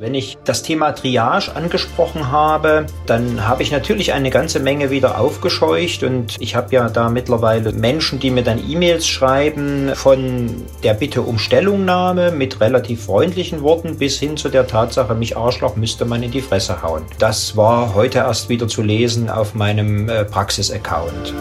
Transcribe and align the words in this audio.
Wenn 0.00 0.14
ich 0.14 0.38
das 0.44 0.62
Thema 0.62 0.92
Triage 0.92 1.56
angesprochen 1.56 2.30
habe, 2.30 2.86
dann 3.06 3.48
habe 3.48 3.64
ich 3.64 3.72
natürlich 3.72 4.12
eine 4.12 4.30
ganze 4.30 4.60
Menge 4.60 4.90
wieder 4.90 5.20
aufgescheucht 5.20 6.04
und 6.04 6.36
ich 6.38 6.54
habe 6.54 6.72
ja 6.72 6.88
da 6.88 7.08
mittlerweile 7.08 7.72
Menschen, 7.72 8.20
die 8.20 8.30
mir 8.30 8.44
dann 8.44 8.60
E-Mails 8.70 9.08
schreiben 9.08 9.90
von 9.94 10.64
der 10.84 10.94
Bitte 10.94 11.22
um 11.22 11.36
Stellungnahme 11.40 12.30
mit 12.30 12.60
relativ 12.60 13.06
freundlichen 13.06 13.62
Worten 13.62 13.98
bis 13.98 14.20
hin 14.20 14.36
zu 14.36 14.50
der 14.50 14.68
Tatsache, 14.68 15.16
mich 15.16 15.36
Arschloch 15.36 15.74
müsste 15.74 16.04
man 16.04 16.22
in 16.22 16.30
die 16.30 16.42
Fresse 16.42 16.80
hauen. 16.80 17.02
Das 17.18 17.56
war 17.56 17.92
heute 17.96 18.18
erst 18.18 18.48
wieder 18.48 18.68
zu 18.68 18.82
lesen 18.82 19.28
auf 19.28 19.54
meinem 19.54 20.08
äh, 20.08 20.24
Praxis-Account. 20.24 21.34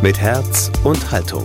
Mit 0.00 0.18
Herz 0.18 0.70
und 0.82 1.10
Haltung 1.10 1.44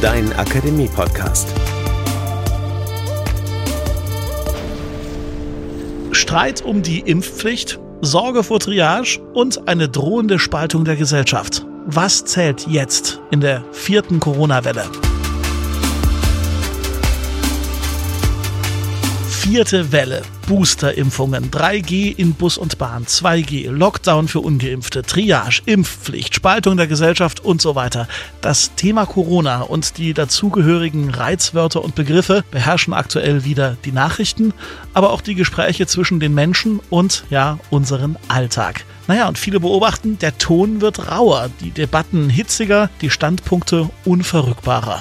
dein 0.00 0.32
Akademie-Podcast. 0.32 1.48
Streit 6.12 6.62
um 6.62 6.82
die 6.82 7.00
Impfpflicht, 7.00 7.80
Sorge 8.00 8.44
vor 8.44 8.60
Triage 8.60 9.20
und 9.34 9.66
eine 9.66 9.88
drohende 9.88 10.38
Spaltung 10.38 10.84
der 10.84 10.96
Gesellschaft. 10.96 11.66
Was 11.86 12.24
zählt 12.24 12.66
jetzt 12.68 13.20
in 13.30 13.40
der 13.40 13.64
vierten 13.72 14.20
Corona-Welle? 14.20 14.84
Vierte 19.50 19.92
Welle. 19.92 20.20
Boosterimpfungen, 20.46 21.50
3G 21.50 22.14
in 22.14 22.34
Bus 22.34 22.58
und 22.58 22.76
Bahn, 22.76 23.06
2G, 23.06 23.70
Lockdown 23.70 24.28
für 24.28 24.40
Ungeimpfte, 24.40 25.02
Triage, 25.02 25.62
Impfpflicht, 25.64 26.34
Spaltung 26.34 26.76
der 26.76 26.86
Gesellschaft 26.86 27.42
und 27.42 27.62
so 27.62 27.74
weiter. 27.74 28.08
Das 28.42 28.74
Thema 28.74 29.06
Corona 29.06 29.62
und 29.62 29.96
die 29.96 30.12
dazugehörigen 30.12 31.08
Reizwörter 31.08 31.82
und 31.82 31.94
Begriffe 31.94 32.44
beherrschen 32.50 32.92
aktuell 32.92 33.46
wieder 33.46 33.78
die 33.86 33.92
Nachrichten, 33.92 34.52
aber 34.92 35.14
auch 35.14 35.22
die 35.22 35.34
Gespräche 35.34 35.86
zwischen 35.86 36.20
den 36.20 36.34
Menschen 36.34 36.80
und 36.90 37.24
ja, 37.30 37.58
unseren 37.70 38.18
Alltag. 38.28 38.84
Naja, 39.06 39.28
und 39.28 39.38
viele 39.38 39.60
beobachten, 39.60 40.18
der 40.18 40.36
Ton 40.36 40.82
wird 40.82 41.10
rauer, 41.10 41.48
die 41.62 41.70
Debatten 41.70 42.28
hitziger, 42.28 42.90
die 43.00 43.08
Standpunkte 43.08 43.88
unverrückbarer. 44.04 45.00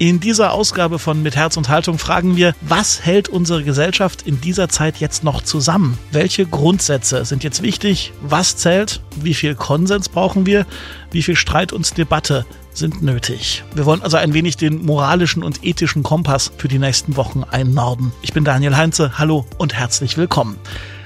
In 0.00 0.20
dieser 0.20 0.52
Ausgabe 0.52 1.00
von 1.00 1.24
Mit 1.24 1.34
Herz 1.34 1.56
und 1.56 1.68
Haltung 1.68 1.98
fragen 1.98 2.36
wir, 2.36 2.54
was 2.60 3.04
hält 3.04 3.28
unsere 3.28 3.64
Gesellschaft 3.64 4.22
in 4.22 4.40
dieser 4.40 4.68
Zeit 4.68 4.98
jetzt 4.98 5.24
noch 5.24 5.42
zusammen? 5.42 5.98
Welche 6.12 6.46
Grundsätze 6.46 7.24
sind 7.24 7.42
jetzt 7.42 7.62
wichtig? 7.62 8.12
Was 8.22 8.56
zählt? 8.56 9.00
Wie 9.16 9.34
viel 9.34 9.56
Konsens 9.56 10.08
brauchen 10.08 10.46
wir? 10.46 10.66
Wie 11.10 11.24
viel 11.24 11.34
Streit 11.34 11.72
und 11.72 11.98
Debatte 11.98 12.46
sind 12.72 13.02
nötig? 13.02 13.64
Wir 13.74 13.86
wollen 13.86 14.02
also 14.02 14.18
ein 14.18 14.34
wenig 14.34 14.56
den 14.56 14.86
moralischen 14.86 15.42
und 15.42 15.64
ethischen 15.64 16.04
Kompass 16.04 16.52
für 16.58 16.68
die 16.68 16.78
nächsten 16.78 17.16
Wochen 17.16 17.42
einnorden. 17.42 18.12
Ich 18.22 18.32
bin 18.32 18.44
Daniel 18.44 18.76
Heinze. 18.76 19.18
Hallo 19.18 19.46
und 19.58 19.74
herzlich 19.74 20.16
willkommen. 20.16 20.58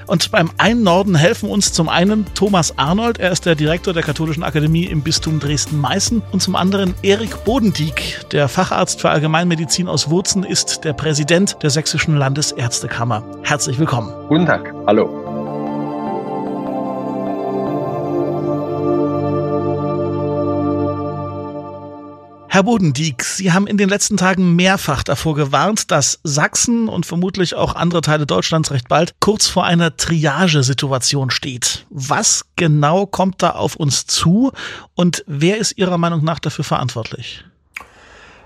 Und 0.07 0.31
beim 0.31 0.49
Einnorden 0.57 1.15
helfen 1.15 1.49
uns 1.49 1.73
zum 1.73 1.89
einen 1.89 2.25
Thomas 2.33 2.77
Arnold, 2.77 3.19
er 3.19 3.31
ist 3.31 3.45
der 3.45 3.55
Direktor 3.55 3.93
der 3.93 4.03
Katholischen 4.03 4.43
Akademie 4.43 4.85
im 4.85 5.01
Bistum 5.01 5.39
Dresden-Meißen, 5.39 6.21
und 6.31 6.41
zum 6.41 6.55
anderen 6.55 6.93
Erik 7.01 7.43
Bodendieck, 7.45 8.21
der 8.31 8.47
Facharzt 8.47 9.01
für 9.01 9.09
Allgemeinmedizin 9.09 9.87
aus 9.87 10.09
Wurzen, 10.09 10.43
ist 10.43 10.83
der 10.83 10.93
Präsident 10.93 11.57
der 11.61 11.69
Sächsischen 11.69 12.17
Landesärztekammer. 12.17 13.23
Herzlich 13.43 13.79
willkommen. 13.79 14.11
Guten 14.27 14.45
Tag, 14.45 14.73
hallo. 14.87 15.22
Herr 22.53 22.61
Bodendieck, 22.61 23.23
Sie 23.23 23.51
haben 23.51 23.65
in 23.65 23.77
den 23.77 23.89
letzten 23.89 24.15
Tagen 24.15 24.55
mehrfach 24.55 25.01
davor 25.01 25.33
gewarnt, 25.33 25.89
dass 25.89 26.19
Sachsen 26.21 26.87
und 26.87 27.03
vermutlich 27.03 27.55
auch 27.55 27.73
andere 27.73 28.01
Teile 28.01 28.27
Deutschlands 28.27 28.69
recht 28.69 28.87
bald 28.87 29.15
kurz 29.19 29.47
vor 29.47 29.65
einer 29.65 29.97
Triagesituation 29.97 31.31
steht. 31.31 31.87
Was 31.89 32.45
genau 32.55 33.07
kommt 33.07 33.41
da 33.41 33.49
auf 33.49 33.75
uns 33.75 34.05
zu 34.05 34.51
und 34.93 35.23
wer 35.25 35.57
ist 35.57 35.79
Ihrer 35.79 35.97
Meinung 35.97 36.23
nach 36.23 36.37
dafür 36.37 36.63
verantwortlich? 36.63 37.43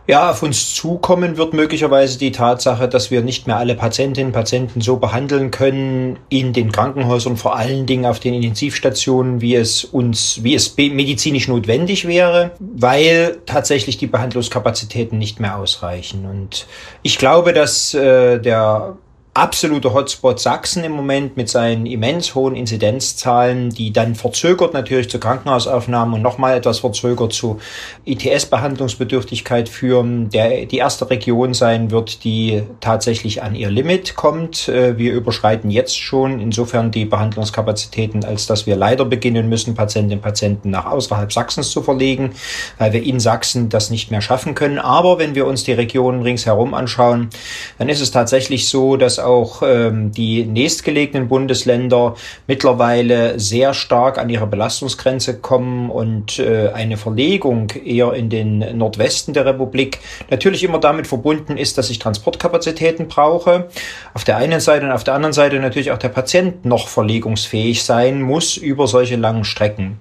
Ja, 0.07 0.29
auf 0.29 0.41
uns 0.41 0.73
zukommen 0.73 1.35
wird 1.35 1.53
möglicherweise 1.53 2.17
die 2.17 2.31
Tatsache, 2.31 2.87
dass 2.87 3.11
wir 3.11 3.21
nicht 3.21 3.45
mehr 3.45 3.57
alle 3.57 3.75
Patientinnen 3.75 4.29
und 4.29 4.33
Patienten 4.33 4.79
so 4.79 4.95
behandeln 4.95 5.51
können 5.51 6.17
in 6.29 6.53
den 6.53 6.71
Krankenhäusern, 6.71 7.35
vor 7.35 7.57
allen 7.57 7.85
Dingen 7.85 8.05
auf 8.05 8.21
den 8.21 8.33
Intensivstationen, 8.33 9.41
wie 9.41 9.55
es 9.55 9.83
uns, 9.83 10.41
wie 10.43 10.55
es 10.55 10.77
medizinisch 10.77 11.49
notwendig 11.49 12.07
wäre, 12.07 12.51
weil 12.59 13.39
tatsächlich 13.45 13.97
die 13.97 14.07
Behandlungskapazitäten 14.07 15.17
nicht 15.17 15.41
mehr 15.41 15.57
ausreichen. 15.57 16.25
Und 16.25 16.67
ich 17.03 17.17
glaube, 17.17 17.51
dass 17.51 17.93
äh, 17.93 18.39
der 18.39 18.95
absolute 19.37 19.93
Hotspot 19.93 20.39
Sachsen 20.39 20.83
im 20.83 20.93
Moment 20.93 21.37
mit 21.37 21.47
seinen 21.47 21.85
immens 21.85 22.33
hohen 22.33 22.55
Inzidenzzahlen, 22.55 23.69
die 23.69 23.93
dann 23.93 24.15
verzögert 24.15 24.73
natürlich 24.73 25.11
zu 25.11 25.19
Krankenhausaufnahmen 25.19 26.15
und 26.15 26.23
nochmal 26.23 26.57
etwas 26.57 26.79
verzögert 26.79 27.33
zu 27.33 27.59
ITS-Behandlungsbedürftigkeit 28.05 29.69
führen, 29.69 30.31
der 30.31 30.65
die 30.65 30.79
erste 30.79 31.07
Region 31.11 31.53
sein 31.53 31.91
wird, 31.91 32.23
die 32.23 32.63
tatsächlich 32.79 33.43
an 33.43 33.53
ihr 33.53 33.69
Limit 33.69 34.15
kommt. 34.15 34.69
Äh, 34.69 34.97
wir 34.97 35.13
überschreiten 35.13 35.69
jetzt 35.69 35.99
schon 35.99 36.39
insofern 36.39 36.89
die 36.89 37.05
Behandlungskapazitäten, 37.05 38.25
als 38.25 38.47
dass 38.47 38.65
wir 38.65 38.75
leider 38.75 39.05
beginnen 39.05 39.49
müssen, 39.49 39.75
Patientinnen 39.75 40.17
und 40.17 40.23
Patienten 40.23 40.71
nach 40.71 40.87
außerhalb 40.87 41.31
Sachsens 41.31 41.69
zu 41.69 41.83
verlegen, 41.83 42.31
weil 42.79 42.91
wir 42.91 43.03
in 43.03 43.19
Sachsen 43.19 43.69
das 43.69 43.91
nicht 43.91 44.09
mehr 44.09 44.21
schaffen 44.21 44.55
können. 44.55 44.79
Aber 44.79 45.19
wenn 45.19 45.35
wir 45.35 45.45
uns 45.45 45.63
die 45.63 45.73
Regionen 45.73 46.23
ringsherum 46.23 46.73
anschauen, 46.73 47.29
dann 47.77 47.87
ist 47.87 48.01
es 48.01 48.09
tatsächlich 48.09 48.67
so, 48.67 48.97
dass 48.97 49.26
auch 49.27 49.61
ähm, 49.61 50.11
die 50.11 50.45
nächstgelegenen 50.45 51.27
Bundesländer 51.27 52.15
mittlerweile 52.47 53.39
sehr 53.39 53.73
stark 53.73 54.17
an 54.17 54.29
ihre 54.29 54.47
Belastungsgrenze 54.47 55.39
kommen 55.39 55.91
und 55.91 56.39
äh, 56.39 56.69
eine 56.69 56.97
Verlegung 56.97 57.69
eher 57.71 58.13
in 58.13 58.29
den 58.29 58.77
Nordwesten 58.77 59.33
der 59.33 59.45
Republik 59.45 59.99
natürlich 60.31 60.63
immer 60.63 60.79
damit 60.79 61.05
verbunden 61.05 61.57
ist, 61.57 61.77
dass 61.77 61.89
ich 61.89 61.99
Transportkapazitäten 61.99 63.07
brauche. 63.07 63.69
Auf 64.13 64.23
der 64.23 64.37
einen 64.37 64.59
Seite 64.59 64.85
und 64.85 64.91
auf 64.91 65.03
der 65.03 65.13
anderen 65.13 65.33
Seite 65.33 65.59
natürlich 65.59 65.91
auch 65.91 65.99
der 65.99 66.09
Patient 66.09 66.65
noch 66.65 66.87
verlegungsfähig 66.87 67.83
sein 67.83 68.21
muss 68.21 68.57
über 68.57 68.87
solche 68.87 69.17
langen 69.17 69.43
Strecken. 69.43 69.99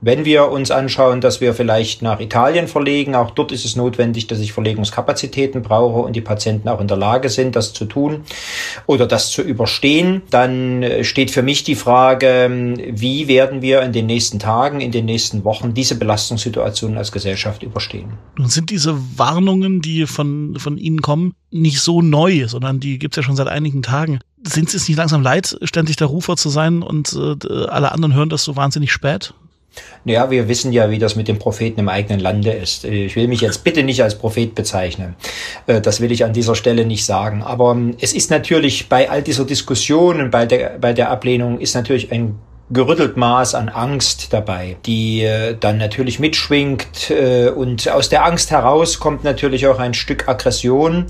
Wenn 0.00 0.24
wir 0.24 0.48
uns 0.48 0.70
anschauen, 0.70 1.20
dass 1.20 1.40
wir 1.40 1.54
vielleicht 1.54 2.02
nach 2.02 2.20
Italien 2.20 2.68
verlegen, 2.68 3.16
auch 3.16 3.32
dort 3.32 3.50
ist 3.50 3.64
es 3.64 3.74
notwendig, 3.74 4.28
dass 4.28 4.38
ich 4.38 4.52
Verlegungskapazitäten 4.52 5.62
brauche 5.62 5.98
und 6.00 6.14
die 6.14 6.20
Patienten 6.20 6.68
auch 6.68 6.80
in 6.80 6.86
der 6.86 6.96
Lage 6.96 7.28
sind, 7.28 7.56
das 7.56 7.72
zu 7.72 7.84
tun 7.84 8.22
oder 8.86 9.06
das 9.08 9.30
zu 9.30 9.42
überstehen, 9.42 10.22
dann 10.30 10.84
äh, 10.84 11.02
steht 11.02 11.32
für 11.32 11.42
mich 11.42 11.64
die 11.64 11.74
Frage, 11.74 12.76
wie 12.90 13.26
werden 13.26 13.60
wir 13.60 13.82
in 13.82 13.92
den 13.92 14.06
nächsten 14.06 14.38
Tagen, 14.38 14.80
in 14.80 14.92
den 14.92 15.04
nächsten 15.04 15.42
Wochen 15.42 15.74
diese 15.74 15.96
Belastungssituation 15.96 16.96
als 16.96 17.10
Gesellschaft 17.10 17.64
überstehen. 17.64 18.12
Nun 18.36 18.48
sind 18.48 18.70
diese 18.70 18.96
Warnungen, 19.16 19.80
die 19.80 20.06
von, 20.06 20.56
von 20.58 20.78
Ihnen 20.78 21.02
kommen, 21.02 21.34
nicht 21.50 21.80
so 21.80 22.02
neu, 22.02 22.46
sondern 22.46 22.78
die 22.78 23.00
gibt 23.00 23.14
es 23.14 23.16
ja 23.16 23.22
schon 23.24 23.36
seit 23.36 23.48
einigen 23.48 23.82
Tagen. 23.82 24.20
Sind 24.46 24.72
es 24.72 24.86
nicht 24.86 24.96
langsam 24.96 25.22
leid, 25.22 25.58
ständig 25.62 25.96
der 25.96 26.06
Rufer 26.06 26.36
zu 26.36 26.50
sein 26.50 26.82
und 26.82 27.12
äh, 27.14 27.66
alle 27.66 27.90
anderen 27.90 28.14
hören 28.14 28.28
das 28.28 28.44
so 28.44 28.54
wahnsinnig 28.54 28.92
spät? 28.92 29.34
Naja, 30.04 30.30
wir 30.30 30.48
wissen 30.48 30.72
ja, 30.72 30.90
wie 30.90 30.98
das 30.98 31.16
mit 31.16 31.28
den 31.28 31.38
Propheten 31.38 31.80
im 31.80 31.88
eigenen 31.88 32.20
Lande 32.20 32.50
ist. 32.50 32.84
Ich 32.84 33.14
will 33.16 33.28
mich 33.28 33.40
jetzt 33.40 33.64
bitte 33.64 33.82
nicht 33.82 34.02
als 34.02 34.16
Prophet 34.16 34.54
bezeichnen. 34.54 35.16
Äh, 35.66 35.80
das 35.80 36.00
will 36.00 36.12
ich 36.12 36.24
an 36.24 36.32
dieser 36.32 36.54
Stelle 36.54 36.86
nicht 36.86 37.04
sagen. 37.04 37.42
Aber 37.42 37.72
ähm, 37.72 37.96
es 38.00 38.12
ist 38.12 38.30
natürlich 38.30 38.88
bei 38.88 39.10
all 39.10 39.22
dieser 39.22 39.44
Diskussion 39.44 40.20
und 40.20 40.30
bei 40.30 40.46
der, 40.46 40.78
bei 40.80 40.92
der 40.92 41.10
Ablehnung 41.10 41.60
ist 41.60 41.74
natürlich 41.74 42.10
ein 42.12 42.38
gerüttelt 42.70 43.16
Maß 43.16 43.54
an 43.54 43.70
Angst 43.70 44.32
dabei, 44.32 44.76
die 44.84 45.22
äh, 45.22 45.56
dann 45.58 45.78
natürlich 45.78 46.18
mitschwingt 46.18 47.10
äh, 47.10 47.48
und 47.48 47.88
aus 47.90 48.10
der 48.10 48.26
Angst 48.26 48.50
heraus 48.50 48.98
kommt 48.98 49.24
natürlich 49.24 49.66
auch 49.66 49.78
ein 49.78 49.94
Stück 49.94 50.28
Aggression 50.28 51.06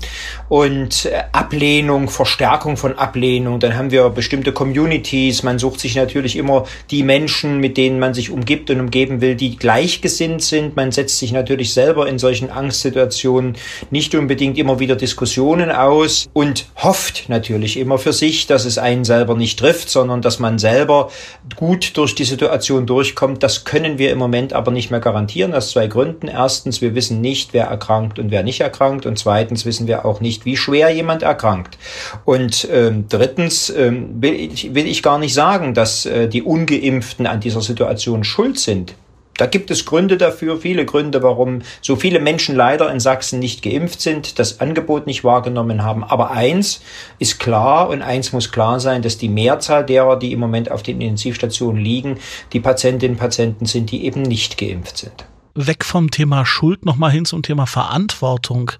und 0.47 1.05
äh, 1.05 1.23
Ablehnung, 1.33 2.07
Verstärkung 2.07 2.77
von 2.77 2.97
Ablehnung. 2.97 3.59
Dann 3.59 3.75
haben 3.75 3.91
wir 3.91 4.09
bestimmte 4.09 4.53
Communities. 4.53 5.43
Man 5.43 5.59
sucht 5.59 5.81
sich 5.81 5.95
natürlich 5.95 6.37
immer 6.37 6.65
die 6.91 7.03
Menschen, 7.03 7.57
mit 7.59 7.75
denen 7.75 7.99
man 7.99 8.13
sich 8.13 8.31
umgibt 8.31 8.69
und 8.69 8.79
umgeben 8.79 9.19
will, 9.19 9.35
die 9.35 9.57
gleichgesinnt 9.57 10.41
sind. 10.41 10.77
Man 10.77 10.93
setzt 10.93 11.19
sich 11.19 11.33
natürlich 11.33 11.73
selber 11.73 12.07
in 12.07 12.19
solchen 12.19 12.51
Angstsituationen 12.51 13.57
nicht 13.91 14.15
unbedingt 14.15 14.57
immer 14.57 14.79
wieder 14.79 14.95
Diskussionen 14.95 15.71
aus 15.71 16.29
und 16.31 16.67
hofft 16.77 17.27
natürlich 17.27 17.75
immer 17.77 17.97
für 17.97 18.13
sich, 18.13 18.47
dass 18.47 18.63
es 18.63 18.77
einen 18.77 19.03
selber 19.03 19.35
nicht 19.35 19.59
trifft, 19.59 19.89
sondern 19.89 20.21
dass 20.21 20.39
man 20.39 20.57
selber 20.57 21.09
gut 21.55 21.97
durch 21.97 22.15
die 22.15 22.23
Situation 22.23 22.85
durchkommt. 22.85 23.43
Das 23.43 23.65
können 23.65 23.97
wir 23.97 24.11
im 24.11 24.17
Moment 24.17 24.53
aber 24.53 24.71
nicht 24.71 24.91
mehr 24.91 24.99
garantieren, 24.99 25.53
aus 25.53 25.71
zwei 25.71 25.87
Gründen. 25.87 26.27
Erstens, 26.27 26.81
wir 26.81 26.95
wissen 26.95 27.21
nicht, 27.21 27.53
wer 27.53 27.65
erkrankt 27.65 28.19
und 28.19 28.31
wer 28.31 28.43
nicht 28.43 28.61
erkrankt. 28.61 29.05
Und 29.05 29.17
zweitens 29.17 29.65
wissen 29.65 29.87
wir 29.87 30.05
auch 30.05 30.21
nicht, 30.21 30.45
wie 30.45 30.57
schwer 30.57 30.89
jemand 30.89 31.23
erkrankt. 31.23 31.77
Und 32.25 32.67
ähm, 32.71 33.05
drittens 33.09 33.69
ähm, 33.69 34.21
will, 34.21 34.33
ich, 34.33 34.73
will 34.73 34.87
ich 34.87 35.03
gar 35.03 35.19
nicht 35.19 35.33
sagen, 35.33 35.73
dass 35.73 36.05
äh, 36.05 36.27
die 36.27 36.43
Ungeimpften 36.43 37.27
an 37.27 37.39
dieser 37.39 37.61
Situation 37.61 38.23
schuld 38.23 38.59
sind. 38.59 38.95
Da 39.39 39.45
gibt 39.45 39.71
es 39.71 39.85
Gründe 39.85 40.17
dafür, 40.17 40.57
viele 40.57 40.83
Gründe, 40.83 41.23
warum 41.23 41.61
so 41.81 41.95
viele 41.95 42.19
Menschen 42.19 42.57
leider 42.57 42.91
in 42.91 42.99
Sachsen 42.99 43.39
nicht 43.39 43.61
geimpft 43.61 44.01
sind, 44.01 44.37
das 44.37 44.59
Angebot 44.59 45.07
nicht 45.07 45.23
wahrgenommen 45.23 45.81
haben. 45.81 46.03
Aber 46.03 46.31
eins 46.31 46.81
ist 47.19 47.39
klar 47.39 47.87
und 47.87 48.01
eins 48.01 48.33
muss 48.33 48.51
klar 48.51 48.81
sein, 48.81 49.01
dass 49.01 49.17
die 49.17 49.29
Mehrzahl 49.29 49.85
derer, 49.85 50.19
die 50.19 50.33
im 50.33 50.41
Moment 50.41 50.69
auf 50.69 50.83
den 50.83 50.99
Intensivstationen 50.99 51.81
liegen, 51.81 52.17
die 52.51 52.59
Patientinnen 52.59 53.15
und 53.15 53.19
Patienten 53.21 53.65
sind, 53.65 53.91
die 53.91 54.03
eben 54.03 54.23
nicht 54.23 54.57
geimpft 54.57 54.97
sind. 54.97 55.25
Weg 55.55 55.85
vom 55.85 56.11
Thema 56.11 56.45
Schuld 56.45 56.83
nochmal 56.83 57.11
hin 57.11 57.23
zum 57.23 57.41
Thema 57.41 57.65
Verantwortung. 57.65 58.73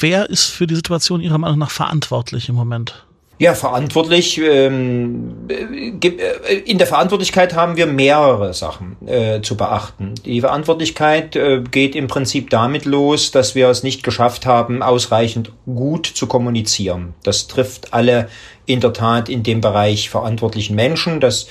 Wer 0.00 0.28
ist 0.28 0.44
für 0.44 0.66
die 0.66 0.74
Situation 0.74 1.22
Ihrer 1.22 1.38
Meinung 1.38 1.58
nach 1.58 1.70
verantwortlich 1.70 2.50
im 2.50 2.56
Moment? 2.56 3.07
Ja, 3.40 3.54
verantwortlich. 3.54 4.38
Ähm, 4.38 5.46
äh, 5.48 6.54
in 6.64 6.78
der 6.78 6.88
Verantwortlichkeit 6.88 7.54
haben 7.54 7.76
wir 7.76 7.86
mehrere 7.86 8.52
Sachen 8.52 8.96
äh, 9.06 9.40
zu 9.42 9.56
beachten. 9.56 10.14
Die 10.24 10.40
Verantwortlichkeit 10.40 11.36
äh, 11.36 11.62
geht 11.62 11.94
im 11.94 12.08
Prinzip 12.08 12.50
damit 12.50 12.84
los, 12.84 13.30
dass 13.30 13.54
wir 13.54 13.68
es 13.68 13.84
nicht 13.84 14.02
geschafft 14.02 14.44
haben, 14.44 14.82
ausreichend 14.82 15.52
gut 15.66 16.06
zu 16.06 16.26
kommunizieren. 16.26 17.14
Das 17.22 17.46
trifft 17.46 17.94
alle 17.94 18.28
in 18.66 18.80
der 18.80 18.92
Tat 18.92 19.28
in 19.28 19.44
dem 19.44 19.60
Bereich 19.60 20.10
verantwortlichen 20.10 20.74
Menschen. 20.74 21.20
Das 21.20 21.46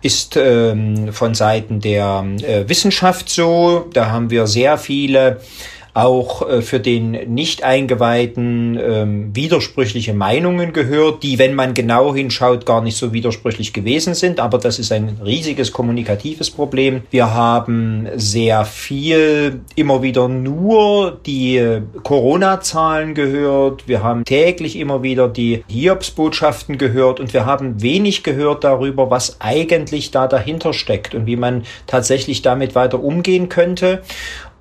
ist 0.00 0.36
ähm, 0.36 1.12
von 1.12 1.34
Seiten 1.34 1.80
der 1.80 2.24
äh, 2.42 2.68
Wissenschaft 2.68 3.28
so. 3.28 3.86
Da 3.92 4.10
haben 4.10 4.30
wir 4.30 4.46
sehr 4.46 4.78
viele 4.78 5.40
auch 5.94 6.48
äh, 6.48 6.62
für 6.62 6.80
den 6.80 7.10
nicht 7.34 7.64
eingeweihten 7.64 8.78
ähm, 8.82 9.36
widersprüchliche 9.36 10.14
Meinungen 10.14 10.72
gehört, 10.72 11.22
die, 11.22 11.38
wenn 11.38 11.54
man 11.54 11.74
genau 11.74 12.14
hinschaut, 12.14 12.64
gar 12.64 12.80
nicht 12.80 12.96
so 12.96 13.12
widersprüchlich 13.12 13.72
gewesen 13.72 14.14
sind. 14.14 14.40
Aber 14.40 14.58
das 14.58 14.78
ist 14.78 14.90
ein 14.90 15.18
riesiges 15.22 15.72
kommunikatives 15.72 16.50
Problem. 16.50 17.02
Wir 17.10 17.34
haben 17.34 18.08
sehr 18.16 18.64
viel 18.64 19.60
immer 19.76 20.02
wieder 20.02 20.28
nur 20.28 21.20
die 21.26 21.80
Corona-Zahlen 22.02 23.14
gehört. 23.14 23.86
Wir 23.86 24.02
haben 24.02 24.24
täglich 24.24 24.76
immer 24.76 25.02
wieder 25.02 25.28
die 25.28 25.62
Hiobs-Botschaften 25.68 26.78
gehört 26.78 27.20
und 27.20 27.34
wir 27.34 27.44
haben 27.44 27.82
wenig 27.82 28.22
gehört 28.22 28.64
darüber, 28.64 29.10
was 29.10 29.40
eigentlich 29.40 30.10
da 30.10 30.26
dahinter 30.26 30.72
steckt 30.72 31.14
und 31.14 31.26
wie 31.26 31.36
man 31.36 31.64
tatsächlich 31.86 32.40
damit 32.40 32.74
weiter 32.74 33.02
umgehen 33.02 33.50
könnte. 33.50 34.02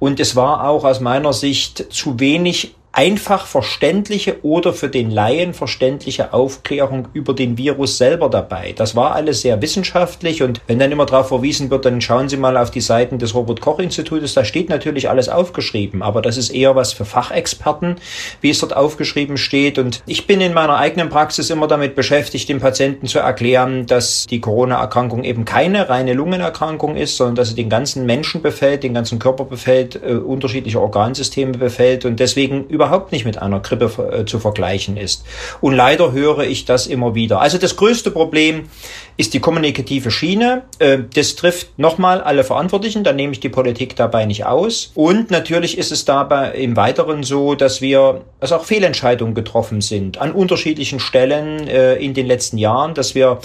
Und 0.01 0.19
es 0.19 0.36
war 0.36 0.68
auch 0.68 0.83
aus 0.83 1.00
meiner 1.00 1.31
Sicht 1.31 1.94
zu 1.94 2.19
wenig 2.19 2.74
einfach 2.93 3.45
verständliche 3.45 4.43
oder 4.43 4.73
für 4.73 4.89
den 4.89 5.11
Laien 5.11 5.53
verständliche 5.53 6.33
Aufklärung 6.33 7.07
über 7.13 7.33
den 7.33 7.57
Virus 7.57 7.97
selber 7.97 8.29
dabei. 8.29 8.73
Das 8.75 8.95
war 8.95 9.15
alles 9.15 9.41
sehr 9.41 9.61
wissenschaftlich 9.61 10.43
und 10.43 10.61
wenn 10.67 10.77
dann 10.77 10.91
immer 10.91 11.05
darauf 11.05 11.29
verwiesen 11.29 11.69
wird, 11.69 11.85
dann 11.85 12.01
schauen 12.01 12.27
Sie 12.27 12.35
mal 12.35 12.57
auf 12.57 12.69
die 12.69 12.81
Seiten 12.81 13.17
des 13.17 13.33
Robert 13.33 13.61
Koch 13.61 13.79
Institutes, 13.79 14.33
da 14.33 14.43
steht 14.43 14.69
natürlich 14.69 15.09
alles 15.09 15.29
aufgeschrieben, 15.29 16.01
aber 16.01 16.21
das 16.21 16.35
ist 16.35 16.49
eher 16.49 16.75
was 16.75 16.91
für 16.91 17.05
Fachexperten, 17.05 17.95
wie 18.41 18.49
es 18.49 18.59
dort 18.59 18.75
aufgeschrieben 18.75 19.37
steht 19.37 19.79
und 19.79 20.03
ich 20.05 20.27
bin 20.27 20.41
in 20.41 20.53
meiner 20.53 20.77
eigenen 20.77 21.07
Praxis 21.07 21.49
immer 21.49 21.67
damit 21.67 21.95
beschäftigt, 21.95 22.49
den 22.49 22.59
Patienten 22.59 23.07
zu 23.07 23.19
erklären, 23.19 23.85
dass 23.85 24.27
die 24.27 24.41
Corona-Erkrankung 24.41 25.23
eben 25.23 25.45
keine 25.45 25.87
reine 25.87 26.13
Lungenerkrankung 26.13 26.97
ist, 26.97 27.15
sondern 27.15 27.35
dass 27.35 27.49
sie 27.49 27.55
den 27.55 27.69
ganzen 27.69 28.05
Menschen 28.05 28.41
befällt, 28.41 28.83
den 28.83 28.94
ganzen 28.94 29.17
Körper 29.17 29.45
befällt, 29.45 29.95
äh, 29.95 30.15
unterschiedliche 30.15 30.81
Organsysteme 30.81 31.53
befällt 31.53 32.03
und 32.03 32.19
deswegen 32.19 32.65
überhaupt 32.81 33.12
nicht 33.12 33.25
mit 33.25 33.39
einer 33.39 33.60
Grippe 33.60 33.86
äh, 34.12 34.25
zu 34.25 34.39
vergleichen 34.39 34.98
ist. 34.98 35.24
Und 35.62 35.75
leider 35.75 36.12
höre 36.12 36.39
ich 36.39 36.66
das 36.66 36.88
immer 36.88 37.13
wieder. 37.13 37.39
Also 37.39 37.60
das 37.60 37.75
größte 37.75 38.10
Problem 38.10 38.69
ist 39.18 39.36
die 39.36 39.39
kommunikative 39.39 40.10
Schiene. 40.10 40.63
Äh, 40.80 41.00
das 41.13 41.36
trifft 41.36 41.78
nochmal 41.78 42.22
alle 42.22 42.44
Verantwortlichen, 42.44 43.04
da 43.04 43.13
nehme 43.13 43.33
ich 43.33 43.39
die 43.39 43.50
Politik 43.50 43.95
dabei 43.95 44.25
nicht 44.25 44.45
aus. 44.45 44.92
Und 44.95 45.30
natürlich 45.30 45.78
ist 45.78 45.92
es 45.92 46.06
dabei 46.06 46.54
im 46.54 46.75
Weiteren 46.75 47.22
so, 47.22 47.54
dass 47.54 47.81
wir, 47.81 48.22
dass 48.39 48.51
auch 48.51 48.63
Fehlentscheidungen 48.63 49.36
getroffen 49.36 49.81
sind 49.81 50.18
an 50.18 50.31
unterschiedlichen 50.31 51.00
Stellen 51.00 51.68
äh, 51.68 51.95
in 51.95 52.16
den 52.16 52.25
letzten 52.25 52.57
Jahren, 52.57 52.95
dass 52.95 53.13
wir 53.13 53.39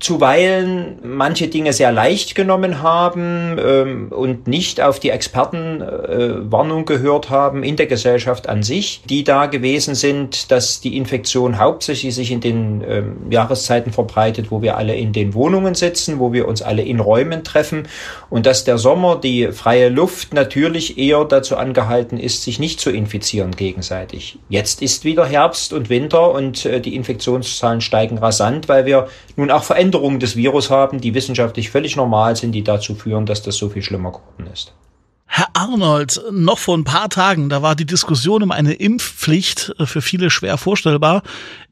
zuweilen 0.00 0.98
manche 1.02 1.48
Dinge 1.48 1.72
sehr 1.72 1.90
leicht 1.90 2.36
genommen 2.36 2.82
haben 2.82 3.58
ähm, 3.58 4.08
und 4.10 4.46
nicht 4.46 4.80
auf 4.80 5.00
die 5.00 5.10
Expertenwarnung 5.10 6.82
äh, 6.82 6.84
gehört 6.84 7.30
haben 7.30 7.64
in 7.64 7.74
der 7.76 7.86
Gesellschaft 7.86 8.48
an 8.48 8.62
sich, 8.62 9.02
die 9.08 9.24
da 9.24 9.46
gewesen 9.46 9.96
sind, 9.96 10.52
dass 10.52 10.80
die 10.80 10.96
Infektion 10.96 11.58
hauptsächlich 11.58 12.14
sich 12.14 12.30
in 12.30 12.40
den 12.40 12.84
ähm, 12.88 13.16
Jahreszeiten 13.30 13.92
verbreitet, 13.92 14.52
wo 14.52 14.62
wir 14.62 14.76
alle 14.76 14.94
in 14.94 15.12
den 15.12 15.34
Wohnungen 15.34 15.74
sitzen, 15.74 16.20
wo 16.20 16.32
wir 16.32 16.46
uns 16.46 16.62
alle 16.62 16.82
in 16.82 17.00
Räumen 17.00 17.42
treffen 17.42 17.88
und 18.30 18.46
dass 18.46 18.62
der 18.62 18.78
Sommer, 18.78 19.16
die 19.16 19.50
freie 19.50 19.88
Luft 19.88 20.32
natürlich 20.32 20.96
eher 20.96 21.24
dazu 21.24 21.56
angehalten 21.56 22.18
ist, 22.18 22.44
sich 22.44 22.60
nicht 22.60 22.78
zu 22.78 22.90
infizieren 22.90 23.50
gegenseitig. 23.50 24.38
Jetzt 24.48 24.80
ist 24.80 25.04
wieder 25.04 25.26
Herbst 25.26 25.72
und 25.72 25.90
Winter 25.90 26.30
und 26.30 26.64
äh, 26.66 26.80
die 26.80 26.94
Infektionszahlen 26.94 27.80
steigen 27.80 28.18
rasant, 28.18 28.68
weil 28.68 28.86
wir 28.86 29.08
nun 29.34 29.50
auch 29.50 29.64
Veränderungen 29.64 29.87
Veränderungen 29.88 30.20
des 30.20 30.36
Virus 30.36 30.68
haben, 30.68 31.00
die 31.00 31.14
wissenschaftlich 31.14 31.70
völlig 31.70 31.96
normal 31.96 32.36
sind, 32.36 32.52
die 32.52 32.62
dazu 32.62 32.94
führen, 32.94 33.24
dass 33.24 33.42
das 33.42 33.56
so 33.56 33.70
viel 33.70 33.82
schlimmer 33.82 34.12
geworden 34.12 34.52
ist. 34.52 34.74
Herr 35.24 35.48
Arnold, 35.54 36.20
noch 36.30 36.58
vor 36.58 36.76
ein 36.76 36.84
paar 36.84 37.08
Tagen, 37.08 37.48
da 37.48 37.62
war 37.62 37.74
die 37.74 37.86
Diskussion 37.86 38.42
um 38.42 38.50
eine 38.50 38.74
Impfpflicht 38.74 39.74
äh, 39.78 39.86
für 39.86 40.02
viele 40.02 40.30
schwer 40.30 40.58
vorstellbar. 40.58 41.22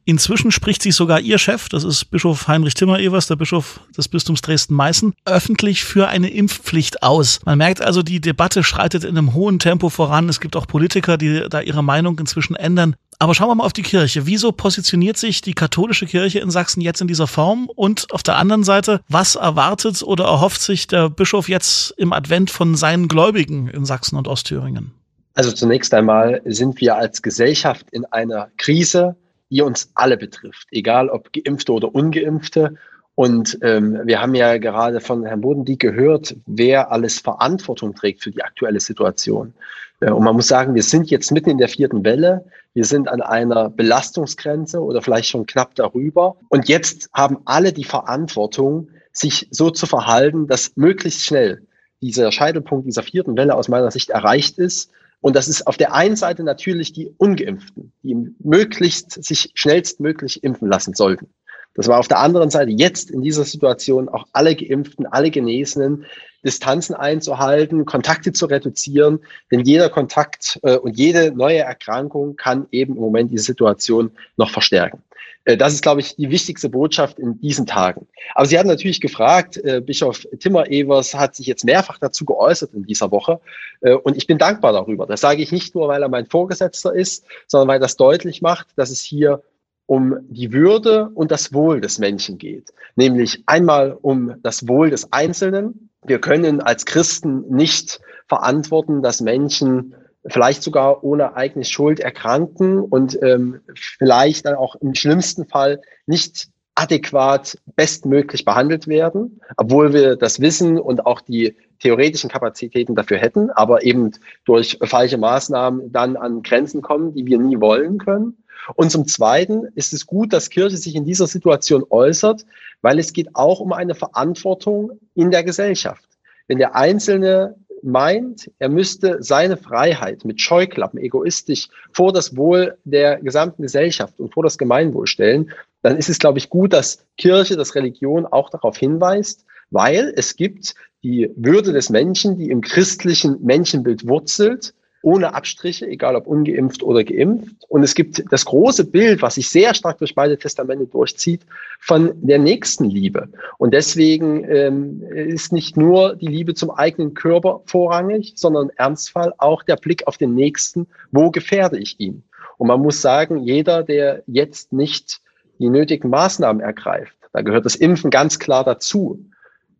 Inzwischen 0.05 0.53
spricht 0.53 0.83
sich 0.83 0.95
sogar 0.95 1.21
Ihr 1.21 1.39
Chef, 1.39 1.69
das 1.69 1.83
ist 1.83 2.07
Bischof 2.11 2.47
Heinrich 2.49 2.75
Timmer-Evers, 2.75 3.27
der 3.27 3.37
Bischof 3.37 3.81
des 3.97 4.09
Bistums 4.09 4.41
Dresden-Meißen, 4.41 5.15
öffentlich 5.25 5.85
für 5.85 6.09
eine 6.09 6.31
Impfpflicht 6.31 7.03
aus. 7.03 7.41
Man 7.45 7.59
merkt 7.59 7.83
also, 7.83 8.03
die 8.03 8.21
Debatte 8.21 8.63
schreitet 8.63 9.05
in 9.05 9.19
einem 9.19 9.35
hohen 9.35 9.59
Tempo 9.59 9.91
voran. 9.91 10.29
Es 10.29 10.41
gibt 10.41 10.55
auch 10.55 10.69
Politiker, 10.69 11.19
die 11.19 11.47
da 11.51 11.61
ihre 11.61 11.83
Meinung 11.83 12.19
inzwischen 12.19 12.55
ändern. 12.55 12.95
Aber 13.19 13.35
schauen 13.35 13.49
wir 13.49 13.55
mal 13.55 13.65
auf 13.65 13.73
die 13.73 13.83
Kirche. 13.83 14.27
Wieso 14.27 14.53
positioniert 14.53 15.17
sich 15.17 15.41
die 15.41 15.55
katholische 15.55 16.07
Kirche 16.07 16.41
in 16.41 16.51
Sachsen 16.51 16.81
jetzt 16.81 17.01
in 17.01 17.09
dieser 17.09 17.27
Form? 17.27 17.71
Und 17.75 18.13
auf 18.13 18.23
der 18.23 18.37
anderen 18.37 18.63
Seite, 18.63 19.01
was 19.09 19.37
erwartet 19.37 20.03
oder 20.03 20.25
erhofft 20.25 20.61
sich 20.61 20.87
der 20.87 21.09
Bischof 21.09 21.49
jetzt 21.49 21.93
im 21.97 22.13
Advent 22.13 22.51
von 22.51 22.75
seinen 22.75 23.09
Gläubigen 23.09 23.69
in 23.69 23.87
Sachsen 23.87 24.17
und 24.17 24.29
Ostthüringen? 24.29 24.93
Also 25.35 25.53
zunächst 25.53 25.93
einmal 25.95 26.41
sind 26.45 26.81
wir 26.81 26.97
als 26.97 27.23
Gesellschaft 27.23 27.87
in 27.91 28.05
einer 28.07 28.49
Krise, 28.57 29.17
die 29.51 29.63
uns 29.63 29.91
alle 29.95 30.17
betrifft, 30.17 30.67
egal 30.71 31.09
ob 31.09 31.33
geimpfte 31.33 31.73
oder 31.73 31.95
ungeimpfte. 31.95 32.75
Und 33.17 33.59
ähm, 33.63 33.99
wir 34.05 34.21
haben 34.21 34.35
ja 34.35 34.59
gerade 34.59 35.01
von 35.01 35.25
Herrn 35.25 35.41
Bodendieck 35.41 35.81
gehört, 35.81 36.37
wer 36.45 36.93
alles 36.93 37.19
Verantwortung 37.19 37.95
trägt 37.95 38.23
für 38.23 38.31
die 38.31 38.43
aktuelle 38.43 38.79
Situation. 38.79 39.55
Äh, 40.01 40.11
und 40.11 40.23
man 40.23 40.37
muss 40.37 40.49
sagen, 40.49 40.75
wir 40.75 40.83
sind 40.83 41.11
jetzt 41.11 41.33
mitten 41.33 41.49
in 41.49 41.57
der 41.57 41.69
vierten 41.69 42.05
Welle. 42.05 42.45
Wir 42.75 42.85
sind 42.85 43.08
an 43.08 43.23
einer 43.23 43.70
Belastungsgrenze 43.70 44.81
oder 44.81 45.01
vielleicht 45.01 45.31
schon 45.31 45.46
knapp 45.46 45.75
darüber. 45.75 46.37
Und 46.51 46.69
jetzt 46.69 47.08
haben 47.15 47.39
alle 47.46 47.73
die 47.73 47.85
Verantwortung, 47.85 48.89
sich 49.13 49.49
so 49.51 49.70
zu 49.70 49.87
verhalten, 49.87 50.46
dass 50.46 50.77
möglichst 50.77 51.25
schnell 51.25 51.63
dieser 52.03 52.31
Scheitelpunkt 52.31 52.87
dieser 52.87 53.03
vierten 53.03 53.35
Welle 53.39 53.55
aus 53.55 53.69
meiner 53.69 53.91
Sicht 53.91 54.11
erreicht 54.11 54.58
ist. 54.58 54.91
Und 55.23 55.35
das 55.35 55.49
ist 55.49 55.67
auf 55.67 55.79
der 55.79 55.94
einen 55.94 56.17
Seite 56.17 56.44
natürlich 56.44 56.93
die 56.93 57.11
Ungeimpften, 57.17 57.93
die 58.03 58.35
möglichst 58.41 59.25
sich 59.25 59.53
schnellstmöglich 59.55 60.44
impfen 60.44 60.69
lassen 60.69 60.93
sollten. 60.93 61.29
Das 61.77 61.89
war 61.89 61.99
auf 61.99 62.09
der 62.09 62.19
anderen 62.19 62.51
Seite 62.51 62.71
jetzt 62.71 63.11
in 63.11 63.23
dieser 63.23 63.45
Situation 63.45 64.09
auch 64.09 64.27
alle 64.33 64.56
Geimpften, 64.56 65.06
alle 65.06 65.31
Genesenen, 65.31 66.06
Distanzen 66.45 66.95
einzuhalten, 66.95 67.85
Kontakte 67.85 68.33
zu 68.33 68.47
reduzieren, 68.47 69.21
denn 69.51 69.61
jeder 69.61 69.91
Kontakt 69.91 70.59
äh, 70.63 70.77
und 70.77 70.97
jede 70.97 71.33
neue 71.33 71.59
Erkrankung 71.59 72.37
kann 72.37 72.67
eben 72.71 72.95
im 72.95 73.01
Moment 73.01 73.31
die 73.31 73.39
Situation 73.39 74.13
noch 74.37 74.51
verstärken. 74.51 75.03
Äh, 75.45 75.56
das 75.56 75.73
ist, 75.73 75.83
glaube 75.83 76.01
ich, 76.01 76.17
die 76.17 76.31
wichtigste 76.31 76.69
Botschaft 76.69 77.19
in 77.19 77.41
diesen 77.41 77.67
Tagen. 77.67 78.06
Aber 78.35 78.47
Sie 78.47 78.59
haben 78.59 78.69
natürlich 78.69 79.01
gefragt, 79.01 79.56
äh, 79.56 79.81
Bischof 79.81 80.27
Timmer-Evers 80.39 81.15
hat 81.15 81.35
sich 81.35 81.47
jetzt 81.47 81.65
mehrfach 81.65 81.99
dazu 81.99 82.25
geäußert 82.25 82.75
in 82.75 82.85
dieser 82.85 83.11
Woche. 83.11 83.41
Äh, 83.81 83.95
und 83.95 84.17
ich 84.17 84.27
bin 84.27 84.39
dankbar 84.39 84.73
darüber. 84.73 85.06
Das 85.06 85.21
sage 85.21 85.43
ich 85.43 85.53
nicht 85.53 85.75
nur, 85.75 85.89
weil 85.89 86.03
er 86.03 86.09
mein 86.09 86.27
Vorgesetzter 86.27 86.95
ist, 86.95 87.25
sondern 87.47 87.69
weil 87.69 87.81
das 87.81 87.97
deutlich 87.97 88.43
macht, 88.43 88.69
dass 88.77 88.91
es 88.91 89.01
hier 89.01 89.43
um 89.86 90.16
die 90.28 90.52
Würde 90.52 91.10
und 91.14 91.31
das 91.31 91.52
Wohl 91.52 91.81
des 91.81 91.98
Menschen 91.98 92.38
geht. 92.38 92.72
Nämlich 92.96 93.43
einmal 93.46 93.96
um 94.00 94.34
das 94.43 94.69
Wohl 94.69 94.90
des 94.90 95.12
Einzelnen. 95.12 95.90
Wir 96.05 96.20
können 96.20 96.60
als 96.60 96.84
Christen 96.84 97.44
nicht 97.48 98.00
verantworten, 98.28 99.02
dass 99.02 99.20
Menschen 99.20 99.94
vielleicht 100.26 100.62
sogar 100.62 101.05
ohne 101.05 101.36
eigene 101.36 101.64
Schuld 101.64 102.00
erkranken 102.00 102.81
und 102.81 103.19
ähm, 103.22 103.60
vielleicht 103.76 104.46
dann 104.46 104.56
auch 104.56 104.74
im 104.76 104.94
schlimmsten 104.94 105.46
Fall 105.46 105.81
nicht 106.06 106.48
adäquat 106.74 107.56
bestmöglich 107.74 108.44
behandelt 108.44 108.86
werden, 108.86 109.40
obwohl 109.56 109.93
wir 109.94 110.16
das 110.16 110.40
Wissen 110.40 110.78
und 110.78 111.06
auch 111.06 111.20
die 111.20 111.56
theoretischen 111.78 112.28
Kapazitäten 112.28 112.94
dafür 112.94 113.19
hätten, 113.19 113.50
aber 113.50 113.84
eben 113.84 114.12
durch 114.44 114.78
falsche 114.82 115.16
Maßnahmen 115.16 115.90
dann 115.93 116.16
an 116.16 116.43
Grenzen 116.43 116.82
kommen, 116.82 117.14
die 117.14 117.24
wir 117.24 117.38
nie 117.38 117.60
wollen 117.60 117.98
können. 117.98 118.36
Und 118.75 118.91
zum 118.91 119.06
Zweiten 119.06 119.67
ist 119.75 119.93
es 119.93 120.06
gut, 120.06 120.32
dass 120.32 120.51
Kirche 120.51 120.77
sich 120.77 120.94
in 120.94 121.05
dieser 121.05 121.27
Situation 121.27 121.84
äußert, 121.91 122.44
weil 122.82 122.98
es 122.98 123.13
geht 123.13 123.34
auch 123.34 123.60
um 123.60 123.72
eine 123.72 123.94
Verantwortung 123.94 124.98
in 125.15 125.31
der 125.31 125.44
Gesellschaft. 125.44 126.05
wenn 126.48 126.58
der 126.58 126.77
Einzelne 126.77 127.56
meint, 127.82 128.51
er 128.58 128.69
müsste 128.69 129.22
seine 129.22 129.56
Freiheit 129.56 130.25
mit 130.25 130.41
Scheuklappen 130.41 130.98
egoistisch 131.01 131.69
vor 131.93 132.13
das 132.13 132.36
Wohl 132.36 132.77
der 132.84 133.20
gesamten 133.20 133.63
Gesellschaft 133.63 134.20
und 134.20 134.32
vor 134.32 134.43
das 134.43 134.58
Gemeinwohl 134.58 135.06
stellen, 135.06 135.51
dann 135.82 135.96
ist 135.96 136.08
es, 136.08 136.19
glaube 136.19 136.39
ich, 136.39 136.51
gut, 136.51 136.72
dass 136.72 137.05
Kirche, 137.17 137.56
dass 137.56 137.75
Religion 137.75 138.27
auch 138.27 138.51
darauf 138.51 138.77
hinweist, 138.77 139.44
weil 139.70 140.13
es 140.17 140.36
gibt 140.36 140.75
die 141.03 141.31
Würde 141.36 141.72
des 141.72 141.91
Menschen, 141.91 142.36
die 142.36 142.51
im 142.51 142.60
christlichen 142.60 143.44
Menschenbild 143.44 144.08
wurzelt, 144.08 144.75
ohne 145.06 145.34
Abstriche, 145.34 145.86
egal 145.86 146.17
ob 146.17 146.27
ungeimpft 146.27 146.82
oder 146.82 147.05
geimpft. 147.05 147.55
Und 147.69 147.84
es 147.84 147.94
gibt 147.94 148.25
das 148.32 148.44
große 148.44 148.84
Bild, 148.91 149.22
was 149.22 149.36
sich 149.36 149.48
sehr 149.48 149.72
stark 149.72 149.98
durch 149.98 150.17
beide 150.17 150.36
Testamente 150.36 150.89
durchzieht, 150.89 151.43
von 151.79 152.10
der 152.22 152.41
Nächstenliebe. 152.41 153.29
Und 153.56 153.72
deswegen 153.72 154.43
ähm, 154.51 155.05
ist 155.13 155.53
nicht 155.53 155.77
nur 155.77 156.17
die 156.17 156.27
Liebe 156.27 156.55
zum 156.55 156.72
eigenen 156.72 157.15
Körper 157.15 157.63
vorrangig, 157.67 158.32
sondern 158.34 158.65
im 158.65 158.77
Ernstfall 158.77 159.32
auch 159.39 159.63
der 159.63 159.77
Blick 159.77 160.08
auf 160.08 160.19
den 160.19 160.34
Nächsten, 160.34 160.89
wo 161.13 161.31
gefährde 161.31 161.79
ich 161.79 162.01
ihn? 162.01 162.25
Und 162.58 162.67
man 162.67 162.81
muss 162.81 163.01
sagen, 163.01 163.39
jeder, 163.39 163.84
der 163.84 164.25
jetzt 164.27 164.72
nicht 164.72 165.20
die 165.60 165.69
nötigen 165.69 166.10
Maßnahmen 166.10 166.60
ergreift, 166.60 167.17
da 167.32 167.43
gehört 167.43 167.65
das 167.65 167.77
Impfen 167.77 168.10
ganz 168.10 168.41
klar 168.41 168.65
dazu, 168.65 169.25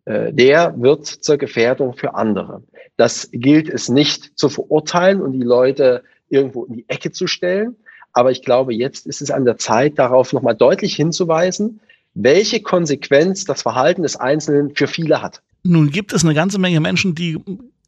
der 0.07 0.75
wird 0.81 1.07
zur 1.07 1.37
Gefährdung 1.37 1.95
für 1.95 2.15
andere. 2.15 2.63
Das 2.97 3.29
gilt 3.33 3.69
es 3.69 3.89
nicht 3.89 4.39
zu 4.39 4.49
verurteilen 4.49 5.21
und 5.21 5.33
die 5.33 5.43
Leute 5.43 6.05
irgendwo 6.29 6.65
in 6.65 6.75
die 6.75 6.85
Ecke 6.89 7.11
zu 7.11 7.27
stellen. 7.27 7.77
Aber 8.13 8.31
ich 8.31 8.43
glaube, 8.43 8.73
jetzt 8.73 9.07
ist 9.07 9.21
es 9.21 9.31
an 9.31 9.45
der 9.45 9.59
Zeit, 9.59 9.99
darauf 9.99 10.33
nochmal 10.33 10.55
deutlich 10.55 10.97
hinzuweisen, 10.97 11.81
welche 12.15 12.63
Konsequenz 12.63 13.45
das 13.45 13.63
Verhalten 13.63 14.03
des 14.03 14.17
Einzelnen 14.17 14.75
für 14.75 14.87
viele 14.87 15.21
hat. 15.21 15.43
Nun 15.65 15.91
gibt 15.91 16.13
es 16.13 16.25
eine 16.25 16.33
ganze 16.35 16.59
Menge 16.59 16.81
Menschen, 16.81 17.15
die 17.15 17.39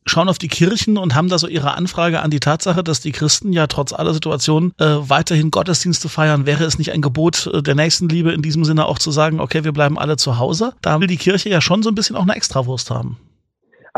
schauen 0.08 0.28
auf 0.28 0.38
die 0.38 0.48
Kirchen 0.48 0.98
und 0.98 1.14
haben 1.14 1.28
da 1.28 1.38
so 1.38 1.46
ihre 1.46 1.74
Anfrage 1.74 2.20
an 2.20 2.30
die 2.30 2.40
Tatsache, 2.40 2.82
dass 2.82 3.00
die 3.00 3.12
Christen 3.12 3.52
ja 3.52 3.66
trotz 3.66 3.92
aller 3.92 4.14
Situationen 4.14 4.72
äh, 4.78 4.84
weiterhin 4.84 5.50
Gottesdienste 5.50 6.08
feiern. 6.08 6.46
Wäre 6.46 6.64
es 6.64 6.78
nicht 6.78 6.92
ein 6.92 7.02
Gebot 7.02 7.46
äh, 7.52 7.62
der 7.62 7.74
Nächstenliebe 7.74 8.32
in 8.32 8.42
diesem 8.42 8.64
Sinne 8.64 8.86
auch 8.86 8.98
zu 8.98 9.10
sagen, 9.10 9.40
okay, 9.40 9.64
wir 9.64 9.72
bleiben 9.72 9.98
alle 9.98 10.16
zu 10.16 10.38
Hause? 10.38 10.72
Da 10.82 11.00
will 11.00 11.08
die 11.08 11.16
Kirche 11.16 11.48
ja 11.48 11.60
schon 11.60 11.82
so 11.82 11.90
ein 11.90 11.94
bisschen 11.94 12.16
auch 12.16 12.22
eine 12.22 12.34
Extrawurst 12.34 12.90
haben. 12.90 13.18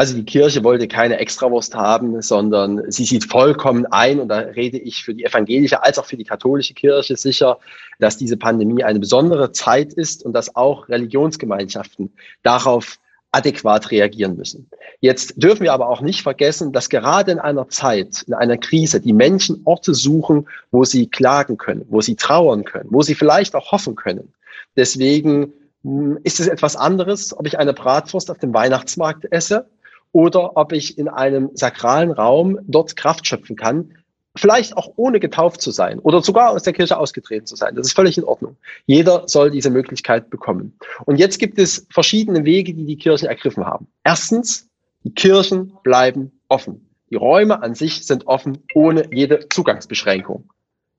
Also 0.00 0.14
die 0.14 0.25
Kirche 0.25 0.64
wollte 0.64 0.88
keine 0.88 1.19
Extrawurst 1.19 1.75
haben, 1.75 2.23
sondern 2.23 2.90
sie 2.90 3.05
sieht 3.05 3.25
vollkommen 3.25 3.85
ein, 3.87 4.21
und 4.21 4.29
da 4.29 4.38
rede 4.38 4.79
ich 4.79 5.05
für 5.05 5.14
die 5.14 5.25
evangelische 5.25 5.83
als 5.83 5.99
auch 5.99 6.07
für 6.07 6.17
die 6.17 6.25
katholische 6.25 6.73
Kirche 6.73 7.17
sicher, 7.17 7.59
dass 7.99 8.17
diese 8.17 8.37
Pandemie 8.37 8.83
eine 8.83 8.99
besondere 8.99 9.52
Zeit 9.52 9.93
ist 9.93 10.25
und 10.25 10.33
dass 10.33 10.57
auch 10.57 10.88
Religionsgemeinschaften 10.88 12.11
darauf 12.43 12.99
adäquat 13.32 13.90
reagieren 13.90 14.37
müssen. 14.37 14.68
Jetzt 15.00 15.34
dürfen 15.37 15.62
wir 15.62 15.72
aber 15.72 15.88
auch 15.88 16.00
nicht 16.00 16.22
vergessen, 16.22 16.72
dass 16.72 16.88
gerade 16.88 17.30
in 17.32 17.38
einer 17.38 17.68
Zeit, 17.68 18.22
in 18.26 18.34
einer 18.34 18.56
Krise, 18.56 19.00
die 19.00 19.12
Menschen 19.12 19.62
Orte 19.64 19.94
suchen, 19.94 20.49
wo 20.70 20.84
sie 20.84 21.06
klagen 21.06 21.56
können, 21.56 21.87
wo 21.88 22.00
sie 22.00 22.16
trauern 22.16 22.64
können, 22.64 22.88
wo 22.90 23.02
sie 23.02 23.14
vielleicht 23.14 23.54
auch 23.54 23.72
hoffen 23.72 23.94
können. 23.94 24.32
Deswegen 24.76 25.52
hm, 25.84 26.18
ist 26.25 26.40
es 26.40 26.49
etwas 26.49 26.76
anderes, 26.76 27.37
ob 27.37 27.46
ich 27.46 27.58
eine 27.58 27.72
Bratwurst 27.72 28.30
auf 28.30 28.38
dem 28.38 28.52
Weihnachtsmarkt 28.52 29.26
esse 29.30 29.66
oder 30.12 30.56
ob 30.56 30.72
ich 30.72 30.99
in 30.99 31.08
einem 31.08 31.50
sakralen 31.54 32.10
Raum 32.10 32.58
dort 32.66 32.96
Kraft 32.96 33.26
schöpfen 33.26 33.54
kann, 33.54 33.92
vielleicht 34.37 34.76
auch 34.76 34.92
ohne 34.96 35.20
getauft 35.20 35.60
zu 35.60 35.70
sein 35.70 35.99
oder 35.99 36.22
sogar 36.22 36.50
aus 36.50 36.62
der 36.62 36.72
Kirche 36.72 36.96
ausgetreten 36.99 37.46
zu 37.46 37.56
sein. 37.56 37.75
Das 37.75 37.88
ist 37.88 37.94
völlig 37.94 38.16
in 38.16 38.25
Ordnung. 38.25 38.56
Jeder 38.87 39.26
soll 39.26 39.50
diese 39.50 39.70
Möglichkeit 39.70 40.30
bekommen. 40.30 40.78
Und 41.04 41.16
jetzt 41.16 41.38
gibt 41.38 41.58
es 41.58 41.87
verschiedene 41.90 42.44
Wege, 42.44 42.75
die 42.75 42.84
die 42.84 42.96
Kirchen 42.96 43.28
ergriffen 43.28 43.66
haben. 43.66 43.88
Erstens, 44.04 44.68
die 45.02 45.12
Kirchen 45.12 45.72
bleiben 45.82 46.32
offen. 46.49 46.87
Die 47.10 47.16
Räume 47.16 47.62
an 47.62 47.75
sich 47.75 48.06
sind 48.06 48.26
offen, 48.28 48.58
ohne 48.75 49.12
jede 49.12 49.49
Zugangsbeschränkung. 49.49 50.49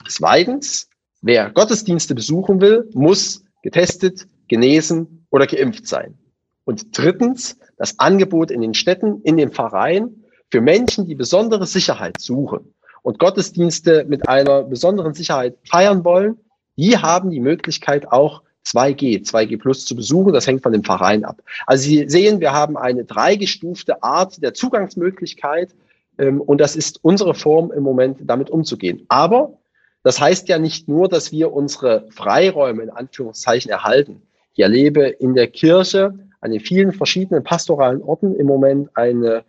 Zweitens, 0.08 0.90
wer 1.22 1.50
Gottesdienste 1.52 2.16
besuchen 2.16 2.60
will, 2.60 2.90
muss 2.94 3.44
getestet, 3.64 4.28
genesen 4.50 5.26
oder 5.30 5.48
geimpft 5.48 5.88
sein. 5.88 6.18
Und 6.66 6.98
drittens, 6.98 7.58
das 7.78 7.98
Angebot 8.00 8.52
in 8.52 8.62
den 8.62 8.74
Städten, 8.74 9.22
in 9.22 9.38
den 9.38 9.52
Pfarreien 9.52 10.26
für 10.50 10.60
Menschen, 10.60 11.08
die 11.08 11.16
besondere 11.16 11.66
Sicherheit 11.66 12.20
suchen 12.20 12.74
und 13.02 13.20
Gottesdienste 13.20 14.06
mit 14.08 14.28
einer 14.28 14.64
besonderen 14.64 15.14
Sicherheit 15.14 15.58
feiern 15.64 16.04
wollen, 16.04 16.38
die 16.78 16.98
haben 16.98 17.32
die 17.32 17.40
Möglichkeit 17.40 18.12
auch 18.12 18.44
2G, 18.66 19.26
2G 19.26 19.60
Plus 19.60 19.86
zu 19.86 19.96
besuchen. 19.96 20.34
Das 20.34 20.48
hängt 20.48 20.64
von 20.64 20.72
dem 20.72 20.84
Verein 20.84 21.26
ab. 21.26 21.42
Also 21.66 21.84
Sie 21.84 22.08
sehen, 22.08 22.40
wir 22.40 22.54
haben 22.54 22.78
eine 22.78 23.06
dreigestufte 23.06 24.04
Art 24.04 24.42
der 24.42 24.54
Zugangsmöglichkeit 24.54 25.76
ähm, 26.18 26.42
und 26.42 26.60
das 26.60 26.76
ist 26.76 27.00
unsere 27.04 27.34
Form 27.34 27.72
im 27.72 27.84
Moment, 27.84 28.20
damit 28.24 28.50
umzugehen. 28.50 29.06
Aber 29.10 29.58
das 30.04 30.20
heißt 30.20 30.48
ja 30.48 30.60
nicht 30.60 30.88
nur, 30.88 31.08
dass 31.08 31.32
wir 31.32 31.54
unsere 31.54 32.08
Freiräume 32.12 32.84
in 32.84 32.90
Anführungszeichen 32.90 33.72
erhalten. 33.72 34.22
Ich 34.54 34.60
erlebe 34.60 35.08
in 35.08 35.34
der 35.34 35.48
Kirche 35.48 36.14
an 36.40 36.52
den 36.52 36.60
vielen 36.60 36.92
verschiedenen 36.92 37.44
pastoralen 37.44 38.02
Orten 38.02 38.36
im 38.36 38.48
Moment 38.48 38.90
eine 38.96 39.44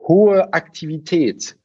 hohe 0.00 0.52
Aktivität 0.52 1.56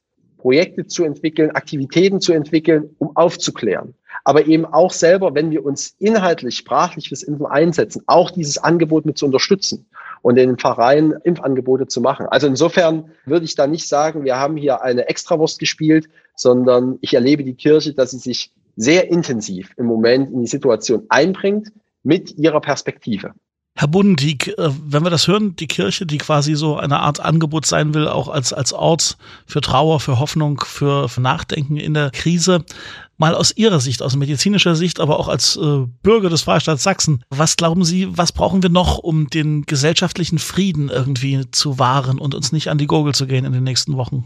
Projekte 0.42 0.86
zu 0.86 1.04
entwickeln, 1.04 1.52
Aktivitäten 1.52 2.20
zu 2.20 2.32
entwickeln, 2.32 2.96
um 2.98 3.16
aufzuklären. 3.16 3.94
Aber 4.24 4.46
eben 4.48 4.64
auch 4.64 4.92
selber, 4.92 5.36
wenn 5.36 5.52
wir 5.52 5.64
uns 5.64 5.94
inhaltlich, 6.00 6.56
sprachlich 6.56 7.08
fürs 7.08 7.22
Impfen 7.22 7.46
einsetzen, 7.46 8.02
auch 8.06 8.32
dieses 8.32 8.58
Angebot 8.58 9.06
mit 9.06 9.16
zu 9.16 9.26
unterstützen 9.26 9.86
und 10.20 10.36
in 10.38 10.48
den 10.48 10.58
Pfarreien 10.58 11.14
Impfangebote 11.22 11.86
zu 11.86 12.00
machen. 12.00 12.26
Also 12.28 12.48
insofern 12.48 13.12
würde 13.24 13.44
ich 13.44 13.54
da 13.54 13.68
nicht 13.68 13.86
sagen, 13.86 14.24
wir 14.24 14.36
haben 14.36 14.56
hier 14.56 14.82
eine 14.82 15.08
Extrawurst 15.08 15.60
gespielt, 15.60 16.08
sondern 16.34 16.98
ich 17.02 17.14
erlebe 17.14 17.44
die 17.44 17.54
Kirche, 17.54 17.94
dass 17.94 18.10
sie 18.10 18.18
sich 18.18 18.50
sehr 18.74 19.12
intensiv 19.12 19.72
im 19.76 19.86
Moment 19.86 20.32
in 20.32 20.40
die 20.40 20.48
Situation 20.48 21.04
einbringt 21.08 21.68
mit 22.02 22.36
ihrer 22.36 22.60
Perspektive. 22.60 23.32
Herr 23.74 23.88
Budendieck, 23.88 24.48
äh, 24.58 24.70
wenn 24.84 25.02
wir 25.02 25.10
das 25.10 25.26
hören, 25.28 25.56
die 25.56 25.66
Kirche, 25.66 26.04
die 26.04 26.18
quasi 26.18 26.54
so 26.54 26.76
eine 26.76 27.00
Art 27.00 27.20
Angebot 27.20 27.64
sein 27.64 27.94
will, 27.94 28.06
auch 28.06 28.28
als, 28.28 28.52
als 28.52 28.72
Ort 28.72 29.16
für 29.46 29.60
Trauer, 29.60 29.98
für 29.98 30.18
Hoffnung, 30.18 30.60
für, 30.60 31.08
für 31.08 31.20
Nachdenken 31.22 31.76
in 31.78 31.94
der 31.94 32.10
Krise, 32.10 32.64
mal 33.16 33.34
aus 33.34 33.56
Ihrer 33.56 33.80
Sicht, 33.80 34.02
aus 34.02 34.14
medizinischer 34.14 34.76
Sicht, 34.76 35.00
aber 35.00 35.18
auch 35.18 35.28
als 35.28 35.56
äh, 35.56 35.86
Bürger 36.02 36.28
des 36.28 36.42
Freistaats 36.42 36.82
Sachsen, 36.82 37.24
was 37.30 37.56
glauben 37.56 37.84
Sie, 37.84 38.08
was 38.10 38.32
brauchen 38.32 38.62
wir 38.62 38.70
noch, 38.70 38.98
um 38.98 39.28
den 39.28 39.62
gesellschaftlichen 39.62 40.38
Frieden 40.38 40.88
irgendwie 40.88 41.50
zu 41.50 41.78
wahren 41.78 42.18
und 42.18 42.34
uns 42.34 42.52
nicht 42.52 42.68
an 42.68 42.78
die 42.78 42.86
Gurgel 42.86 43.14
zu 43.14 43.26
gehen 43.26 43.44
in 43.44 43.52
den 43.52 43.64
nächsten 43.64 43.96
Wochen? 43.96 44.24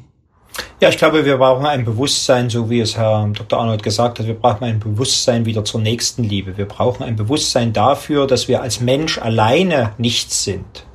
Ja, 0.79 0.91
ich 0.91 0.99
glaube, 0.99 1.25
wir 1.25 1.39
brauchen 1.39 1.65
ein 1.65 1.87
Bewusstsein, 1.87 2.51
so 2.51 2.69
wie 2.69 2.81
es 2.81 2.99
Herr 2.99 3.27
Dr. 3.33 3.59
Arnold 3.59 3.83
gesagt 3.83 4.19
hat, 4.19 4.27
wir 4.27 4.35
brauchen 4.35 4.65
ein 4.65 4.79
Bewusstsein 4.79 5.47
wieder 5.47 5.65
zur 5.65 5.81
Nächstenliebe. 5.81 6.59
Wir 6.59 6.67
brauchen 6.67 7.03
ein 7.03 7.17
Bewusstsein 7.17 7.73
dafür, 7.73 8.27
dass 8.27 8.47
wir 8.47 8.61
als 8.61 8.81
Mensch 8.81 9.17
alleine 9.17 9.93
nichts 9.97 10.45
sind 10.45 10.86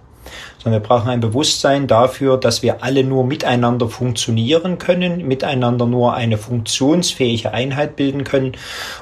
sondern 0.61 0.81
wir 0.81 0.87
brauchen 0.87 1.09
ein 1.09 1.19
Bewusstsein 1.19 1.87
dafür, 1.87 2.37
dass 2.37 2.61
wir 2.61 2.83
alle 2.83 3.03
nur 3.03 3.25
miteinander 3.25 3.89
funktionieren 3.89 4.77
können, 4.77 5.27
miteinander 5.27 5.87
nur 5.87 6.13
eine 6.13 6.37
funktionsfähige 6.37 7.51
Einheit 7.51 7.95
bilden 7.95 8.23
können 8.23 8.51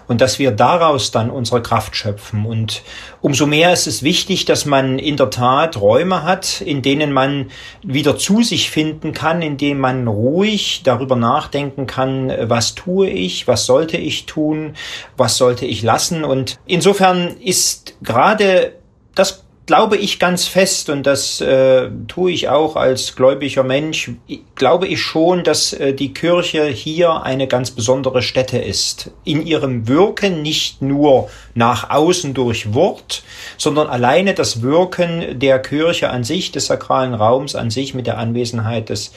und 0.07 0.21
dass 0.21 0.39
wir 0.39 0.51
daraus 0.51 1.11
dann 1.11 1.29
unsere 1.29 1.61
Kraft 1.61 1.97
schöpfen. 1.97 2.45
Und 2.45 2.81
umso 3.19 3.45
mehr 3.45 3.73
ist 3.73 3.87
es 3.87 4.03
wichtig, 4.03 4.45
dass 4.45 4.65
man 4.65 4.99
in 4.99 5.17
der 5.17 5.29
Tat 5.29 5.81
Räume 5.81 6.23
hat, 6.23 6.61
in 6.61 6.81
denen 6.81 7.11
man 7.11 7.47
wieder 7.83 8.17
zu 8.17 8.41
sich 8.41 8.69
finden 8.69 9.11
kann, 9.11 9.41
in 9.41 9.57
denen 9.57 9.81
man 9.81 10.07
ruhig 10.07 10.83
darüber 10.83 11.17
nachdenken 11.17 11.87
kann, 11.87 12.31
was 12.43 12.75
tue 12.75 13.09
ich, 13.09 13.47
was 13.47 13.65
sollte 13.65 13.97
ich 13.97 14.25
tun, 14.27 14.75
was 15.17 15.35
sollte 15.35 15.65
ich 15.65 15.83
lassen. 15.83 16.23
Und 16.23 16.57
insofern 16.65 17.35
ist 17.37 17.95
gerade 18.01 18.75
das 19.13 19.43
glaube 19.69 19.97
ich 19.97 20.17
ganz 20.17 20.47
fest, 20.47 20.89
und 20.89 21.05
das 21.05 21.41
äh, 21.41 21.91
tue 22.07 22.31
ich 22.31 22.49
auch 22.49 22.75
als 22.75 23.15
gläubiger 23.15 23.61
Mensch, 23.61 24.09
glaube 24.55 24.87
ich 24.87 24.99
schon, 24.99 25.43
dass 25.43 25.73
äh, 25.73 25.93
die 25.93 26.11
Kirche 26.11 26.65
hier 26.65 27.21
eine 27.21 27.45
ganz 27.45 27.69
besondere 27.69 28.23
Stätte 28.23 28.57
ist. 28.57 29.11
In 29.25 29.45
ihrem 29.45 29.87
Wirken 29.87 30.41
nicht 30.41 30.81
nur 30.81 31.29
nach 31.59 31.89
außen 31.89 32.33
durch 32.33 32.73
Wort, 32.73 33.21
sondern 33.57 33.87
alleine 33.87 34.33
das 34.33 34.61
Wirken 34.61 35.37
der 35.39 35.59
Kirche 35.59 36.09
an 36.09 36.23
sich, 36.23 36.53
des 36.53 36.67
sakralen 36.67 37.13
Raums 37.13 37.53
an 37.53 37.69
sich 37.69 37.93
mit 37.93 38.07
der 38.07 38.17
Anwesenheit 38.17 38.87
des, 38.87 39.11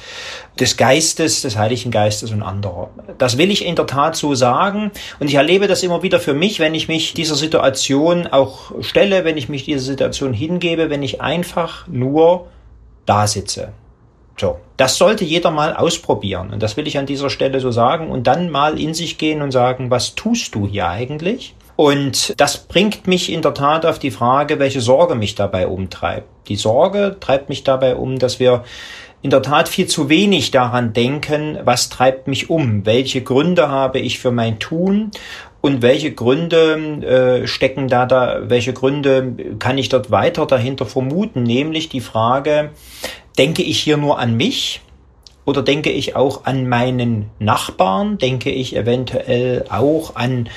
des 0.59 0.77
Geistes, 0.77 1.43
des 1.43 1.57
Heiligen 1.57 1.93
Geistes 1.93 2.33
und 2.33 2.43
anderer. 2.43 2.91
Das 3.17 3.39
will 3.39 3.53
ich 3.53 3.65
in 3.65 3.77
der 3.77 3.87
Tat 3.87 4.17
so 4.17 4.35
sagen. 4.35 4.91
Und 5.21 5.29
ich 5.29 5.37
erlebe 5.37 5.69
das 5.69 5.85
immer 5.85 6.03
wieder 6.03 6.19
für 6.19 6.35
mich, 6.35 6.59
wenn 6.59 6.75
ich 6.75 6.89
mich 6.89 7.15
dieser 7.15 7.37
Situation 7.37 8.27
auch 8.27 8.73
stelle, 8.81 9.25
wenn 9.25 9.37
ich 9.37 9.49
mich 9.49 9.65
dieser 9.65 9.85
Situation 9.85 10.33
hingebe, 10.33 10.91
wenn 10.91 11.05
ich 11.05 11.21
einfach 11.21 11.87
nur 11.87 12.49
da 13.07 13.29
sitze. 13.29 13.69
So, 14.37 14.59
das 14.79 14.99
sollte 14.99 15.25
jeder 15.25 15.53
mal 15.53 15.77
ausprobieren. 15.77 16.51
Und 16.53 16.61
das 16.61 16.77
will 16.77 16.89
ich 16.89 16.99
an 16.99 17.07
dieser 17.07 17.31
Stelle 17.31 17.61
so 17.61 17.71
sagen. 17.71 18.11
Und 18.11 18.27
dann 18.27 18.51
mal 18.51 18.81
in 18.81 18.95
sich 18.95 19.17
gehen 19.17 19.43
und 19.43 19.53
sagen, 19.53 19.91
was 19.91 20.17
tust 20.17 20.57
du 20.57 20.67
hier 20.67 20.89
eigentlich? 20.89 21.55
Und 21.77 22.39
das 22.41 22.59
bringt 22.59 23.07
mich 23.07 23.33
in 23.33 23.43
der 23.43 23.55
Tat 23.55 23.87
auf 23.87 23.99
die 23.99 24.11
Frage, 24.11 24.59
welche 24.59 24.81
Sorge 24.81 25.15
mich 25.15 25.35
dabei 25.35 25.67
umtreibt. 25.67 26.49
Die 26.49 26.57
Sorge 26.57 27.17
treibt 27.19 27.49
mich 27.49 27.65
dabei 27.65 27.97
um, 27.97 28.19
dass 28.19 28.41
wir 28.41 28.65
in 29.23 29.31
der 29.31 29.43
Tat 29.43 29.69
viel 29.69 29.87
zu 29.87 30.09
wenig 30.09 30.51
daran 30.51 30.93
denken, 30.93 31.59
was 31.65 31.89
treibt 31.89 32.27
mich 32.27 32.51
um, 32.51 32.85
welche 32.85 33.23
Gründe 33.23 33.69
habe 33.69 34.01
ich 34.01 34.19
für 34.19 34.33
mein 34.33 34.59
Tun 34.59 35.13
und 35.61 35.81
welche 35.81 36.13
Gründe 36.13 37.43
äh, 37.43 37.47
stecken 37.47 37.87
da 37.87 38.05
da, 38.05 38.51
welche 38.51 38.73
Gründe 38.73 39.57
kann 39.61 39.79
ich 39.79 39.89
dort 39.89 40.11
weiter 40.11 40.45
dahinter 40.45 40.87
vermuten, 40.87 41.45
nämlich 41.45 41.89
die 41.89 42.01
Frage, 42.01 42.71
denke 43.39 43.63
ich 43.63 43.79
hier 43.79 43.97
nur 43.97 44.19
an 44.19 44.37
mich? 44.37 44.81
Oder 45.45 45.63
denke 45.63 45.91
ich 45.91 46.15
auch 46.15 46.45
an 46.45 46.69
meinen 46.69 47.31
Nachbarn? 47.41 48.19
Denke 48.19 48.51
ich 48.51 48.77
eventuell 48.77 49.65
auch 49.71 50.15
an 50.15 50.49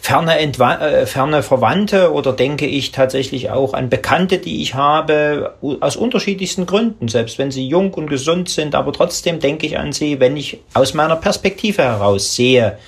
ferne, 0.00 0.38
Entwa 0.38 0.74
äh, 0.76 1.06
ferne 1.06 1.42
Verwandte 1.42 2.12
oder 2.12 2.32
denke 2.32 2.66
ich 2.66 2.92
tatsächlich 2.92 3.50
auch 3.50 3.74
an 3.74 3.88
Bekannte, 3.88 4.38
die 4.38 4.62
ich 4.62 4.74
habe, 4.74 5.54
aus 5.80 5.96
unterschiedlichsten 5.96 6.66
Gründen, 6.66 7.08
selbst 7.08 7.38
wenn 7.38 7.50
sie 7.50 7.66
jung 7.68 7.92
und 7.94 8.08
gesund 8.08 8.48
sind, 8.48 8.74
aber 8.74 8.92
trotzdem 8.92 9.40
denke 9.40 9.66
ich 9.66 9.78
an 9.78 9.92
sie, 9.92 10.20
wenn 10.20 10.36
ich 10.36 10.60
aus 10.74 10.94
meiner 10.94 11.16
Perspektive 11.16 11.82
heraus 11.82 12.34
sehe, 12.34 12.78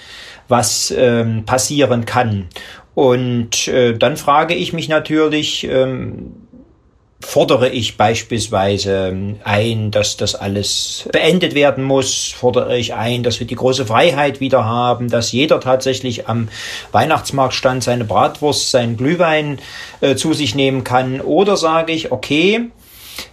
was 0.49 0.92
ähm, 0.97 1.45
passieren 1.45 2.04
kann. 2.04 2.49
Und 2.95 3.69
äh, 3.69 3.97
dann 3.97 4.16
frage 4.16 4.54
ich 4.54 4.73
mich 4.73 4.88
natürlich, 4.88 5.64
ähm, 5.64 6.41
fordere 7.23 7.69
ich 7.69 7.97
beispielsweise 7.97 9.17
ein, 9.45 9.91
dass 9.91 10.17
das 10.17 10.35
alles 10.35 11.09
beendet 11.12 11.55
werden 11.55 11.85
muss, 11.85 12.35
fordere 12.37 12.76
ich 12.76 12.95
ein, 12.95 13.23
dass 13.23 13.41
wir 13.41 13.47
die 13.47 13.55
große 13.55 13.87
Freiheit 13.87 14.41
wieder 14.41 14.64
haben, 14.64 15.09
dass 15.09 15.33
jeder 15.33 15.61
tatsächlich 15.61 16.29
am 16.29 16.49
Weihnachtsmarktstand 16.91 17.83
seine 17.83 18.05
Bratwurst, 18.05 18.71
seinen 18.71 18.97
Glühwein 18.97 19.59
äh, 20.00 20.17
zu 20.17 20.35
sich 20.35 20.55
nehmen 20.55 20.85
kann, 20.85 21.21
oder 21.21 21.57
sage 21.57 21.93
ich, 21.93 22.12
okay, 22.12 22.71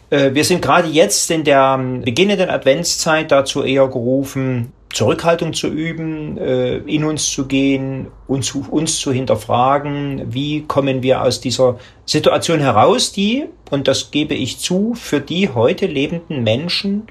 wir 0.09 0.43
sind 0.43 0.61
gerade 0.61 0.87
jetzt 0.87 1.29
in 1.29 1.43
der 1.43 1.77
beginnenden 1.77 2.49
Adventszeit 2.49 3.31
dazu 3.31 3.63
eher 3.63 3.87
gerufen, 3.87 4.71
Zurückhaltung 4.91 5.53
zu 5.53 5.67
üben, 5.67 6.37
äh, 6.37 6.77
in 6.77 7.03
uns 7.03 7.29
zu 7.29 7.45
gehen, 7.45 8.07
uns, 8.27 8.53
uns 8.55 8.99
zu 8.99 9.11
hinterfragen, 9.11 10.33
wie 10.33 10.63
kommen 10.63 11.03
wir 11.03 11.21
aus 11.21 11.41
dieser 11.41 11.77
Situation 12.05 12.59
heraus, 12.59 13.11
die, 13.11 13.45
und 13.69 13.87
das 13.87 14.09
gebe 14.09 14.33
ich 14.33 14.57
zu, 14.57 14.95
für 14.95 15.21
die 15.21 15.49
heute 15.49 15.85
lebenden 15.85 16.43
Menschen 16.43 17.03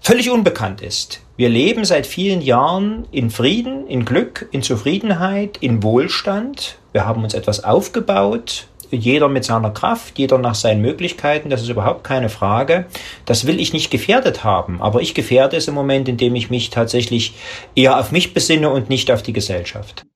völlig 0.00 0.30
unbekannt 0.30 0.82
ist. 0.82 1.22
Wir 1.38 1.48
leben 1.48 1.86
seit 1.86 2.06
vielen 2.06 2.42
Jahren 2.42 3.06
in 3.10 3.30
Frieden, 3.30 3.86
in 3.86 4.04
Glück, 4.04 4.46
in 4.52 4.62
Zufriedenheit, 4.62 5.56
in 5.60 5.82
Wohlstand. 5.82 6.78
Wir 6.92 7.06
haben 7.06 7.24
uns 7.24 7.32
etwas 7.32 7.64
aufgebaut, 7.64 8.68
jeder 8.94 9.28
mit 9.28 9.44
seiner 9.44 9.70
Kraft, 9.70 10.18
jeder 10.18 10.38
nach 10.38 10.54
seinen 10.54 10.80
Möglichkeiten, 10.80 11.50
das 11.50 11.62
ist 11.62 11.68
überhaupt 11.68 12.04
keine 12.04 12.28
Frage. 12.28 12.86
Das 13.26 13.46
will 13.46 13.60
ich 13.60 13.72
nicht 13.72 13.90
gefährdet 13.90 14.44
haben, 14.44 14.80
aber 14.80 15.00
ich 15.02 15.14
gefährde 15.14 15.56
es 15.56 15.68
im 15.68 15.74
Moment, 15.74 16.08
indem 16.08 16.34
ich 16.34 16.50
mich 16.50 16.70
tatsächlich 16.70 17.34
eher 17.74 17.98
auf 17.98 18.12
mich 18.12 18.34
besinne 18.34 18.70
und 18.70 18.88
nicht 18.88 19.10
auf 19.10 19.22
die 19.22 19.32
Gesellschaft. 19.32 20.06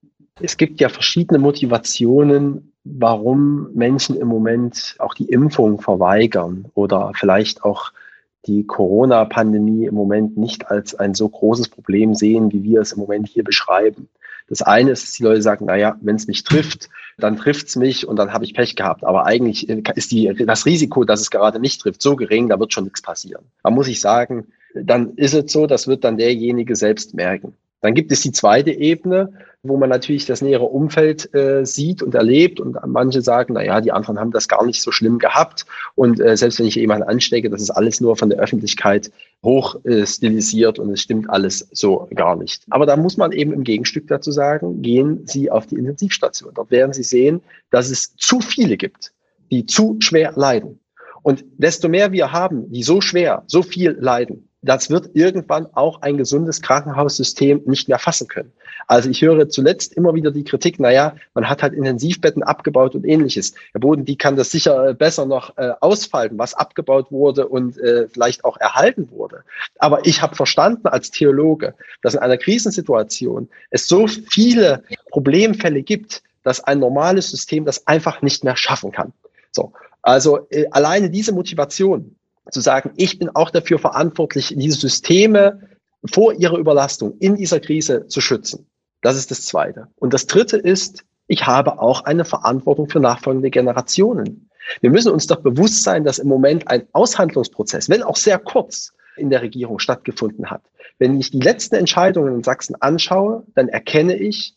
Es 0.41 0.57
gibt 0.57 0.81
ja 0.81 0.89
verschiedene 0.89 1.39
Motivationen, 1.39 2.73
warum 2.85 3.69
Menschen 3.75 4.17
im 4.17 4.29
Moment 4.29 4.95
auch 4.99 5.15
die 5.15 5.27
Impfung 5.27 5.81
verweigern 5.81 6.67
oder 6.75 7.13
vielleicht 7.15 7.65
auch 7.65 7.93
die 8.47 8.65
Corona-Pandemie 8.65 9.87
im 9.87 9.95
Moment 9.95 10.37
nicht 10.37 10.71
als 10.71 10.95
ein 10.95 11.15
so 11.15 11.29
großes 11.29 11.69
Problem 11.69 12.15
sehen, 12.15 12.53
wie 12.53 12.63
wir 12.63 12.81
es 12.81 12.93
im 12.93 13.01
Moment 13.01 13.29
hier 13.29 13.45
beschreiben. 13.45 14.09
Das 14.49 14.62
eine 14.62 14.93
ist, 14.93 15.05
dass 15.05 15.12
die 15.12 15.23
Leute 15.23 15.43
sagen, 15.43 15.67
naja, 15.67 15.97
wenn 16.00 16.17
es 16.17 16.26
mich 16.26 16.43
trifft, 16.43 16.88
dann 17.19 17.37
trifft 17.37 17.69
es 17.69 17.76
mich 17.76 18.07
und 18.07 18.17
dann 18.17 18.33
habe 18.33 18.45
ich 18.45 18.55
Pech 18.55 18.76
gehabt. 18.76 19.05
Aber 19.05 19.26
eigentlich 19.26 19.69
ist 19.69 20.11
die, 20.11 20.33
das 20.47 20.67
Risiko, 20.67 21.05
dass 21.05 21.21
es 21.21 21.31
gerade 21.31 21.61
nicht 21.61 21.81
trifft, 21.81 22.02
so 22.02 22.17
gering, 22.17 22.49
da 22.49 22.59
wird 22.59 22.73
schon 22.73 22.85
nichts 22.85 23.02
passieren. 23.02 23.45
Da 23.62 23.71
muss 23.71 23.88
ich 23.88 24.00
sagen, 24.00 24.47
dann 24.75 25.14
ist 25.17 25.35
es 25.35 25.52
so, 25.52 25.67
das 25.67 25.87
wird 25.87 26.05
dann 26.05 26.17
derjenige 26.17 26.76
selbst 26.76 27.14
merken. 27.14 27.55
Dann 27.81 27.95
gibt 27.95 28.11
es 28.11 28.23
die 28.23 28.33
zweite 28.33 28.71
Ebene, 28.71 29.33
wo 29.63 29.77
man 29.77 29.89
natürlich 29.89 30.27
das 30.27 30.41
nähere 30.41 30.65
Umfeld 30.65 31.33
äh, 31.35 31.64
sieht 31.64 32.03
und 32.03 32.14
erlebt 32.14 32.61
und 32.61 32.77
manche 32.87 33.23
sagen, 33.23 33.55
na 33.55 33.62
ja, 33.62 33.81
die 33.81 33.93
anderen 33.93 34.19
haben 34.19 34.31
das 34.31 34.49
gar 34.49 34.64
nicht 34.64 34.83
so 34.83 34.93
schlimm 34.93 35.19
gehabt 35.19 35.67
und 35.95 36.21
äh, 36.21 36.37
selbst 36.37 36.59
wenn 36.59 36.67
ich 36.67 36.77
jemanden 36.77 37.09
anstecke, 37.09 37.51
das 37.51 37.62
ist 37.62 37.71
alles 37.71 38.01
nur 38.01 38.17
von 38.17 38.31
der 38.31 38.38
Öffentlichkeit 38.38 39.11
hoch 39.45 39.77
äh, 39.85 40.07
stilisiert 40.07 40.79
und 40.79 40.91
es 40.91 41.03
stimmt 41.03 41.29
alles 41.31 41.69
so 41.73 42.09
gar 42.14 42.37
nicht. 42.37 42.62
Aber 42.71 42.87
da 42.87 42.97
muss 42.97 43.17
man 43.17 43.33
eben 43.33 43.53
im 43.53 43.64
Gegenstück 43.64 44.07
dazu 44.09 44.31
sagen, 44.31 44.83
gehen 44.83 45.27
Sie 45.27 45.51
auf 45.51 45.67
die 45.67 45.77
Intensivstation. 45.77 46.53
Dort 46.55 46.71
werden 46.71 46.93
Sie 46.93 47.05
sehen, 47.05 47.41
dass 47.71 47.91
es 47.91 48.14
zu 48.17 48.41
viele 48.41 48.77
gibt, 48.77 49.12
die 49.51 49.67
zu 49.67 49.97
schwer 50.01 50.33
leiden. 50.37 50.81
Und 51.23 51.45
desto 51.57 51.88
mehr 51.88 52.12
wir 52.12 52.33
haben, 52.33 52.71
die 52.71 52.83
so 52.83 53.01
schwer, 53.01 53.43
so 53.49 53.62
viel 53.62 53.97
leiden, 53.99 54.48
das 54.68 54.90
wird 54.90 55.11
irgendwann 55.14 55.66
auch 55.74 56.02
ein 56.02 56.18
gesundes 56.18 56.61
Krankenhaussystem 56.61 57.62
nicht 57.64 57.88
mehr 57.88 57.98
fassen 57.98 58.28
können. 58.28 58.52
Also 58.87 59.11
ich 59.11 59.22
höre 59.22 59.48
zuletzt 59.48 59.92
immer 59.94 60.14
wieder 60.14 60.31
die 60.31 60.44
Kritik, 60.44 60.81
naja, 60.81 61.14
man 61.35 61.48
hat 61.48 61.62
halt 61.62 61.74
Intensivbetten 61.74 62.42
abgebaut 62.42 62.94
und 62.94 63.04
ähnliches. 63.04 63.54
Herr 63.72 63.81
Boden, 63.81 64.04
die 64.04 64.16
kann 64.16 64.37
das 64.37 64.50
sicher 64.50 64.88
äh, 64.88 64.94
besser 64.94 65.26
noch 65.26 65.57
äh, 65.59 65.72
ausfalten, 65.81 66.38
was 66.38 66.54
abgebaut 66.54 67.11
wurde 67.11 67.48
und 67.48 67.78
äh, 67.78 68.09
vielleicht 68.09 68.44
auch 68.44 68.57
erhalten 68.59 69.11
wurde. 69.11 69.42
Aber 69.78 70.07
ich 70.07 70.22
habe 70.22 70.37
verstanden 70.37 70.88
als 70.88 71.11
Theologe, 71.11 71.74
dass 72.02 72.14
in 72.14 72.20
einer 72.20 72.38
Krisensituation 72.38 73.48
es 73.70 73.88
so 73.88 74.07
viele 74.07 74.83
Problemfälle 75.11 75.83
gibt, 75.83 76.22
dass 76.42 76.62
ein 76.64 76.78
normales 76.78 77.31
System 77.31 77.64
das 77.64 77.87
einfach 77.87 78.22
nicht 78.22 78.44
mehr 78.44 78.57
schaffen 78.57 78.92
kann. 78.92 79.12
So. 79.52 79.72
Also 80.02 80.46
äh, 80.50 80.66
alleine 80.70 81.11
diese 81.11 81.33
Motivation, 81.33 82.16
zu 82.51 82.61
sagen, 82.61 82.93
ich 82.97 83.19
bin 83.19 83.31
auch 83.31 83.51
dafür 83.51 83.79
verantwortlich, 83.79 84.55
diese 84.57 84.79
Systeme 84.79 85.61
vor 86.05 86.35
ihrer 86.35 86.59
Überlastung 86.59 87.17
in 87.19 87.37
dieser 87.37 87.61
Krise 87.61 88.07
zu 88.07 88.21
schützen. 88.21 88.67
Das 89.03 89.17
ist 89.17 89.31
das 89.31 89.43
Zweite. 89.43 89.89
Und 89.97 90.13
das 90.13 90.27
Dritte 90.27 90.57
ist, 90.57 91.05
ich 91.27 91.47
habe 91.47 91.81
auch 91.81 92.05
eine 92.05 92.25
Verantwortung 92.25 92.89
für 92.89 93.01
nachfolgende 93.01 93.51
Generationen. 93.51 94.51
Wir 94.81 94.91
müssen 94.91 95.13
uns 95.13 95.27
doch 95.27 95.41
bewusst 95.41 95.83
sein, 95.83 96.05
dass 96.05 96.19
im 96.19 96.29
Moment 96.29 96.69
ein 96.69 96.87
Aushandlungsprozess, 96.93 97.89
wenn 97.89 98.03
auch 98.03 98.17
sehr 98.17 98.39
kurz, 98.39 98.93
in 99.17 99.31
der 99.31 99.43
Regierung 99.43 99.79
stattgefunden 99.79 100.51
hat. 100.51 100.63
Wenn 100.99 101.19
ich 101.19 101.31
die 101.31 101.41
letzten 101.41 101.75
Entscheidungen 101.75 102.37
in 102.37 102.43
Sachsen 102.45 102.77
anschaue, 102.81 103.45
dann 103.55 103.69
erkenne 103.69 104.17
ich, 104.17 104.55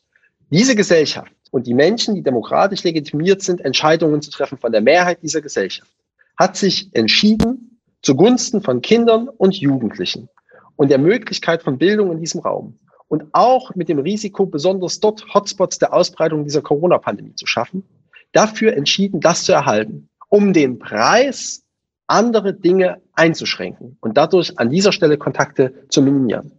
diese 0.50 0.76
Gesellschaft 0.76 1.32
und 1.50 1.66
die 1.66 1.74
Menschen, 1.74 2.16
die 2.16 2.24
demokratisch 2.24 2.84
legitimiert 2.84 3.42
sind, 3.42 3.62
Entscheidungen 3.62 4.22
zu 4.22 4.32
treffen 4.32 4.58
von 4.58 4.72
der 4.72 4.82
Mehrheit 4.82 5.24
dieser 5.24 5.42
Gesellschaft, 5.42 5.90
hat 6.38 6.58
sich 6.58 6.90
entschieden, 6.94 7.71
zugunsten 8.02 8.62
von 8.62 8.82
Kindern 8.82 9.30
und 9.30 9.56
Jugendlichen 9.56 10.30
und 10.76 10.90
der 10.90 10.98
Möglichkeit 10.98 11.64
von 11.64 11.78
Bildung 11.78 12.12
in 12.12 12.20
diesem 12.20 12.42
Raum 12.42 12.80
und 13.08 13.26
auch 13.34 13.76
mit 13.76 13.90
dem 13.90 14.00
Risiko, 14.00 14.46
besonders 14.46 15.00
dort 15.00 15.34
Hotspots 15.34 15.80
der 15.80 15.94
Ausbreitung 15.94 16.44
dieser 16.44 16.62
Corona-Pandemie 16.62 17.36
zu 17.36 17.46
schaffen, 17.46 17.84
dafür 18.32 18.76
entschieden, 18.76 19.20
das 19.20 19.44
zu 19.44 19.52
erhalten, 19.52 20.10
um 20.30 20.54
den 20.54 20.80
Preis 20.80 21.64
andere 22.08 22.54
Dinge 22.54 23.02
einzuschränken 23.14 23.98
und 24.02 24.18
dadurch 24.18 24.58
an 24.58 24.70
dieser 24.70 24.92
Stelle 24.92 25.18
Kontakte 25.18 25.74
zu 25.90 26.02
minimieren. 26.02 26.52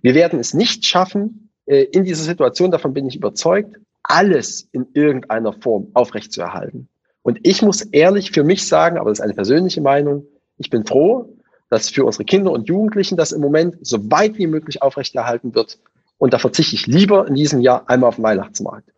Wir 0.00 0.14
werden 0.14 0.38
es 0.38 0.54
nicht 0.54 0.84
schaffen, 0.84 1.50
äh, 1.66 1.84
in 1.84 2.04
dieser 2.04 2.24
Situation, 2.24 2.70
davon 2.70 2.92
bin 2.92 3.06
ich 3.06 3.16
überzeugt, 3.16 3.76
alles 4.02 4.68
in 4.72 4.86
irgendeiner 4.94 5.52
Form 5.52 5.88
aufrechtzuerhalten. 5.94 6.88
Und 7.22 7.38
ich 7.44 7.62
muss 7.62 7.82
ehrlich 7.82 8.32
für 8.32 8.42
mich 8.42 8.66
sagen, 8.66 8.98
aber 8.98 9.10
das 9.10 9.20
ist 9.20 9.24
eine 9.24 9.34
persönliche 9.34 9.80
Meinung, 9.80 10.26
ich 10.62 10.70
bin 10.70 10.86
froh, 10.86 11.28
dass 11.68 11.90
für 11.90 12.04
unsere 12.04 12.24
Kinder 12.24 12.52
und 12.52 12.68
Jugendlichen 12.68 13.16
das 13.16 13.32
im 13.32 13.40
Moment 13.40 13.76
so 13.80 14.10
weit 14.10 14.38
wie 14.38 14.46
möglich 14.46 14.82
aufrechterhalten 14.82 15.54
wird. 15.54 15.78
Und 16.18 16.32
da 16.32 16.38
verzichte 16.38 16.76
ich 16.76 16.86
lieber 16.86 17.26
in 17.26 17.34
diesem 17.34 17.60
Jahr 17.60 17.88
einmal 17.88 18.08
auf 18.08 18.16
den 18.16 18.24
Weihnachtsmarkt. 18.24 18.88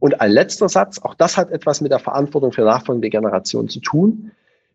Und 0.00 0.20
ein 0.20 0.30
letzter 0.30 0.68
Satz, 0.68 0.98
auch 0.98 1.14
das 1.14 1.36
hat 1.36 1.50
etwas 1.50 1.80
mit 1.80 1.92
der 1.92 1.98
Verantwortung 1.98 2.52
für 2.52 2.62
nachfolgende 2.62 3.08
Generationen 3.08 3.68
zu 3.68 3.80
tun. 3.80 4.32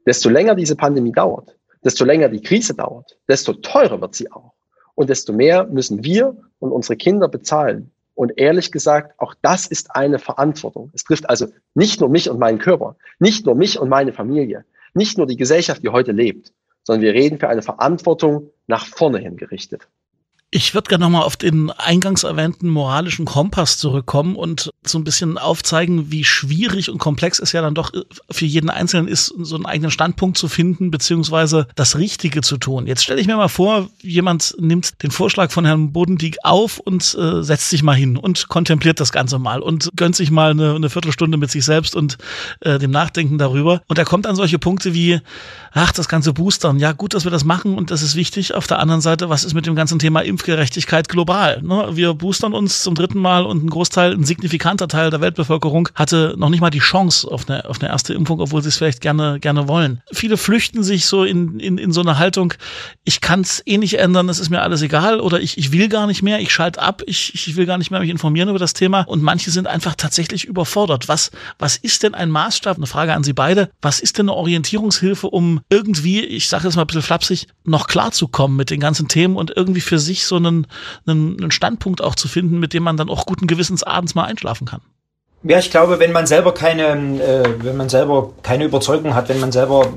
Desto 0.08 0.30
länger 0.30 0.56
diese 0.56 0.76
Pandemie 0.76 1.12
dauert, 1.12 1.56
desto 1.84 2.04
länger 2.04 2.30
die 2.30 2.42
Krise 2.42 2.74
dauert, 2.74 3.18
desto 3.28 3.54
teurer 3.54 4.02
wird 4.02 4.16
sie 4.16 4.32
auch. 4.32 4.54
Und 4.96 5.10
desto 5.10 5.34
mehr 5.34 5.66
müssen 5.66 6.04
wir 6.04 6.36
und 6.60 6.72
unsere 6.72 6.96
Kinder 6.96 7.28
bezahlen. 7.28 7.92
Und 8.16 8.38
ehrlich 8.38 8.72
gesagt, 8.72 9.14
auch 9.20 9.36
das 9.42 9.68
ist 9.68 9.96
eine 9.96 10.18
Verantwortung. 10.18 10.90
Es 10.94 11.04
trifft 11.04 11.30
also 11.30 11.48
nicht 11.76 12.00
nur 12.00 12.10
mich 12.10 12.30
und 12.30 12.40
meinen 12.40 12.58
Körper, 12.58 12.96
nicht 13.20 13.46
nur 13.46 13.56
mich 13.56 13.80
und 13.80 13.88
meine 13.88 14.14
Familie 14.14 14.66
nicht 15.00 15.18
nur 15.18 15.26
die 15.26 15.38
Gesellschaft, 15.38 15.82
die 15.82 15.90
heute 15.90 16.12
lebt, 16.12 16.54
sondern 16.84 17.02
wir 17.02 17.14
reden 17.14 17.40
für 17.40 17.50
eine 17.50 17.64
Verantwortung 17.64 18.52
nach 18.68 18.86
vorne 18.86 19.18
hin 19.18 19.38
gerichtet. 19.38 19.88
Ich 20.52 20.74
würde 20.74 20.90
gerne 20.90 21.06
nochmal 21.06 21.22
auf 21.22 21.38
den 21.38 21.70
eingangs 21.70 22.24
erwähnten 22.24 22.70
moralischen 22.70 23.26
Kompass 23.26 23.78
zurückkommen 23.78 24.36
und 24.36 24.72
so 24.84 24.98
ein 24.98 25.04
bisschen 25.04 25.38
aufzeigen, 25.38 26.10
wie 26.10 26.24
schwierig 26.24 26.90
und 26.90 26.98
komplex 26.98 27.38
es 27.38 27.52
ja 27.52 27.62
dann 27.62 27.76
doch 27.76 27.92
für 28.32 28.46
jeden 28.48 28.72
Einzelnen 28.72 29.08
ist, 29.08 29.28
so 29.28 29.56
einen 29.56 29.68
eigenen 29.68 29.92
Standpunkt 29.92 30.40
zu 30.40 30.48
finden, 30.48 30.90
beziehungsweise 30.90 31.68
das 31.76 31.98
Richtige 31.98 32.42
zu 32.42 32.58
tun. 32.58 32.88
Jetzt 32.88 33.04
stelle 33.04 33.22
ich 33.22 33.28
mir 33.28 33.38
mal 33.38 33.48
vor, 33.48 33.90
jemand 34.02 34.56
nimmt 34.60 35.04
den 35.04 35.12
Vorschlag 35.12 35.52
von 35.52 35.66
Herrn 35.66 35.94
Bodendieck 35.94 36.38
auf 36.44 36.80
und 36.80 37.16
äh, 37.20 37.44
setzt 37.44 37.70
sich 37.70 37.84
mal 37.84 37.96
hin 37.96 38.18
und 38.18 38.48
kontempliert 38.48 39.00
das 39.00 39.12
Ganze 39.12 39.38
mal 39.38 39.62
und 39.62 39.92
gönnt 39.96 40.16
sich 40.16 40.32
mal 40.32 40.50
eine, 40.50 40.74
eine 40.74 40.90
Viertelstunde 40.90 41.38
mit 41.38 41.52
sich 41.52 41.64
selbst 41.64 41.96
und 41.96 42.18
äh, 42.62 42.80
dem 42.80 42.90
Nachdenken 42.90 43.38
darüber. 43.38 43.84
Und 43.88 44.00
er 44.00 44.06
kommt 44.06 44.26
an 44.26 44.36
solche 44.36 44.58
Punkte 44.58 44.96
wie, 44.96 45.22
ach, 45.72 45.92
das 45.92 46.08
ganze 46.10 46.34
Boostern, 46.34 46.80
ja 46.80 46.92
gut, 46.92 47.14
dass 47.14 47.24
wir 47.24 47.32
das 47.32 47.46
machen 47.46 47.78
und 47.78 47.92
das 47.92 48.02
ist 48.02 48.16
wichtig. 48.16 48.54
Auf 48.54 48.68
der 48.68 48.80
anderen 48.80 49.02
Seite, 49.02 49.30
was 49.30 49.44
ist 49.44 49.54
mit 49.54 49.66
dem 49.66 49.76
ganzen 49.76 50.00
Thema 50.00 50.22
Impfgerechtigkeit 50.22 51.08
global? 51.08 51.62
Ne? 51.62 51.90
Wir 51.94 52.14
boostern 52.14 52.54
uns 52.54 52.84
zum 52.84 52.96
dritten 52.96 53.20
Mal 53.20 53.46
und 53.46 53.64
ein 53.64 53.70
Großteil, 53.70 54.14
ein 54.14 54.24
signifikanter 54.24 54.88
Teil 54.88 55.10
der 55.10 55.22
Weltbevölkerung 55.22 55.90
hatte 55.96 56.36
noch 56.38 56.50
nicht 56.50 56.62
mal 56.62 56.70
die 56.70 56.80
Chance 56.80 57.32
auf 57.32 57.50
eine, 57.50 57.66
auf 57.70 57.82
eine 57.82 57.90
erste 57.90 58.14
Impfung, 58.14 58.40
obwohl 58.40 58.62
sie 58.62 58.70
es 58.70 58.78
vielleicht 58.78 59.02
gerne, 59.02 59.40
gerne 59.40 59.68
wollen. 59.68 60.02
Viele 60.12 60.38
flüchten 60.38 60.84
sich 60.84 61.06
so 61.06 61.24
in, 61.24 61.60
in, 61.60 61.78
in 61.78 61.92
so 61.92 62.02
eine 62.02 62.18
Haltung, 62.18 62.54
ich 63.04 63.22
kann 63.22 63.42
es 63.42 63.62
eh 63.66 63.78
nicht 63.78 64.00
ändern, 64.00 64.30
es 64.30 64.40
ist 64.40 64.50
mir 64.50 64.62
alles 64.62 64.82
egal 64.82 65.20
oder 65.20 65.40
ich, 65.40 65.58
ich 65.58 65.72
will 65.72 65.88
gar 65.88 66.08
nicht 66.08 66.22
mehr, 66.22 66.40
ich 66.40 66.52
schalte 66.52 66.82
ab, 66.82 67.02
ich, 67.06 67.34
ich 67.34 67.56
will 67.56 67.66
gar 67.66 67.78
nicht 67.78 67.92
mehr 67.92 68.00
mich 68.00 68.10
informieren 68.10 68.50
über 68.50 68.60
das 68.60 68.74
Thema 68.74 69.02
und 69.02 69.22
manche 69.22 69.52
sind 69.52 69.68
einfach 69.68 69.96
tatsächlich 69.96 70.46
überfordert. 70.46 71.08
Was, 71.08 71.32
was 71.58 71.78
ist 71.78 72.04
denn 72.04 72.16
ein 72.16 72.30
Maßstab? 72.32 72.78
Eine 72.78 72.88
Frage 72.88 73.14
an 73.14 73.24
Sie 73.24 73.34
beide. 73.34 73.70
Was 73.82 74.00
ist 74.00 74.18
denn 74.18 74.30
eine 74.30 74.36
Orientierungshilfe, 74.36 75.28
um 75.28 75.59
irgendwie, 75.70 76.24
ich 76.24 76.50
sage 76.50 76.66
jetzt 76.66 76.76
mal 76.76 76.84
ein 76.84 76.88
bisschen 76.88 77.02
flapsig, 77.02 77.48
noch 77.64 77.88
klarzukommen 77.88 78.58
mit 78.58 78.70
den 78.70 78.80
ganzen 78.80 79.08
Themen 79.08 79.36
und 79.36 79.56
irgendwie 79.56 79.82
für 79.82 80.00
sich 80.00 80.26
so 80.26 80.36
einen, 80.36 80.68
einen, 81.06 81.40
einen 81.40 81.52
Standpunkt 81.52 82.04
auch 82.04 82.16
zu 82.16 82.28
finden, 82.28 82.60
mit 82.60 82.74
dem 82.74 82.84
man 82.84 82.98
dann 82.98 83.10
auch 83.10 83.26
guten 83.26 83.48
Gewissens 83.48 83.84
abends 83.84 84.16
mal 84.16 84.26
einschlafen 84.26 84.68
kann. 84.68 84.82
Ja, 85.44 85.58
ich 85.58 85.72
glaube, 85.72 86.00
wenn 86.00 86.12
man 86.12 86.28
selber 86.28 86.54
keine, 86.54 86.84
äh, 87.22 87.64
wenn 87.64 87.78
man 87.78 87.88
selber 87.88 88.34
keine 88.44 88.66
Überzeugung 88.66 89.16
hat, 89.16 89.30
wenn 89.30 89.40
man 89.40 89.54
selber 89.54 89.88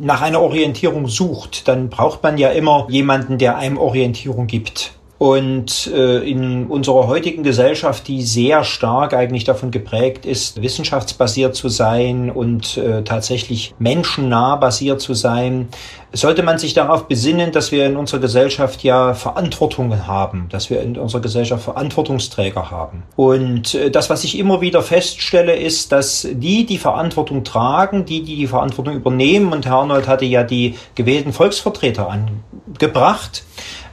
nach 0.00 0.20
einer 0.20 0.40
Orientierung 0.40 1.08
sucht, 1.08 1.68
dann 1.68 1.88
braucht 1.88 2.22
man 2.22 2.36
ja 2.36 2.50
immer 2.50 2.86
jemanden, 2.90 3.38
der 3.38 3.56
einem 3.56 3.78
Orientierung 3.78 4.46
gibt. 4.46 4.92
Und 5.24 5.86
äh, 5.86 6.18
in 6.18 6.66
unserer 6.66 7.06
heutigen 7.06 7.44
Gesellschaft, 7.44 8.08
die 8.08 8.20
sehr 8.20 8.62
stark 8.62 9.14
eigentlich 9.14 9.44
davon 9.44 9.70
geprägt 9.70 10.26
ist, 10.26 10.60
wissenschaftsbasiert 10.60 11.54
zu 11.54 11.70
sein 11.70 12.30
und 12.30 12.76
äh, 12.76 13.04
tatsächlich 13.04 13.74
menschennah 13.78 14.56
basiert 14.56 15.00
zu 15.00 15.14
sein, 15.14 15.70
sollte 16.12 16.42
man 16.42 16.58
sich 16.58 16.74
darauf 16.74 17.08
besinnen, 17.08 17.52
dass 17.52 17.72
wir 17.72 17.86
in 17.86 17.96
unserer 17.96 18.20
Gesellschaft 18.20 18.84
ja 18.84 19.14
Verantwortungen 19.14 20.06
haben, 20.06 20.48
dass 20.50 20.68
wir 20.68 20.82
in 20.82 20.98
unserer 20.98 21.22
Gesellschaft 21.22 21.64
Verantwortungsträger 21.64 22.70
haben. 22.70 23.04
Und 23.16 23.74
äh, 23.74 23.90
das, 23.90 24.10
was 24.10 24.24
ich 24.24 24.38
immer 24.38 24.60
wieder 24.60 24.82
feststelle, 24.82 25.56
ist, 25.56 25.90
dass 25.90 26.28
die, 26.30 26.66
die 26.66 26.76
Verantwortung 26.76 27.44
tragen, 27.44 28.04
die, 28.04 28.22
die 28.22 28.36
die 28.36 28.46
Verantwortung 28.46 28.94
übernehmen, 28.94 29.54
und 29.54 29.64
Herr 29.64 29.76
Arnold 29.76 30.06
hatte 30.06 30.26
ja 30.26 30.42
die 30.42 30.74
gewählten 30.94 31.32
Volksvertreter 31.32 32.10
angebracht, 32.10 33.42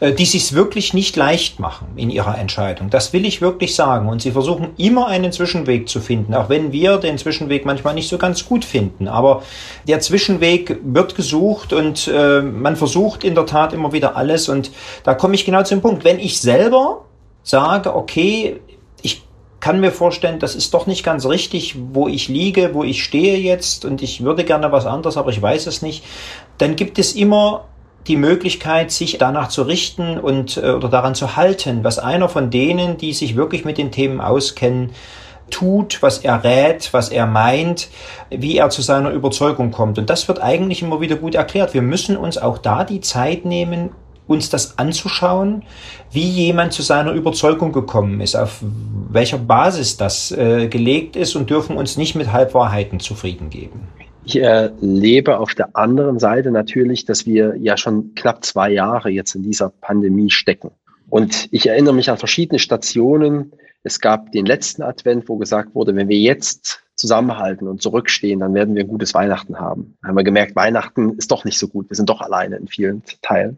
die 0.02 0.26
sich 0.26 0.54
wirklich 0.54 0.96
nicht 0.96 1.16
leicht 1.16 1.60
machen 1.60 1.90
in 1.96 2.10
ihrer 2.10 2.36
Entscheidung. 2.36 2.90
Das 2.90 3.14
will 3.14 3.24
ich 3.24 3.40
wirklich 3.40 3.76
sagen. 3.76 4.10
Und 4.10 4.24
sie 4.24 4.32
versuchen 4.32 4.70
immer 4.78 5.08
einen 5.08 5.32
Zwischenweg 5.32 5.88
zu 5.88 6.02
finden, 6.02 6.34
auch 6.34 6.50
wenn 6.50 6.72
wir 6.72 6.98
den 6.98 7.20
Zwischenweg 7.20 7.66
manchmal 7.66 7.94
nicht 7.94 8.10
so 8.10 8.18
ganz 8.18 8.48
gut 8.48 8.66
finden. 8.66 9.08
Aber 9.08 9.44
der 9.88 10.00
Zwischenweg 10.00 10.80
wird 10.84 11.16
gesucht 11.16 11.72
und 11.72 12.10
äh, 12.12 12.42
man 12.42 12.78
versucht 12.78 13.24
in 13.24 13.36
der 13.36 13.46
Tat 13.46 13.74
immer 13.74 13.94
wieder 13.94 14.16
alles. 14.16 14.50
Und 14.50 14.72
da 15.04 15.14
komme 15.14 15.36
ich 15.36 15.46
genau 15.46 15.62
zum 15.62 15.82
Punkt. 15.82 16.04
Wenn 16.04 16.18
ich 16.18 16.42
selber 16.42 17.06
sage, 17.44 17.96
okay, 17.96 18.60
ich 19.04 19.22
kann 19.60 19.80
mir 19.80 19.92
vorstellen, 19.92 20.40
das 20.40 20.56
ist 20.56 20.74
doch 20.74 20.88
nicht 20.88 21.04
ganz 21.04 21.28
richtig, 21.28 21.76
wo 21.94 22.08
ich 22.08 22.28
liege, 22.28 22.72
wo 22.74 22.84
ich 22.84 23.04
stehe 23.04 23.38
jetzt 23.38 23.86
und 23.86 24.02
ich 24.02 24.24
würde 24.24 24.46
gerne 24.46 24.72
was 24.72 24.88
anderes, 24.88 25.18
aber 25.18 25.30
ich 25.30 25.40
weiß 25.40 25.68
es 25.68 25.84
nicht, 25.84 26.04
dann 26.58 26.76
gibt 26.76 26.98
es 26.98 27.14
immer 27.14 27.66
die 28.08 28.18
Möglichkeit, 28.18 28.92
sich 28.92 29.18
danach 29.18 29.50
zu 29.50 29.64
richten 29.64 30.20
und 30.20 30.58
äh, 30.58 30.72
oder 30.72 30.90
daran 30.90 31.16
zu 31.16 31.36
halten, 31.36 31.84
was 31.84 32.00
einer 32.00 32.30
von 32.30 32.50
denen, 32.50 32.98
die 32.98 33.14
sich 33.14 33.36
wirklich 33.36 33.66
mit 33.66 33.78
den 33.78 33.92
Themen 33.92 34.22
auskennen, 34.22 34.92
tut, 35.50 36.02
was 36.02 36.20
er 36.20 36.44
rät, 36.44 36.94
was 36.94 37.10
er 37.10 37.28
meint, 37.28 37.90
wie 38.30 38.58
er 38.58 38.70
zu 38.70 38.82
seiner 38.82 39.12
Überzeugung 39.12 39.72
kommt. 39.72 40.00
Und 40.00 40.10
das 40.10 40.28
wird 40.28 40.42
eigentlich 40.42 40.82
immer 40.82 41.02
wieder 41.02 41.18
gut 41.18 41.36
erklärt. 41.36 41.74
Wir 41.74 41.82
müssen 41.82 42.18
uns 42.18 42.38
auch 42.38 42.58
da 42.58 42.84
die 42.84 43.02
Zeit 43.02 43.46
nehmen, 43.46 43.92
uns 44.28 44.50
das 44.50 44.78
anzuschauen, 44.80 45.64
wie 46.12 46.28
jemand 46.28 46.74
zu 46.74 46.82
seiner 46.82 47.12
Überzeugung 47.12 47.74
gekommen 47.74 48.22
ist, 48.22 48.36
auf 48.36 48.60
welcher 49.10 49.38
Basis 49.38 49.98
das 49.98 50.32
äh, 50.32 50.68
gelegt 50.68 51.16
ist 51.16 51.36
und 51.36 51.50
dürfen 51.50 51.76
uns 51.76 51.98
nicht 51.98 52.16
mit 52.16 52.32
Halbwahrheiten 52.32 53.00
zufrieden 53.00 53.50
geben. 53.50 53.90
Ich 54.24 54.36
erlebe 54.38 55.40
auf 55.40 55.56
der 55.56 55.76
anderen 55.76 56.20
Seite 56.20 56.52
natürlich, 56.52 57.06
dass 57.06 57.26
wir 57.26 57.56
ja 57.58 57.76
schon 57.78 58.14
knapp 58.16 58.46
zwei 58.46 58.70
Jahre 58.72 59.10
jetzt 59.10 59.36
in 59.36 59.44
dieser 59.44 59.70
Pandemie 59.70 60.30
stecken. 60.30 60.72
Und 61.10 61.50
ich 61.52 61.68
erinnere 61.68 61.94
mich 61.94 62.10
an 62.10 62.18
verschiedene 62.18 62.60
Stationen. 62.60 63.52
Es 63.84 64.00
gab 64.00 64.32
den 64.32 64.46
letzten 64.46 64.84
Advent, 64.84 65.28
wo 65.28 65.38
gesagt 65.38 65.74
wurde, 65.74 65.96
wenn 65.96 66.08
wir 66.08 66.20
jetzt 66.20 66.84
zusammenhalten 66.96 67.68
und 67.68 67.82
zurückstehen, 67.82 68.40
dann 68.40 68.54
werden 68.54 68.76
wir 68.76 68.84
ein 68.84 68.88
gutes 68.88 69.14
Weihnachten 69.16 69.60
haben. 69.60 69.98
Da 70.02 70.10
haben 70.10 70.18
wir 70.18 70.24
gemerkt, 70.24 70.56
Weihnachten 70.56 71.18
ist 71.18 71.32
doch 71.32 71.44
nicht 71.44 71.58
so 71.58 71.68
gut. 71.68 71.90
Wir 71.90 71.96
sind 71.96 72.08
doch 72.08 72.22
alleine 72.22 72.58
in 72.58 72.68
vielen 72.68 73.02
Teilen. 73.24 73.58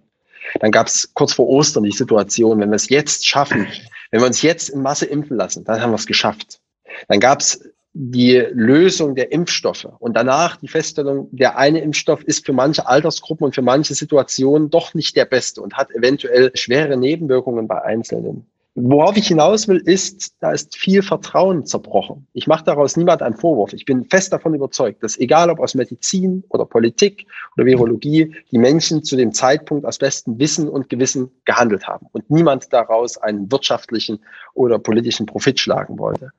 Dann 0.62 0.72
gab 0.72 0.88
es 0.88 1.14
kurz 1.14 1.34
vor 1.34 1.48
Ostern 1.48 1.84
die 1.84 1.92
Situation, 1.92 2.60
wenn 2.60 2.70
wir 2.70 2.76
es 2.76 2.90
jetzt 2.90 3.28
schaffen, 3.28 3.68
wenn 4.12 4.22
wir 4.22 4.28
uns 4.28 4.42
jetzt 4.42 4.70
in 4.70 4.82
Masse 4.82 5.06
impfen 5.06 5.38
lassen, 5.38 5.64
dann 5.66 5.82
haben 5.82 5.92
wir 5.92 5.96
es 5.96 6.06
geschafft. 6.06 6.60
Dann 7.08 7.20
gab 7.20 7.42
es 7.42 7.73
die 7.94 8.38
Lösung 8.54 9.14
der 9.14 9.32
Impfstoffe 9.32 9.88
und 10.00 10.18
danach 10.18 10.58
die 10.58 10.68
Feststellung, 10.68 11.30
der 11.32 11.58
eine 11.58 11.80
Impfstoff 11.82 12.24
ist 12.24 12.46
für 12.46 12.54
manche 12.54 12.88
Altersgruppen 12.88 13.46
und 13.46 13.56
für 13.56 13.62
manche 13.62 13.94
Situationen 13.94 14.72
doch 14.72 14.96
nicht 14.96 15.16
der 15.16 15.26
beste 15.26 15.62
und 15.62 15.76
hat 15.76 15.92
eventuell 15.92 16.52
schwere 16.56 16.98
Nebenwirkungen 16.98 17.68
bei 17.68 17.84
Einzelnen. 17.84 18.48
Worauf 18.76 19.16
ich 19.18 19.28
hinaus 19.28 19.68
will, 19.68 19.78
ist, 19.78 20.34
da 20.40 20.52
ist 20.52 20.76
viel 20.76 21.04
Vertrauen 21.04 21.64
zerbrochen. 21.64 22.26
Ich 22.34 22.48
mache 22.48 22.64
daraus 22.64 22.98
niemand 22.98 23.22
einen 23.22 23.38
Vorwurf. 23.38 23.72
Ich 23.74 23.86
bin 23.86 24.06
fest 24.06 24.34
davon 24.34 24.56
überzeugt, 24.56 25.04
dass 25.04 25.20
egal 25.20 25.52
ob 25.52 25.60
aus 25.60 25.76
Medizin 25.76 26.44
oder 26.50 26.66
Politik 26.66 27.28
oder 27.56 27.68
Virologie, 27.68 28.36
die 28.50 28.58
Menschen 28.58 29.04
zu 29.04 29.16
dem 29.16 29.32
Zeitpunkt 29.32 29.86
aus 29.86 30.00
bestem 30.00 30.40
Wissen 30.40 30.68
und 30.68 30.90
Gewissen 30.90 31.30
gehandelt 31.46 31.88
haben 31.88 32.08
und 32.14 32.32
niemand 32.32 32.74
daraus 32.74 33.20
einen 33.20 33.52
wirtschaftlichen 33.52 34.18
oder 34.56 34.80
politischen 34.80 35.28
Profit 35.28 35.60
schlagen 35.60 36.00
wollte. 36.00 36.32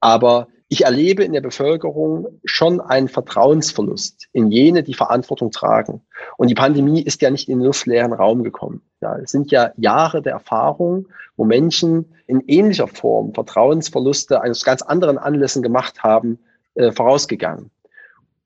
Aber 0.00 0.48
ich 0.68 0.84
erlebe 0.84 1.24
in 1.24 1.32
der 1.32 1.40
Bevölkerung 1.40 2.40
schon 2.44 2.80
einen 2.80 3.08
Vertrauensverlust 3.08 4.28
in 4.32 4.50
jene, 4.50 4.82
die 4.82 4.94
Verantwortung 4.94 5.50
tragen. 5.50 6.02
Und 6.36 6.48
die 6.50 6.54
Pandemie 6.54 7.00
ist 7.00 7.22
ja 7.22 7.30
nicht 7.30 7.48
in 7.48 7.58
den 7.58 7.66
luftleeren 7.66 8.12
Raum 8.12 8.42
gekommen. 8.42 8.82
Ja, 9.00 9.16
es 9.16 9.30
sind 9.30 9.50
ja 9.50 9.72
Jahre 9.78 10.20
der 10.20 10.34
Erfahrung, 10.34 11.08
wo 11.36 11.44
Menschen 11.44 12.14
in 12.26 12.42
ähnlicher 12.46 12.86
Form 12.86 13.32
Vertrauensverluste 13.32 14.42
eines 14.42 14.62
ganz 14.62 14.82
anderen 14.82 15.16
Anlässen 15.16 15.62
gemacht 15.62 16.02
haben, 16.02 16.38
äh, 16.74 16.92
vorausgegangen. 16.92 17.70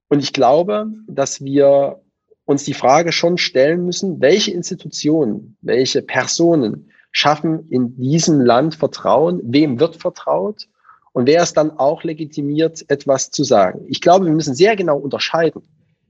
Und 0.08 0.20
ich 0.20 0.32
glaube, 0.32 0.86
dass 1.08 1.42
wir 1.42 2.02
uns 2.44 2.64
die 2.64 2.74
Frage 2.74 3.10
schon 3.10 3.36
stellen 3.36 3.84
müssen, 3.84 4.20
welche 4.20 4.52
Institutionen, 4.52 5.56
welche 5.60 6.02
Personen 6.02 6.90
schaffen 7.10 7.68
in 7.68 7.96
diesem 7.96 8.40
Land 8.40 8.76
Vertrauen, 8.76 9.40
wem 9.42 9.80
wird 9.80 9.96
vertraut 9.96 10.68
und 11.12 11.26
wer 11.26 11.42
ist 11.42 11.56
dann 11.56 11.70
auch 11.78 12.04
legitimiert, 12.04 12.84
etwas 12.88 13.30
zu 13.30 13.44
sagen. 13.44 13.84
Ich 13.88 14.00
glaube, 14.00 14.26
wir 14.26 14.32
müssen 14.32 14.54
sehr 14.54 14.76
genau 14.76 14.98
unterscheiden 14.98 15.62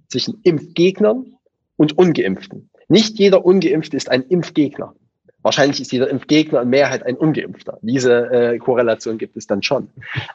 zwischen 0.09 0.41
Impfgegnern 0.45 1.35
und 1.77 1.99
Ungeimpften. 1.99 2.71
Nicht 2.89 3.19
jeder 3.19 3.45
Ungeimpfte 3.45 3.97
ist 3.97 4.11
ein 4.11 4.23
Impfgegner. 4.23 4.95
Wahrscheinlich 5.43 5.81
ist 5.81 5.91
jeder 5.91 6.09
Impfgegner 6.09 6.63
in 6.63 6.69
Mehrheit 6.69 7.05
ein 7.05 7.17
Ungeimpfter. 7.17 7.79
Diese 7.83 8.31
äh, 8.31 8.59
Korrelation 8.59 9.19
gibt 9.19 9.37
es 9.37 9.49
dann 9.49 9.63
schon. 9.63 9.89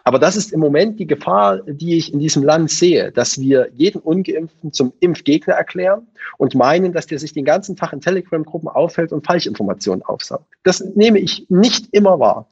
Aber 0.04 0.20
das 0.20 0.36
ist 0.36 0.52
im 0.52 0.60
Moment 0.60 1.00
die 1.00 1.08
Gefahr, 1.08 1.62
die 1.66 1.98
ich 1.98 2.12
in 2.12 2.20
diesem 2.20 2.44
Land 2.44 2.70
sehe, 2.72 3.14
dass 3.14 3.40
wir 3.40 3.70
jeden 3.74 4.02
Ungeimpften 4.02 4.74
zum 4.74 4.92
Impfgegner 5.00 5.54
erklären 5.54 6.08
und 6.38 6.56
meinen, 6.56 6.92
dass 6.92 7.08
der 7.08 7.20
sich 7.20 7.32
den 7.32 7.46
ganzen 7.46 7.78
Tag 7.78 7.94
in 7.94 8.02
Telegram-Gruppen 8.02 8.68
aufhält 8.68 9.14
und 9.14 9.26
Falschinformationen 9.26 10.04
aufsaugt. 10.04 10.46
Das 10.64 10.82
nehme 10.82 11.20
ich 11.20 11.46
nicht 11.48 11.88
immer 11.94 12.20
wahr. 12.20 12.50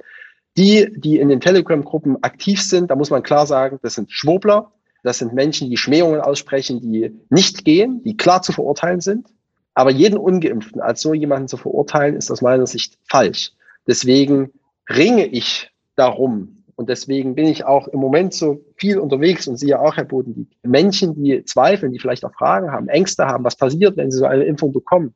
Die, 0.57 0.87
die 0.95 1.19
in 1.19 1.29
den 1.29 1.41
Telegram-Gruppen 1.41 2.23
aktiv 2.23 2.61
sind, 2.61 2.89
da 2.89 2.95
muss 2.95 3.09
man 3.09 3.23
klar 3.23 3.45
sagen, 3.45 3.79
das 3.81 3.95
sind 3.95 4.11
Schwurbler, 4.11 4.71
das 5.03 5.19
sind 5.19 5.33
Menschen, 5.33 5.69
die 5.69 5.77
Schmähungen 5.77 6.21
aussprechen, 6.21 6.81
die 6.81 7.13
nicht 7.29 7.65
gehen, 7.65 8.01
die 8.03 8.17
klar 8.17 8.41
zu 8.41 8.53
verurteilen 8.53 9.01
sind. 9.01 9.27
Aber 9.73 9.91
jeden 9.91 10.17
Ungeimpften 10.17 10.81
als 10.81 11.01
so 11.01 11.13
jemanden 11.13 11.49
zu 11.49 11.57
verurteilen, 11.57 12.15
ist 12.15 12.31
aus 12.31 12.41
meiner 12.41 12.65
Sicht 12.65 12.97
falsch. 13.07 13.51
Deswegen 13.85 14.51
ringe 14.89 15.27
ich 15.27 15.71
darum. 15.95 16.63
Und 16.77 16.89
deswegen 16.89 17.35
bin 17.35 17.45
ich 17.45 17.65
auch 17.65 17.87
im 17.87 17.99
Moment 17.99 18.33
so 18.33 18.61
viel 18.77 18.97
unterwegs 18.97 19.47
und 19.47 19.57
sehe 19.57 19.79
auch, 19.79 19.95
Herr 19.95 20.05
Boden, 20.05 20.33
die 20.63 20.67
Menschen, 20.67 21.15
die 21.15 21.43
zweifeln, 21.45 21.91
die 21.91 21.99
vielleicht 21.99 22.25
auch 22.25 22.33
Fragen 22.33 22.71
haben, 22.71 22.89
Ängste 22.89 23.25
haben, 23.25 23.43
was 23.43 23.55
passiert, 23.55 23.95
wenn 23.97 24.11
sie 24.11 24.17
so 24.17 24.25
eine 24.25 24.43
Impfung 24.43 24.73
bekommen, 24.73 25.13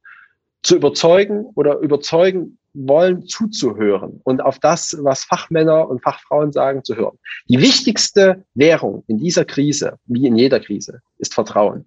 zu 0.63 0.75
überzeugen 0.75 1.45
oder 1.55 1.79
überzeugen 1.79 2.57
wollen, 2.73 3.25
zuzuhören 3.25 4.21
und 4.23 4.41
auf 4.41 4.59
das, 4.59 4.97
was 5.01 5.23
Fachmänner 5.23 5.89
und 5.89 6.01
Fachfrauen 6.01 6.51
sagen, 6.51 6.83
zu 6.83 6.95
hören. 6.95 7.17
Die 7.47 7.59
wichtigste 7.59 8.43
Währung 8.53 9.03
in 9.07 9.17
dieser 9.17 9.45
Krise, 9.45 9.97
wie 10.05 10.27
in 10.27 10.35
jeder 10.35 10.59
Krise, 10.59 11.01
ist 11.17 11.33
Vertrauen. 11.33 11.85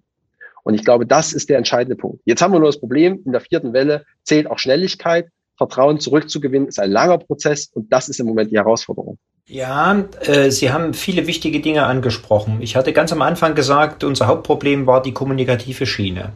Und 0.63 0.75
ich 0.75 0.83
glaube, 0.83 1.05
das 1.05 1.33
ist 1.33 1.49
der 1.49 1.57
entscheidende 1.57 1.95
Punkt. 1.95 2.21
Jetzt 2.25 2.41
haben 2.41 2.53
wir 2.53 2.59
nur 2.59 2.69
das 2.69 2.79
Problem, 2.79 3.21
in 3.25 3.31
der 3.31 3.41
vierten 3.41 3.73
Welle 3.73 4.05
zählt 4.23 4.47
auch 4.47 4.59
Schnelligkeit. 4.59 5.27
Vertrauen 5.57 5.99
zurückzugewinnen 5.99 6.67
ist 6.67 6.79
ein 6.79 6.91
langer 6.91 7.17
Prozess 7.17 7.69
und 7.73 7.91
das 7.91 8.09
ist 8.09 8.19
im 8.19 8.25
Moment 8.25 8.51
die 8.51 8.57
Herausforderung. 8.57 9.17
Ja, 9.45 10.05
äh, 10.21 10.49
Sie 10.51 10.71
haben 10.71 10.93
viele 10.93 11.27
wichtige 11.27 11.59
Dinge 11.59 11.83
angesprochen. 11.85 12.61
Ich 12.61 12.75
hatte 12.77 12.93
ganz 12.93 13.11
am 13.11 13.21
Anfang 13.21 13.55
gesagt, 13.55 14.03
unser 14.03 14.27
Hauptproblem 14.27 14.87
war 14.87 15.01
die 15.01 15.11
kommunikative 15.11 15.85
Schiene. 15.85 16.31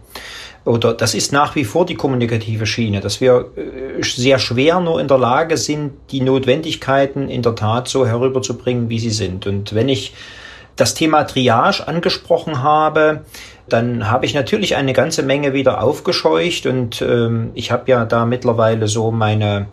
Oder 0.68 0.94
das 0.94 1.14
ist 1.14 1.32
nach 1.32 1.56
wie 1.56 1.64
vor 1.64 1.86
die 1.86 1.96
kommunikative 1.96 2.66
Schiene, 2.66 3.00
dass 3.00 3.22
wir 3.22 3.52
äh, 3.56 4.04
sehr 4.04 4.38
schwer 4.38 4.82
nur 4.82 5.00
in 5.00 5.08
der 5.08 5.18
Lage 5.18 5.56
sind, 5.56 5.94
die 6.12 6.20
Notwendigkeiten 6.20 7.30
in 7.30 7.42
der 7.42 7.56
Tat 7.56 7.88
so 7.88 8.06
herüberzubringen, 8.06 8.90
wie 8.90 9.00
sie 9.00 9.12
sind. 9.12 9.48
Und 9.48 9.74
wenn 9.74 9.88
ich 9.88 10.14
das 10.76 10.94
Thema 10.94 11.24
Triage 11.24 11.88
angesprochen 11.88 12.64
habe, 12.64 13.22
dann 13.70 14.12
habe 14.12 14.26
ich 14.26 14.34
natürlich 14.34 14.76
eine 14.76 14.92
ganze 14.92 15.24
Menge 15.24 15.54
wieder 15.54 15.82
aufgescheucht 15.82 16.66
und 16.66 17.02
ähm, 17.02 17.52
ich 17.54 17.72
habe 17.72 17.90
ja 17.90 18.04
da 18.04 18.26
mittlerweile 18.26 18.88
so 18.88 19.12
meine 19.12 19.68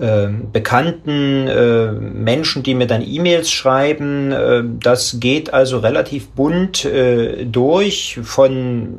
äh, 0.00 0.28
bekannten 0.52 1.46
äh, 1.46 1.92
Menschen, 1.92 2.64
die 2.64 2.74
mir 2.74 2.86
dann 2.88 3.02
E-Mails 3.02 3.50
schreiben. 3.50 4.32
Äh, 4.32 4.62
das 4.80 5.18
geht 5.20 5.54
also 5.54 5.78
relativ 5.78 6.30
bunt 6.30 6.84
äh, 6.84 7.44
durch 7.44 8.18
von 8.22 8.98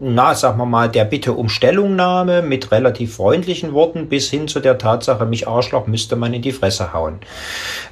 na, 0.00 0.34
sagen 0.34 0.58
wir 0.58 0.66
mal, 0.66 0.88
der 0.88 1.04
Bitte 1.04 1.34
um 1.34 1.48
Stellungnahme 1.48 2.42
mit 2.42 2.72
relativ 2.72 3.16
freundlichen 3.16 3.74
Worten 3.74 4.08
bis 4.08 4.30
hin 4.30 4.48
zu 4.48 4.60
der 4.60 4.78
Tatsache, 4.78 5.26
mich 5.26 5.46
Arschloch 5.46 5.86
müsste 5.86 6.16
man 6.16 6.32
in 6.32 6.42
die 6.42 6.52
Fresse 6.52 6.92
hauen. 6.92 7.18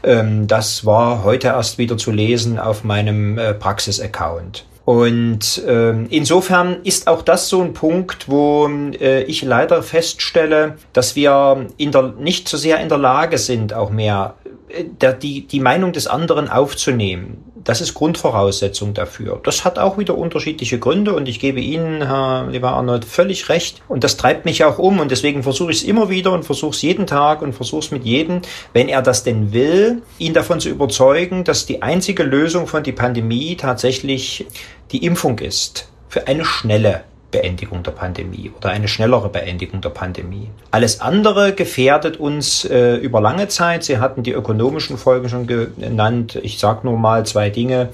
Ähm, 0.02 0.46
das 0.46 0.86
war 0.86 1.22
heute 1.22 1.48
erst 1.48 1.78
wieder 1.78 1.98
zu 1.98 2.10
lesen 2.10 2.58
auf 2.58 2.82
meinem 2.82 3.38
äh, 3.38 3.54
Praxis-Account. 3.54 4.64
Und 4.88 5.62
äh, 5.66 5.90
insofern 6.04 6.78
ist 6.82 7.08
auch 7.08 7.20
das 7.20 7.50
so 7.50 7.60
ein 7.60 7.74
Punkt, 7.74 8.30
wo 8.30 8.66
äh, 8.98 9.22
ich 9.24 9.42
leider 9.42 9.82
feststelle, 9.82 10.76
dass 10.94 11.14
wir 11.14 11.66
in 11.76 11.92
der, 11.92 12.14
nicht 12.18 12.48
so 12.48 12.56
sehr 12.56 12.80
in 12.80 12.88
der 12.88 12.96
Lage 12.96 13.36
sind, 13.36 13.74
auch 13.74 13.90
mehr 13.90 14.36
äh, 14.70 14.84
der, 14.84 15.12
die, 15.12 15.46
die 15.46 15.60
Meinung 15.60 15.92
des 15.92 16.06
anderen 16.06 16.48
aufzunehmen. 16.48 17.47
Das 17.64 17.80
ist 17.80 17.94
Grundvoraussetzung 17.94 18.94
dafür. 18.94 19.40
Das 19.42 19.64
hat 19.64 19.78
auch 19.78 19.98
wieder 19.98 20.16
unterschiedliche 20.16 20.78
Gründe 20.78 21.14
und 21.14 21.28
ich 21.28 21.40
gebe 21.40 21.60
Ihnen, 21.60 22.06
Herr 22.06 22.46
lieber 22.50 22.70
Arnold, 22.72 23.04
völlig 23.04 23.48
recht. 23.48 23.82
Und 23.88 24.04
das 24.04 24.16
treibt 24.16 24.44
mich 24.44 24.64
auch 24.64 24.78
um 24.78 25.00
und 25.00 25.10
deswegen 25.10 25.42
versuche 25.42 25.72
ich 25.72 25.78
es 25.78 25.82
immer 25.84 26.08
wieder 26.08 26.32
und 26.32 26.44
versuche 26.44 26.70
es 26.70 26.82
jeden 26.82 27.06
Tag 27.06 27.42
und 27.42 27.52
versuche 27.52 27.80
es 27.80 27.90
mit 27.90 28.04
jedem, 28.04 28.42
wenn 28.72 28.88
er 28.88 29.02
das 29.02 29.24
denn 29.24 29.52
will, 29.52 30.02
ihn 30.18 30.34
davon 30.34 30.60
zu 30.60 30.68
überzeugen, 30.68 31.44
dass 31.44 31.66
die 31.66 31.82
einzige 31.82 32.22
Lösung 32.22 32.66
von 32.66 32.82
die 32.82 32.92
Pandemie 32.92 33.56
tatsächlich 33.56 34.46
die 34.92 35.04
Impfung 35.04 35.38
ist. 35.38 35.88
Für 36.08 36.26
eine 36.26 36.44
schnelle 36.44 37.04
Beendigung 37.30 37.82
der 37.82 37.90
Pandemie 37.90 38.50
oder 38.56 38.70
eine 38.70 38.88
schnellere 38.88 39.28
Beendigung 39.28 39.80
der 39.82 39.90
Pandemie. 39.90 40.48
Alles 40.70 41.00
andere 41.00 41.52
gefährdet 41.52 42.18
uns 42.18 42.64
äh, 42.64 42.94
über 42.96 43.20
lange 43.20 43.48
Zeit. 43.48 43.84
Sie 43.84 43.98
hatten 43.98 44.22
die 44.22 44.32
ökonomischen 44.32 44.96
Folgen 44.96 45.28
schon 45.28 45.46
genannt. 45.46 46.38
Ich 46.42 46.58
sage 46.58 46.80
nur 46.86 46.98
mal 46.98 47.26
zwei 47.26 47.50
Dinge. 47.50 47.90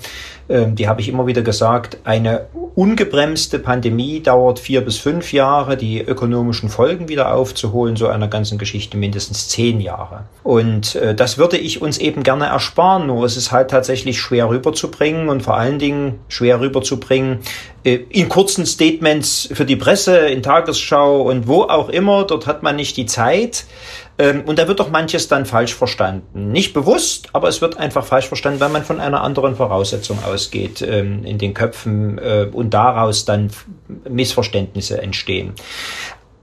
Ähm, 0.48 0.74
die 0.74 0.88
habe 0.88 1.00
ich 1.00 1.08
immer 1.08 1.26
wieder 1.26 1.42
gesagt, 1.42 1.98
eine 2.04 2.46
ungebremste 2.74 3.58
Pandemie 3.58 4.20
dauert 4.20 4.58
vier 4.58 4.80
bis 4.80 4.98
fünf 4.98 5.32
Jahre, 5.32 5.76
die 5.76 6.00
ökonomischen 6.00 6.68
Folgen 6.68 7.08
wieder 7.08 7.34
aufzuholen, 7.34 7.96
so 7.96 8.08
einer 8.08 8.28
ganzen 8.28 8.58
Geschichte 8.58 8.96
mindestens 8.96 9.48
zehn 9.48 9.80
Jahre. 9.80 10.24
Und 10.42 10.96
äh, 10.96 11.14
das 11.14 11.38
würde 11.38 11.56
ich 11.56 11.80
uns 11.80 11.98
eben 11.98 12.22
gerne 12.22 12.46
ersparen, 12.46 13.06
nur 13.06 13.24
es 13.24 13.36
ist 13.36 13.52
halt 13.52 13.70
tatsächlich 13.70 14.20
schwer 14.20 14.48
rüberzubringen 14.48 15.28
und 15.28 15.42
vor 15.42 15.56
allen 15.56 15.78
Dingen 15.78 16.18
schwer 16.28 16.60
rüberzubringen 16.60 17.38
äh, 17.84 18.00
in 18.10 18.28
kurzen 18.28 18.66
Statements 18.66 19.48
für 19.52 19.64
die 19.64 19.76
Presse, 19.76 20.16
in 20.16 20.42
Tagesschau 20.42 21.22
und 21.22 21.46
wo 21.46 21.62
auch 21.62 21.88
immer, 21.88 22.24
dort 22.24 22.46
hat 22.46 22.62
man 22.62 22.76
nicht 22.76 22.96
die 22.96 23.06
Zeit. 23.06 23.66
Ähm, 24.18 24.42
und 24.46 24.58
da 24.58 24.68
wird 24.68 24.80
doch 24.80 24.90
manches 24.90 25.28
dann 25.28 25.44
falsch 25.44 25.74
verstanden. 25.74 26.52
Nicht 26.52 26.72
bewusst, 26.72 27.28
aber 27.32 27.48
es 27.48 27.60
wird 27.60 27.76
einfach 27.76 28.04
falsch 28.04 28.28
verstanden, 28.28 28.60
weil 28.60 28.68
man 28.68 28.84
von 28.84 29.00
einer 29.00 29.22
anderen 29.22 29.56
Voraussetzung 29.56 30.22
ausgeht 30.22 30.82
ähm, 30.82 31.24
in 31.24 31.38
den 31.38 31.54
Köpfen 31.54 32.18
äh, 32.18 32.48
und 32.50 32.74
daraus 32.74 33.24
dann 33.24 33.50
Missverständnisse 34.08 35.00
entstehen. 35.02 35.54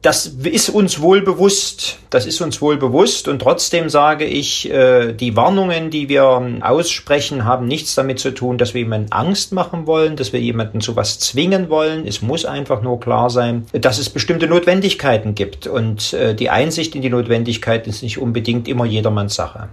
Das 0.02 0.26
ist 0.26 0.70
uns 0.70 1.00
wohl 1.00 1.22
bewusst. 1.22 2.00
Das 2.10 2.26
ist 2.26 2.42
uns 2.42 2.60
wohl 2.60 2.78
bewusst. 2.78 3.28
Und 3.28 3.40
trotzdem 3.40 3.88
sage 3.88 4.26
ich, 4.26 4.70
äh, 4.72 5.14
die 5.14 5.36
Warnungen, 5.36 5.92
die 5.92 6.10
wir 6.10 6.24
aussprechen, 6.62 7.46
haben 7.46 7.68
nichts 7.68 7.94
damit 7.94 8.20
zu 8.20 8.34
tun, 8.34 8.58
dass 8.58 8.74
wir 8.74 8.82
jemanden 8.82 9.12
Angst 9.12 9.54
machen 9.54 9.86
wollen, 9.86 10.16
dass 10.16 10.34
wir 10.34 10.40
jemanden 10.40 10.82
zu 10.82 10.96
was 10.96 11.20
zwingen 11.20 11.70
wollen. 11.70 12.08
Es 12.08 12.24
muss 12.24 12.46
einfach 12.46 12.82
nur 12.82 13.00
klar 13.00 13.30
sein, 13.30 13.68
dass 13.74 14.00
es 14.00 14.10
bestimmte 14.10 14.48
Notwendigkeiten 14.48 15.36
gibt. 15.36 15.68
Und 15.68 16.14
äh, 16.14 16.34
die 16.34 16.50
Einsicht 16.50 16.96
in 16.96 17.04
die 17.04 17.10
Notwendigkeit 17.10 17.86
ist 17.86 18.02
nicht 18.02 18.18
unbedingt 18.18 18.68
immer 18.68 18.86
jedermanns 18.86 19.36
Sache. 19.36 19.70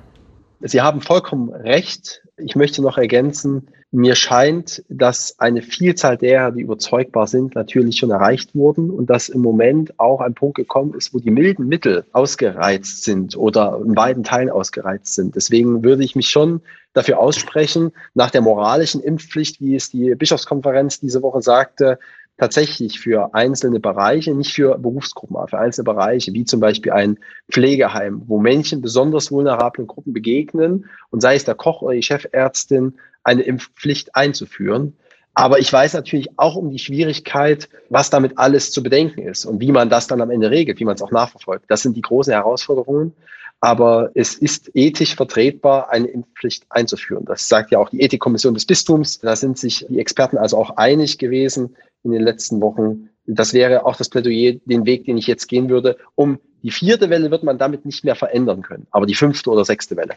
Sie 0.61 0.81
haben 0.81 1.01
vollkommen 1.01 1.51
recht. 1.51 2.23
Ich 2.37 2.57
möchte 2.57 2.83
noch 2.83 2.99
ergänzen, 2.99 3.69
mir 3.91 4.17
scheint, 4.17 4.85
dass 4.91 5.39
eine 5.39 5.63
Vielzahl 5.63 6.19
derer, 6.19 6.51
die 6.51 6.61
überzeugbar 6.61 7.27
sind, 7.27 7.55
natürlich 7.55 7.97
schon 7.97 8.11
erreicht 8.11 8.55
wurden 8.55 8.91
und 8.91 9.09
dass 9.09 9.31
im 9.31 9.41
Moment 9.41 9.99
auch 9.99 10.21
ein 10.21 10.35
Punkt 10.35 10.57
gekommen 10.57 10.93
ist, 10.93 11.15
wo 11.15 11.21
die 11.21 11.31
milden 11.31 11.69
Mittel 11.69 12.05
ausgereizt 12.13 13.05
sind 13.05 13.35
oder 13.37 13.81
in 13.83 13.95
beiden 13.95 14.25
Teilen 14.25 14.51
ausgereizt 14.51 15.15
sind. 15.15 15.37
Deswegen 15.37 15.85
würde 15.85 16.05
ich 16.05 16.17
mich 16.17 16.29
schon 16.29 16.61
dafür 16.93 17.19
aussprechen, 17.19 17.93
nach 18.13 18.31
der 18.31 18.43
moralischen 18.43 19.01
Impfpflicht, 19.01 19.61
wie 19.61 19.75
es 19.75 19.91
die 19.91 20.15
Bischofskonferenz 20.15 21.01
diese 21.01 21.23
Woche 21.23 21.41
sagte, 21.41 21.99
tatsächlich 22.39 23.01
für 23.01 23.35
einzelne 23.35 23.81
Bereiche, 23.81 24.35
nicht 24.35 24.55
für 24.55 24.79
Berufsgruppen, 24.79 25.37
aber 25.37 25.49
für 25.49 25.59
einzelne 25.59 25.85
Bereiche, 25.85 26.33
wie 26.33 26.45
zum 26.45 26.61
Beispiel 26.61 26.93
ein 26.93 27.19
Pflegeheim, 27.51 28.23
wo 28.27 28.39
Menschen 28.39 28.81
besonders 28.81 29.31
vulnerablen 29.31 29.87
Gruppen 29.87 30.13
begegnen 30.13 30.87
und 31.11 31.21
sei 31.21 31.35
es 31.35 31.45
der 31.45 31.57
Koch 31.57 31.83
oder 31.83 31.95
die 31.95 32.03
Chefärztin, 32.03 32.95
eine 33.25 33.43
Impfpflicht 33.43 34.15
einzuführen. 34.15 34.97
Aber 35.35 35.59
ich 35.59 35.73
weiß 35.73 35.95
natürlich 35.95 36.31
auch 36.37 36.57
um 36.57 36.71
die 36.71 36.79
Schwierigkeit, 36.79 37.69
was 37.91 38.11
damit 38.11 38.39
alles 38.39 38.71
zu 38.71 38.83
bedenken 38.83 39.21
ist 39.21 39.45
und 39.45 39.61
wie 39.61 39.71
man 39.71 39.89
das 39.89 40.07
dann 40.07 40.21
am 40.21 40.31
Ende 40.31 40.51
regelt, 40.51 40.81
wie 40.81 40.85
man 40.85 40.95
es 40.95 41.03
auch 41.03 41.13
nachverfolgt. 41.13 41.67
Das 41.69 41.83
sind 41.83 41.97
die 41.97 42.03
großen 42.03 42.33
Herausforderungen. 42.33 43.13
Aber 43.61 44.11
es 44.15 44.35
ist 44.35 44.71
ethisch 44.75 45.17
vertretbar, 45.17 45.91
eine 45.91 46.07
Impfpflicht 46.07 46.65
einzuführen. 46.69 47.25
Das 47.25 47.49
sagt 47.49 47.73
ja 47.73 47.81
auch 47.81 47.91
die 47.91 48.01
Ethikkommission 48.01 48.55
des 48.55 48.67
Bistums. 48.67 49.19
Da 49.19 49.35
sind 49.35 49.59
sich 49.59 49.85
die 49.89 49.99
Experten 49.99 50.39
also 50.39 50.57
auch 50.57 50.77
einig 50.77 51.19
gewesen 51.19 51.75
in 52.05 52.13
den 52.13 52.23
letzten 52.23 52.61
Wochen. 52.61 53.11
Das 53.27 53.53
wäre 53.53 53.85
auch 53.85 53.97
das 53.97 54.09
Plädoyer, 54.09 54.55
den 54.65 54.87
Weg, 54.87 55.05
den 55.05 55.19
ich 55.19 55.27
jetzt 55.27 55.49
gehen 55.49 55.69
würde. 55.69 55.97
Um 56.15 56.39
die 56.63 56.71
vierte 56.71 57.11
Welle 57.11 57.31
wird 57.31 57.45
man 57.45 57.59
damit 57.59 57.85
nicht 57.85 58.05
mehr 58.05 58.17
verändern 58.17 58.63
können, 58.63 58.87
aber 58.91 59.07
die 59.07 59.15
fünfte 59.15 59.51
oder 59.51 59.65
sechste 59.65 59.97
Welle. 59.97 60.15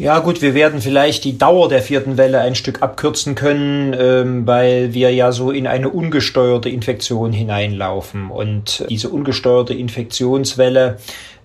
Ja 0.00 0.20
gut, 0.20 0.40
wir 0.40 0.54
werden 0.54 0.80
vielleicht 0.80 1.24
die 1.24 1.36
Dauer 1.36 1.68
der 1.68 1.82
vierten 1.82 2.16
Welle 2.16 2.40
ein 2.40 2.54
Stück 2.54 2.80
abkürzen 2.80 3.34
können, 3.34 3.94
ähm, 3.98 4.46
weil 4.46 4.94
wir 4.94 5.12
ja 5.12 5.30
so 5.30 5.50
in 5.50 5.66
eine 5.66 5.90
ungesteuerte 5.90 6.70
Infektion 6.70 7.34
hineinlaufen. 7.34 8.30
Und 8.30 8.86
diese 8.88 9.10
ungesteuerte 9.10 9.74
Infektionswelle 9.74 10.96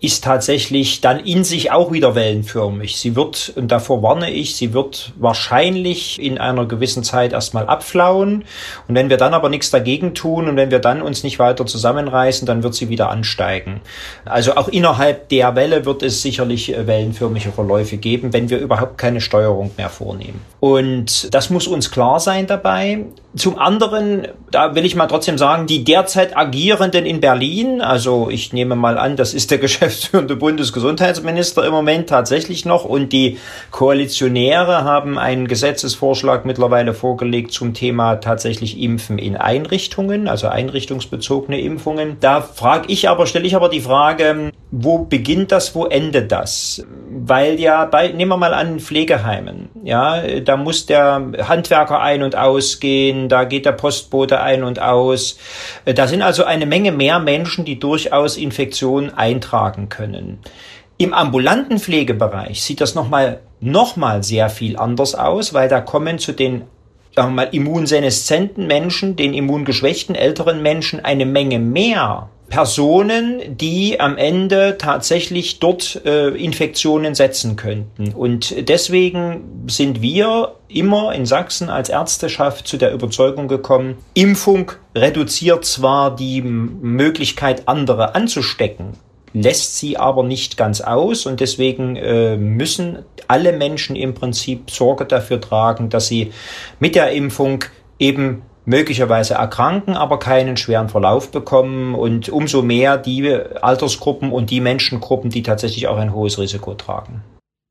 ist 0.02 0.24
tatsächlich 0.24 1.02
dann 1.02 1.20
in 1.20 1.44
sich 1.44 1.72
auch 1.72 1.92
wieder 1.92 2.16
wellenförmig. 2.16 2.98
Sie 2.98 3.16
wird, 3.16 3.54
und 3.56 3.72
davor 3.72 4.04
warne 4.04 4.30
ich, 4.30 4.56
sie 4.56 4.74
wird 4.74 5.14
wahrscheinlich 5.18 6.22
in 6.22 6.38
einer 6.38 6.66
gewissen 6.66 7.04
Zeit 7.04 7.34
erstmal 7.34 7.68
abflauen. 7.68 8.44
Und 8.88 8.96
wenn 8.96 9.10
wir 9.10 9.18
dann 9.18 9.34
aber 9.34 9.50
nichts 9.50 9.72
dagegen 9.72 10.14
tun 10.14 10.48
und 10.48 10.58
wenn 10.58 10.72
wir 10.72 10.80
dann 10.80 11.02
uns 11.02 11.24
nicht 11.24 11.40
weiter 11.40 11.66
zusammenreißen, 11.66 12.46
dann 12.46 12.62
wird 12.62 12.76
sie 12.76 12.90
wieder 12.90 13.10
ansteigen. 13.10 13.82
Also 14.26 14.56
auch 14.56 14.68
innerhalb 14.68 15.30
der 15.30 15.56
Welle 15.56 15.86
wird 15.86 16.04
es 16.04 16.22
sicherlich 16.22 16.74
äh, 16.74 16.86
wellenförmige 16.86 17.52
Verläufe 17.52 17.98
geben, 17.98 18.34
wenn 18.34 18.50
wir 18.50 18.60
überhaupt 18.60 18.98
keine 18.98 19.22
Steuerung 19.22 19.72
mehr 19.78 19.90
vornehmen. 19.90 20.42
Und 20.60 21.34
das 21.34 21.50
muss 21.50 21.68
uns 21.68 21.90
klar 21.90 22.20
sein 22.20 22.48
dabei. 22.48 23.06
Zum 23.36 23.60
anderen, 23.60 24.30
da 24.50 24.76
will 24.76 24.86
ich 24.86 24.96
mal 24.96 25.08
trotzdem 25.08 25.38
sagen, 25.38 25.68
die 25.68 25.84
derzeit 25.84 26.38
Agierenden 26.38 27.06
in 27.06 27.20
Berlin, 27.20 27.82
also 27.82 28.30
ich 28.30 28.54
nehme 28.54 28.76
mal 28.76 28.98
an, 28.98 29.18
das 29.18 29.34
ist 29.34 29.52
der 29.52 29.58
geschäftsführende 29.66 30.38
Bundesgesundheitsminister 30.38 31.66
im 31.66 31.74
Moment 31.74 32.08
tatsächlich 32.08 32.64
noch 32.64 32.86
und 32.86 33.12
die 33.12 33.38
Koalitionäre 33.72 34.86
haben 34.86 35.18
einen 35.18 35.50
Gesetzesvorschlag 35.50 36.46
mittlerweile 36.46 36.94
vorgelegt 36.94 37.52
zum 37.52 37.74
Thema 37.74 38.16
tatsächlich 38.16 38.80
Impfen 38.80 39.18
in 39.18 39.36
Einrichtungen, 39.36 40.30
also 40.30 40.48
einrichtungsbezogene 40.48 41.60
Impfungen. 41.60 42.16
Da 42.22 42.40
frage 42.40 42.86
ich 42.88 43.10
aber, 43.10 43.28
stelle 43.28 43.46
ich 43.46 43.56
aber 43.58 43.68
die 43.68 43.82
Frage, 43.82 44.52
wo 44.72 45.00
beginnt 45.00 45.52
das, 45.52 45.76
wo 45.76 45.86
endet 45.86 46.32
das? 46.32 46.86
Weil 47.28 47.60
ja 47.60 47.86
bei, 47.86 48.10
nehmen 48.10 48.30
wir 48.30 48.38
mal 48.38 48.54
an, 48.54 48.80
Pflegeheimen, 48.80 49.70
ja, 49.84 50.22
da 50.42 50.58
muss 50.58 50.86
der 50.86 51.32
Handwerker 51.48 52.00
ein- 52.00 52.22
und 52.22 52.36
ausgehen, 52.36 53.30
da 53.30 53.46
geht 53.46 53.66
der 53.66 53.72
Postbote 53.72 54.42
ein 54.42 54.64
und 54.64 54.80
aus. 54.80 55.40
Da 55.86 56.06
sind 56.06 56.22
also 56.22 56.44
eine 56.44 56.68
Menge 56.68 56.92
mehr 56.92 57.18
Menschen, 57.18 57.66
die 57.66 57.80
durchaus 57.80 58.38
Infektionen 58.38 59.12
eintragen 59.12 59.90
können. 59.90 60.38
Im 60.98 61.16
ambulanten 61.16 61.80
Pflegebereich 61.80 62.62
sieht 62.62 62.80
das 62.80 62.94
nochmal 62.94 63.40
noch 63.60 63.96
mal 63.96 64.22
sehr 64.22 64.50
viel 64.52 64.78
anders 64.78 65.16
aus, 65.16 65.52
weil 65.52 65.68
da 65.68 65.82
kommen 65.82 66.20
zu 66.20 66.32
den 66.32 66.66
sagen 67.16 67.30
wir 67.30 67.46
mal, 67.46 67.50
immunseneszenten 67.52 68.68
Menschen, 68.68 69.16
den 69.16 69.34
immungeschwächten 69.34 70.16
älteren 70.16 70.62
Menschen 70.62 71.04
eine 71.04 71.26
Menge 71.26 71.60
mehr 71.60 72.30
Personen, 72.50 73.58
die 73.58 74.00
am 74.00 74.18
Ende 74.18 74.78
tatsächlich 74.78 75.60
dort 75.60 76.02
äh, 76.06 76.30
Infektionen 76.30 77.16
setzen 77.16 77.56
könnten. 77.56 78.14
Und 78.14 78.70
deswegen 78.70 79.66
sind 79.68 80.02
wir 80.02 80.56
immer 80.68 81.14
in 81.14 81.26
Sachsen 81.26 81.70
als 81.70 81.90
Ärzteschaft 81.90 82.68
zu 82.68 82.78
der 82.78 82.94
Überzeugung 82.94 83.48
gekommen, 83.48 83.98
Impfung 84.14 84.72
reduziert 84.96 85.66
zwar 85.66 86.16
die 86.16 86.42
Möglichkeit, 86.42 87.68
andere 87.68 88.16
anzustecken, 88.16 88.94
lässt 89.34 89.78
sie 89.78 89.98
aber 89.98 90.24
nicht 90.24 90.56
ganz 90.56 90.82
aus 90.82 91.26
und 91.26 91.40
deswegen 91.40 91.96
äh, 91.96 92.38
müssen 92.38 93.00
alle 93.28 93.54
Menschen 93.54 93.96
im 93.96 94.14
Prinzip 94.14 94.70
Sorge 94.72 95.06
dafür 95.06 95.42
tragen, 95.42 95.90
dass 95.90 96.08
sie 96.08 96.32
mit 96.80 96.96
der 96.96 97.12
Impfung 97.12 97.66
eben 98.00 98.44
möglicherweise 98.66 99.36
erkranken, 99.36 99.96
aber 99.96 100.20
keinen 100.20 100.58
schweren 100.58 100.90
Verlauf 100.90 101.32
bekommen 101.32 101.96
und 101.96 102.30
umso 102.30 102.62
mehr 102.62 102.98
die 102.98 103.32
Altersgruppen 103.62 104.32
und 104.32 104.50
die 104.50 104.62
Menschengruppen, 104.62 105.30
die 105.30 105.44
tatsächlich 105.44 105.88
auch 105.88 105.98
ein 105.98 106.14
hohes 106.14 106.40
Risiko 106.40 106.74
tragen. 106.74 107.24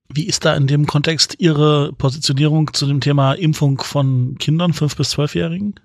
Wie 0.09 0.27
ist 0.27 0.45
da 0.45 0.55
in 0.55 0.67
dem 0.67 0.87
Kontext 0.87 1.37
Ihre 1.39 1.93
Positionierung 1.95 2.73
zu 2.73 2.87
dem 2.87 3.01
Thema 3.01 3.33
Impfung 3.33 3.81
von 3.81 4.37
Kindern, 4.39 4.73
fünf 4.73 4.97
bis 4.97 5.11
zwölfjährigen? 5.11 5.81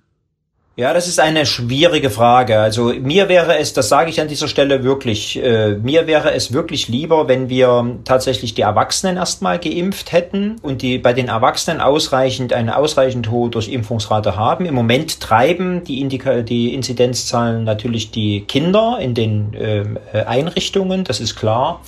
Ja, 0.79 0.93
das 0.93 1.09
ist 1.09 1.19
eine 1.19 1.45
schwierige 1.45 2.09
Frage. 2.09 2.57
Also 2.57 2.93
mir 2.93 3.27
wäre 3.27 3.57
es, 3.57 3.73
das 3.73 3.89
sage 3.89 4.11
ich 4.11 4.21
an 4.21 4.29
dieser 4.29 4.47
Stelle 4.47 4.81
wirklich, 4.81 5.35
äh, 5.35 5.71
mir 5.71 6.07
wäre 6.07 6.31
es 6.31 6.53
wirklich 6.53 6.87
lieber, 6.87 7.27
wenn 7.27 7.49
wir 7.49 7.97
tatsächlich 8.05 8.53
die 8.53 8.61
Erwachsenen 8.61 9.17
erstmal 9.17 9.59
geimpft 9.59 10.13
hätten 10.13 10.55
und 10.61 10.81
die 10.81 10.97
bei 10.97 11.11
den 11.11 11.27
Erwachsenen 11.27 11.81
ausreichend 11.81 12.53
eine 12.53 12.77
ausreichend 12.77 13.29
hohe 13.29 13.49
Durchimpfungsrate 13.49 14.37
haben. 14.37 14.65
Im 14.65 14.73
Moment 14.73 15.19
treiben 15.19 15.83
die, 15.83 15.99
Indika 15.99 16.43
die 16.43 16.73
Inzidenzzahlen 16.73 17.65
natürlich 17.65 18.11
die 18.11 18.45
Kinder 18.45 18.99
in 19.01 19.13
den 19.13 19.55
äh, 19.55 19.83
Einrichtungen, 20.23 21.03
das 21.03 21.19
ist 21.19 21.35
klar. 21.35 21.81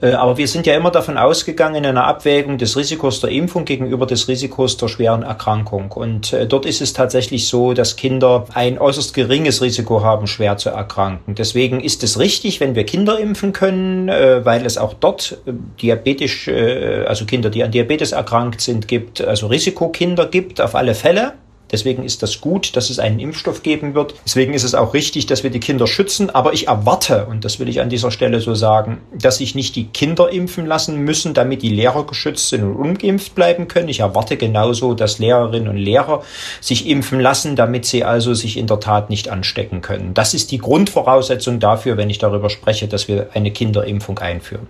Äh, 0.00 0.12
aber 0.12 0.38
wir 0.38 0.48
sind 0.48 0.66
ja 0.66 0.74
immer 0.74 0.90
davon 0.90 1.18
ausgegangen 1.18 1.76
in 1.76 1.86
einer 1.86 2.04
Abwägung 2.06 2.58
des 2.58 2.76
Risikos 2.76 3.20
der 3.20 3.30
Impfung 3.30 3.64
gegenüber 3.64 4.06
des 4.06 4.28
Risikos 4.28 4.76
der 4.76 4.88
schweren 4.88 5.22
Erkrankung. 5.22 5.92
Und 5.92 6.32
äh, 6.32 6.46
dort 6.46 6.66
ist 6.66 6.80
es 6.80 6.92
tatsächlich 6.92 7.48
so, 7.48 7.74
dass 7.74 7.96
Kinder 7.96 8.46
ein 8.54 8.78
äußerst 8.78 9.14
geringes 9.14 9.62
Risiko 9.62 10.02
haben, 10.02 10.26
schwer 10.26 10.56
zu 10.56 10.70
erkranken. 10.70 11.34
Deswegen 11.34 11.80
ist 11.80 12.02
es 12.02 12.18
richtig, 12.18 12.60
wenn 12.60 12.74
wir 12.74 12.84
Kinder 12.84 13.18
impfen 13.18 13.52
können, 13.52 14.08
äh, 14.08 14.44
weil 14.44 14.64
es 14.64 14.78
auch 14.78 14.94
dort 14.94 15.38
diabetisch, 15.80 16.48
also 16.48 17.24
Kinder, 17.24 17.50
die 17.50 17.62
an 17.62 17.70
Diabetes 17.70 18.12
erkrankt 18.12 18.60
sind, 18.60 18.88
gibt, 18.88 19.20
also 19.20 19.46
Risikokinder 19.48 20.26
gibt, 20.26 20.60
auf 20.60 20.74
alle 20.74 20.94
Fälle. 20.94 21.32
Deswegen 21.72 22.04
ist 22.04 22.22
das 22.22 22.40
gut, 22.40 22.76
dass 22.76 22.90
es 22.90 22.98
einen 22.98 23.20
Impfstoff 23.20 23.62
geben 23.62 23.94
wird. 23.94 24.14
Deswegen 24.24 24.54
ist 24.54 24.64
es 24.64 24.74
auch 24.74 24.94
richtig, 24.94 25.26
dass 25.26 25.42
wir 25.42 25.50
die 25.50 25.60
Kinder 25.60 25.86
schützen. 25.86 26.30
Aber 26.30 26.52
ich 26.52 26.68
erwarte, 26.68 27.26
und 27.26 27.44
das 27.44 27.58
will 27.58 27.68
ich 27.68 27.80
an 27.80 27.90
dieser 27.90 28.10
Stelle 28.10 28.40
so 28.40 28.54
sagen, 28.54 28.98
dass 29.12 29.38
sich 29.38 29.54
nicht 29.54 29.76
die 29.76 29.84
Kinder 29.86 30.30
impfen 30.30 30.66
lassen 30.66 30.98
müssen, 30.98 31.34
damit 31.34 31.62
die 31.62 31.68
Lehrer 31.68 32.06
geschützt 32.06 32.48
sind 32.48 32.62
und 32.62 32.76
ungeimpft 32.76 33.34
bleiben 33.34 33.68
können. 33.68 33.88
Ich 33.88 34.00
erwarte 34.00 34.36
genauso, 34.36 34.94
dass 34.94 35.18
Lehrerinnen 35.18 35.68
und 35.68 35.76
Lehrer 35.76 36.22
sich 36.60 36.88
impfen 36.88 37.20
lassen, 37.20 37.56
damit 37.56 37.84
sie 37.84 38.04
also 38.04 38.34
sich 38.34 38.56
in 38.56 38.66
der 38.66 38.80
Tat 38.80 39.10
nicht 39.10 39.28
anstecken 39.28 39.80
können. 39.80 40.14
Das 40.14 40.34
ist 40.34 40.50
die 40.50 40.58
Grundvoraussetzung 40.58 41.60
dafür, 41.60 41.96
wenn 41.96 42.10
ich 42.10 42.18
darüber 42.18 42.50
spreche, 42.50 42.88
dass 42.88 43.08
wir 43.08 43.30
eine 43.34 43.50
Kinderimpfung 43.50 44.18
einführen. 44.18 44.66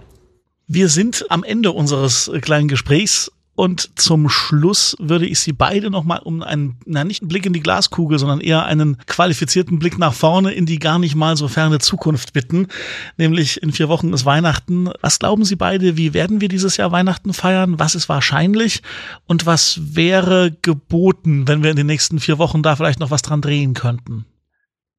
Wir 0.66 0.88
sind 0.88 1.26
am 1.30 1.42
Ende 1.42 1.72
unseres 1.72 2.30
kleinen 2.42 2.68
Gesprächs 2.68 3.32
und 3.60 4.00
zum 4.00 4.30
Schluss 4.30 4.96
würde 4.98 5.26
ich 5.26 5.38
Sie 5.38 5.52
beide 5.52 5.90
nochmal 5.90 6.20
um 6.20 6.42
einen, 6.42 6.78
na 6.86 7.04
nicht 7.04 7.20
einen 7.20 7.28
Blick 7.28 7.44
in 7.44 7.52
die 7.52 7.60
Glaskugel, 7.60 8.18
sondern 8.18 8.40
eher 8.40 8.64
einen 8.64 8.96
qualifizierten 9.06 9.78
Blick 9.78 9.98
nach 9.98 10.14
vorne 10.14 10.54
in 10.54 10.64
die 10.64 10.78
gar 10.78 10.98
nicht 10.98 11.14
mal 11.14 11.36
so 11.36 11.46
ferne 11.46 11.78
Zukunft 11.78 12.32
bitten. 12.32 12.68
Nämlich 13.18 13.62
in 13.62 13.70
vier 13.70 13.90
Wochen 13.90 14.14
ist 14.14 14.24
Weihnachten. 14.24 14.88
Was 15.02 15.18
glauben 15.18 15.44
Sie 15.44 15.56
beide, 15.56 15.98
wie 15.98 16.14
werden 16.14 16.40
wir 16.40 16.48
dieses 16.48 16.78
Jahr 16.78 16.90
Weihnachten 16.90 17.34
feiern? 17.34 17.78
Was 17.78 17.94
ist 17.94 18.08
wahrscheinlich? 18.08 18.80
Und 19.26 19.44
was 19.44 19.78
wäre 19.94 20.56
geboten, 20.62 21.46
wenn 21.46 21.62
wir 21.62 21.68
in 21.68 21.76
den 21.76 21.86
nächsten 21.86 22.18
vier 22.18 22.38
Wochen 22.38 22.62
da 22.62 22.76
vielleicht 22.76 22.98
noch 22.98 23.10
was 23.10 23.20
dran 23.20 23.42
drehen 23.42 23.74
könnten? 23.74 24.24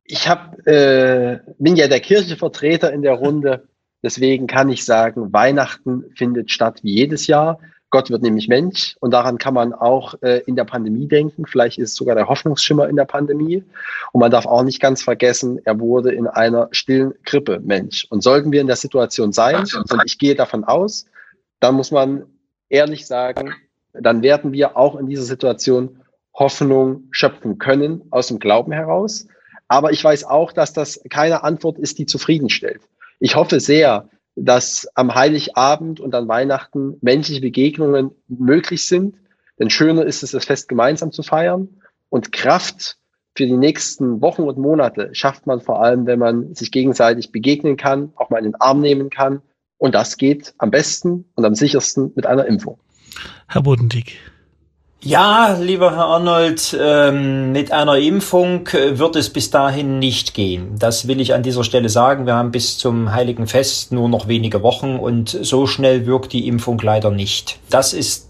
Ich 0.03 0.29
hab, 0.29 0.67
äh, 0.67 1.39
bin 1.57 1.77
ja 1.77 1.87
der 1.87 1.99
Kirchenvertreter 1.99 2.93
in 2.93 3.01
der 3.01 3.13
Runde. 3.13 3.67
Deswegen 4.03 4.45
kann 4.45 4.69
ich 4.69 4.85
sagen, 4.85 5.33
Weihnachten 5.33 6.03
findet 6.15 6.51
statt 6.51 6.81
wie 6.83 6.93
jedes 6.93 7.25
Jahr. 7.25 7.57
Gott 7.91 8.09
wird 8.09 8.21
nämlich 8.21 8.47
Mensch 8.47 8.95
und 9.01 9.11
daran 9.11 9.37
kann 9.37 9.53
man 9.53 9.73
auch 9.73 10.15
äh, 10.21 10.41
in 10.45 10.55
der 10.55 10.63
Pandemie 10.63 11.07
denken. 11.07 11.45
Vielleicht 11.45 11.77
ist 11.77 11.95
sogar 11.95 12.15
der 12.15 12.27
Hoffnungsschimmer 12.27 12.87
in 12.87 12.95
der 12.95 13.05
Pandemie. 13.05 13.63
Und 14.13 14.21
man 14.21 14.31
darf 14.31 14.45
auch 14.45 14.63
nicht 14.63 14.81
ganz 14.81 15.03
vergessen, 15.03 15.59
er 15.65 15.79
wurde 15.79 16.13
in 16.13 16.25
einer 16.25 16.69
stillen 16.71 17.13
Grippe 17.25 17.59
Mensch. 17.59 18.07
Und 18.09 18.23
sollten 18.23 18.53
wir 18.53 18.61
in 18.61 18.67
der 18.67 18.77
Situation 18.77 19.33
sein, 19.33 19.57
und 19.57 20.01
ich 20.05 20.17
gehe 20.17 20.35
davon 20.35 20.63
aus, 20.63 21.05
dann 21.59 21.75
muss 21.75 21.91
man 21.91 22.23
ehrlich 22.69 23.05
sagen, 23.05 23.53
dann 23.93 24.23
werden 24.23 24.53
wir 24.53 24.77
auch 24.77 24.95
in 24.95 25.07
dieser 25.07 25.23
Situation 25.23 26.01
Hoffnung 26.33 27.09
schöpfen 27.11 27.57
können 27.57 28.03
aus 28.09 28.27
dem 28.27 28.39
Glauben 28.39 28.71
heraus. 28.71 29.27
Aber 29.67 29.91
ich 29.91 30.01
weiß 30.01 30.23
auch, 30.23 30.53
dass 30.53 30.71
das 30.71 31.01
keine 31.09 31.43
Antwort 31.43 31.77
ist, 31.77 31.99
die 31.99 32.05
zufriedenstellt. 32.05 32.81
Ich 33.19 33.35
hoffe 33.35 33.59
sehr, 33.59 34.09
dass 34.35 34.87
am 34.95 35.13
Heiligabend 35.13 35.99
und 35.99 36.15
an 36.15 36.27
Weihnachten 36.27 36.97
menschliche 37.01 37.41
Begegnungen 37.41 38.11
möglich 38.27 38.85
sind. 38.85 39.15
Denn 39.59 39.69
schöner 39.69 40.05
ist 40.05 40.23
es, 40.23 40.31
das 40.31 40.45
Fest 40.45 40.67
gemeinsam 40.67 41.11
zu 41.11 41.23
feiern. 41.23 41.69
Und 42.09 42.31
Kraft 42.31 42.97
für 43.35 43.45
die 43.45 43.57
nächsten 43.57 44.21
Wochen 44.21 44.43
und 44.43 44.57
Monate 44.57 45.09
schafft 45.13 45.47
man 45.47 45.61
vor 45.61 45.81
allem, 45.81 46.05
wenn 46.05 46.19
man 46.19 46.53
sich 46.53 46.71
gegenseitig 46.71 47.31
begegnen 47.31 47.77
kann, 47.77 48.11
auch 48.15 48.29
mal 48.29 48.39
in 48.39 48.45
den 48.45 48.55
Arm 48.55 48.81
nehmen 48.81 49.09
kann. 49.09 49.41
Und 49.77 49.95
das 49.95 50.17
geht 50.17 50.53
am 50.57 50.71
besten 50.71 51.25
und 51.35 51.45
am 51.45 51.55
sichersten 51.55 52.11
mit 52.15 52.25
einer 52.25 52.45
Impfung. 52.45 52.79
Herr 53.47 53.63
Bodendieck. 53.63 54.17
Ja, 55.03 55.57
lieber 55.59 55.95
Herr 55.95 56.05
Arnold, 56.05 56.77
ähm, 56.79 57.51
mit 57.51 57.71
einer 57.71 57.97
Impfung 57.97 58.67
äh, 58.67 58.99
wird 58.99 59.15
es 59.15 59.31
bis 59.33 59.49
dahin 59.49 59.97
nicht 59.97 60.35
gehen. 60.35 60.75
Das 60.77 61.07
will 61.07 61.19
ich 61.19 61.33
an 61.33 61.41
dieser 61.41 61.63
Stelle 61.63 61.89
sagen. 61.89 62.27
Wir 62.27 62.35
haben 62.35 62.51
bis 62.51 62.77
zum 62.77 63.11
Heiligen 63.11 63.47
Fest 63.47 63.91
nur 63.91 64.09
noch 64.09 64.27
wenige 64.27 64.61
Wochen 64.61 64.97
und 64.97 65.29
so 65.29 65.65
schnell 65.65 66.05
wirkt 66.05 66.33
die 66.33 66.47
Impfung 66.47 66.79
leider 66.79 67.09
nicht. 67.09 67.57
Das 67.71 67.93
ist 67.93 68.29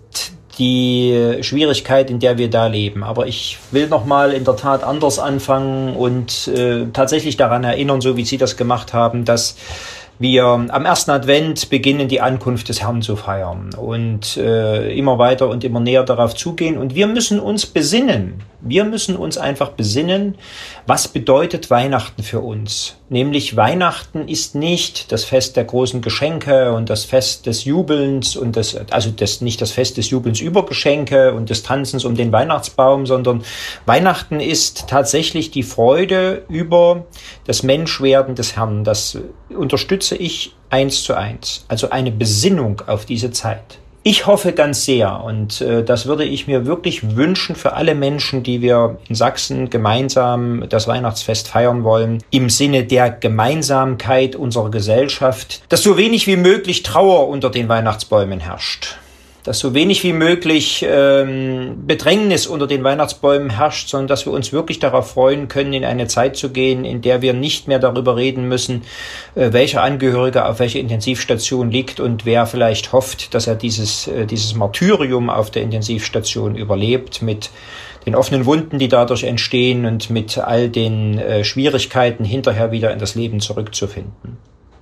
die 0.60 1.40
Schwierigkeit, 1.42 2.10
in 2.10 2.20
der 2.20 2.38
wir 2.38 2.50
da 2.50 2.68
leben. 2.68 3.04
Aber 3.04 3.28
ich 3.28 3.58
will 3.72 3.88
nochmal 3.88 4.32
in 4.32 4.46
der 4.46 4.56
Tat 4.56 4.84
anders 4.84 5.20
anfangen 5.20 5.96
und 5.96 6.48
äh, 6.48 6.86
tatsächlich 6.94 7.36
daran 7.36 7.66
erinnern, 7.66 8.00
so 8.00 8.16
wie 8.16 8.24
Sie 8.24 8.38
das 8.38 8.56
gemacht 8.56 8.94
haben, 8.94 9.26
dass 9.26 9.58
wir 10.22 10.46
am 10.46 10.86
ersten 10.86 11.12
Advent 11.12 11.70
beginnen 11.70 12.08
die 12.08 12.22
Ankunft 12.22 12.70
des 12.70 12.82
Herrn 12.82 13.02
zu 13.02 13.16
feiern 13.16 13.72
und 13.76 14.38
äh, 14.38 14.94
immer 14.94 15.18
weiter 15.18 15.50
und 15.50 15.64
immer 15.64 15.80
näher 15.80 16.04
darauf 16.04 16.36
zugehen. 16.36 16.78
Und 16.78 16.94
wir 16.94 17.08
müssen 17.08 17.40
uns 17.40 17.66
besinnen. 17.66 18.44
Wir 18.62 18.86
müssen 18.86 19.16
uns 19.16 19.40
einfach 19.40 19.70
besinnen, 19.70 20.36
was 20.86 21.08
bedeutet 21.08 21.72
Weihnachten 21.72 22.22
für 22.22 22.42
uns. 22.42 22.98
Nämlich 23.10 23.58
Weihnachten 23.58 24.28
ist 24.28 24.54
nicht 24.54 25.12
das 25.12 25.24
Fest 25.24 25.58
der 25.58 25.64
großen 25.66 26.02
Geschenke 26.02 26.72
und 26.72 26.90
das 26.90 27.04
Fest 27.04 27.48
des 27.48 27.66
Jubelns 27.66 28.36
und 28.36 28.56
das, 28.56 28.78
also 28.92 29.10
das, 29.10 29.42
nicht 29.42 29.62
das 29.62 29.72
Fest 29.72 29.98
des 29.98 30.12
Jubelns 30.12 30.40
über 30.40 30.66
Geschenke 30.66 31.34
und 31.34 31.50
des 31.50 31.64
Tanzens 31.64 32.06
um 32.06 32.16
den 32.16 32.32
Weihnachtsbaum, 32.32 33.08
sondern 33.08 33.44
Weihnachten 33.88 34.40
ist 34.40 34.86
tatsächlich 34.88 35.50
die 35.50 35.64
Freude 35.64 36.44
über 36.48 37.06
das 37.46 37.64
Menschwerden 37.64 38.36
des 38.36 38.56
Herrn. 38.56 38.84
Das 38.84 39.18
unterstütze 40.12 40.16
ich 40.16 40.54
eins 40.70 41.04
zu 41.04 41.16
eins. 41.16 41.66
Also 41.68 41.90
eine 41.90 42.12
Besinnung 42.12 42.82
auf 42.88 43.06
diese 43.06 43.32
Zeit. 43.32 43.80
Ich 44.04 44.26
hoffe 44.26 44.54
ganz 44.54 44.86
sehr 44.86 45.24
und 45.24 45.62
äh, 45.62 45.84
das 45.84 46.08
würde 46.08 46.24
ich 46.24 46.48
mir 46.48 46.66
wirklich 46.66 47.16
wünschen 47.16 47.56
für 47.56 47.74
alle 47.74 47.94
Menschen, 47.94 48.42
die 48.42 48.62
wir 48.62 48.98
in 49.08 49.14
Sachsen 49.14 49.70
gemeinsam 49.70 50.66
das 50.68 50.88
Weihnachtsfest 50.88 51.48
feiern 51.48 51.84
wollen, 51.84 52.24
im 52.32 52.50
Sinne 52.50 52.84
der 52.84 53.12
Gemeinsamkeit 53.12 54.36
unserer 54.36 54.72
Gesellschaft, 54.72 55.62
dass 55.70 55.84
so 55.84 55.98
wenig 55.98 56.26
wie 56.26 56.38
möglich 56.38 56.82
Trauer 56.82 57.28
unter 57.28 57.52
den 57.52 57.70
Weihnachtsbäumen 57.70 58.40
herrscht 58.40 58.98
dass 59.44 59.60
so 59.60 59.74
wenig 59.74 60.04
wie 60.04 60.14
möglich 60.14 60.86
ähm, 60.88 61.84
Bedrängnis 61.88 62.48
unter 62.48 62.68
den 62.68 62.84
Weihnachtsbäumen 62.84 63.50
herrscht, 63.50 63.90
sondern 63.90 64.08
dass 64.08 64.26
wir 64.26 64.34
uns 64.34 64.54
wirklich 64.54 64.80
darauf 64.80 65.12
freuen 65.12 65.48
können, 65.48 65.74
in 65.74 65.86
eine 65.86 66.08
Zeit 66.08 66.38
zu 66.38 66.52
gehen, 66.52 66.86
in 66.86 67.02
der 67.02 67.22
wir 67.22 67.34
nicht 67.34 67.68
mehr 67.68 67.80
darüber 67.80 68.16
reden 68.16 68.48
müssen, 68.48 68.84
äh, 69.36 69.52
welcher 69.52 69.82
Angehörige 69.82 70.46
auf 70.46 70.60
welcher 70.60 70.80
Intensivstation 70.80 71.72
liegt 71.72 72.00
und 72.00 72.26
wer 72.26 72.46
vielleicht 72.46 72.94
hofft, 72.94 73.34
dass 73.34 73.48
er 73.48 73.56
dieses, 73.56 74.08
äh, 74.08 74.26
dieses 74.26 74.56
Martyrium 74.56 75.30
auf 75.30 75.50
der 75.50 75.64
Intensivstation 75.64 76.56
überlebt 76.56 77.22
mit 77.22 77.50
den 78.06 78.16
offenen 78.16 78.46
Wunden, 78.46 78.80
die 78.80 78.88
dadurch 78.88 79.24
entstehen 79.24 79.86
und 79.86 80.10
mit 80.10 80.38
all 80.38 80.70
den 80.70 81.20
äh, 81.20 81.44
Schwierigkeiten 81.44 82.26
hinterher 82.26 82.72
wieder 82.72 82.92
in 82.92 83.00
das 83.00 83.16
Leben 83.16 83.40
zurückzufinden. 83.40 84.38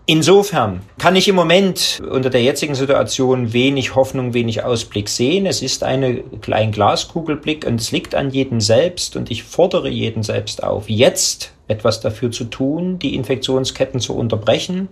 Insofern 0.10 0.82
kann 0.98 1.16
ich 1.16 1.28
im 1.28 1.36
Moment 1.36 2.00
unter 2.02 2.32
der 2.32 2.42
jetzigen 2.42 2.74
Situation 2.74 3.54
wenig 3.54 3.94
Hoffnung, 3.94 4.34
wenig 4.34 4.64
Ausblick 4.64 5.08
sehen. 5.08 5.46
Es 5.46 5.62
ist 5.62 5.84
eine, 5.84 6.24
ein 6.50 6.72
Glaskugelblick 6.72 7.64
und 7.68 7.80
es 7.80 7.92
liegt 7.92 8.16
an 8.16 8.32
jedem 8.32 8.60
selbst 8.60 9.16
und 9.16 9.30
ich 9.30 9.44
fordere 9.44 9.88
jeden 9.88 10.24
selbst 10.24 10.64
auf, 10.64 10.90
jetzt 10.90 11.54
etwas 11.68 12.02
dafür 12.02 12.32
zu 12.32 12.46
tun, 12.46 12.98
die 12.98 13.14
Infektionsketten 13.14 14.00
zu 14.00 14.16
unterbrechen, 14.16 14.88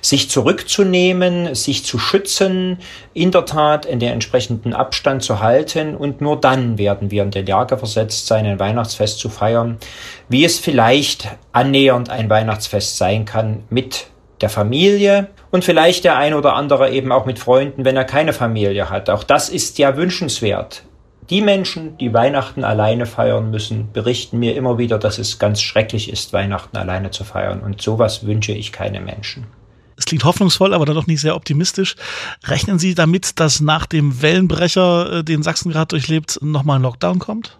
sich 0.00 0.28
zurückzunehmen, 0.28 1.54
sich 1.54 1.84
zu 1.84 2.00
schützen, 2.00 2.78
in 3.14 3.30
der 3.30 3.44
Tat 3.44 3.86
in 3.86 4.00
den 4.00 4.10
entsprechenden 4.10 4.74
Abstand 4.74 5.22
zu 5.22 5.38
halten 5.38 5.94
und 5.94 6.20
nur 6.20 6.36
dann 6.36 6.78
werden 6.78 7.12
wir 7.12 7.22
in 7.22 7.30
der 7.30 7.44
Lage 7.44 7.78
versetzt 7.78 8.26
sein, 8.26 8.44
ein 8.44 8.58
Weihnachtsfest 8.58 9.20
zu 9.20 9.28
feiern, 9.28 9.78
wie 10.28 10.44
es 10.44 10.58
vielleicht 10.58 11.28
annähernd 11.52 12.10
ein 12.10 12.28
Weihnachtsfest 12.28 12.96
sein 12.96 13.24
kann 13.24 13.62
mit 13.70 14.06
der 14.40 14.48
Familie 14.48 15.28
und 15.50 15.64
vielleicht 15.64 16.04
der 16.04 16.16
ein 16.16 16.34
oder 16.34 16.54
andere 16.54 16.90
eben 16.90 17.12
auch 17.12 17.26
mit 17.26 17.38
Freunden, 17.38 17.84
wenn 17.84 17.96
er 17.96 18.04
keine 18.04 18.32
Familie 18.32 18.90
hat. 18.90 19.10
Auch 19.10 19.24
das 19.24 19.48
ist 19.48 19.78
ja 19.78 19.96
wünschenswert. 19.96 20.84
Die 21.30 21.42
Menschen, 21.42 21.98
die 21.98 22.14
Weihnachten 22.14 22.64
alleine 22.64 23.04
feiern 23.04 23.50
müssen, 23.50 23.92
berichten 23.92 24.38
mir 24.38 24.56
immer 24.56 24.78
wieder, 24.78 24.98
dass 24.98 25.18
es 25.18 25.38
ganz 25.38 25.60
schrecklich 25.60 26.10
ist, 26.10 26.32
Weihnachten 26.32 26.76
alleine 26.78 27.10
zu 27.10 27.22
feiern. 27.22 27.60
Und 27.60 27.82
sowas 27.82 28.24
wünsche 28.24 28.52
ich 28.52 28.72
keine 28.72 29.00
Menschen. 29.00 29.46
Es 29.98 30.06
klingt 30.06 30.24
hoffnungsvoll, 30.24 30.72
aber 30.72 30.86
dann 30.86 30.94
doch 30.94 31.06
nicht 31.06 31.20
sehr 31.20 31.34
optimistisch. 31.34 31.96
Rechnen 32.44 32.78
Sie 32.78 32.94
damit, 32.94 33.40
dass 33.40 33.60
nach 33.60 33.84
dem 33.84 34.22
Wellenbrecher, 34.22 35.18
äh, 35.18 35.24
den 35.24 35.42
Sachsen 35.42 35.70
gerade 35.72 35.88
durchlebt, 35.88 36.38
nochmal 36.40 36.78
ein 36.78 36.82
Lockdown 36.82 37.18
kommt? 37.18 37.58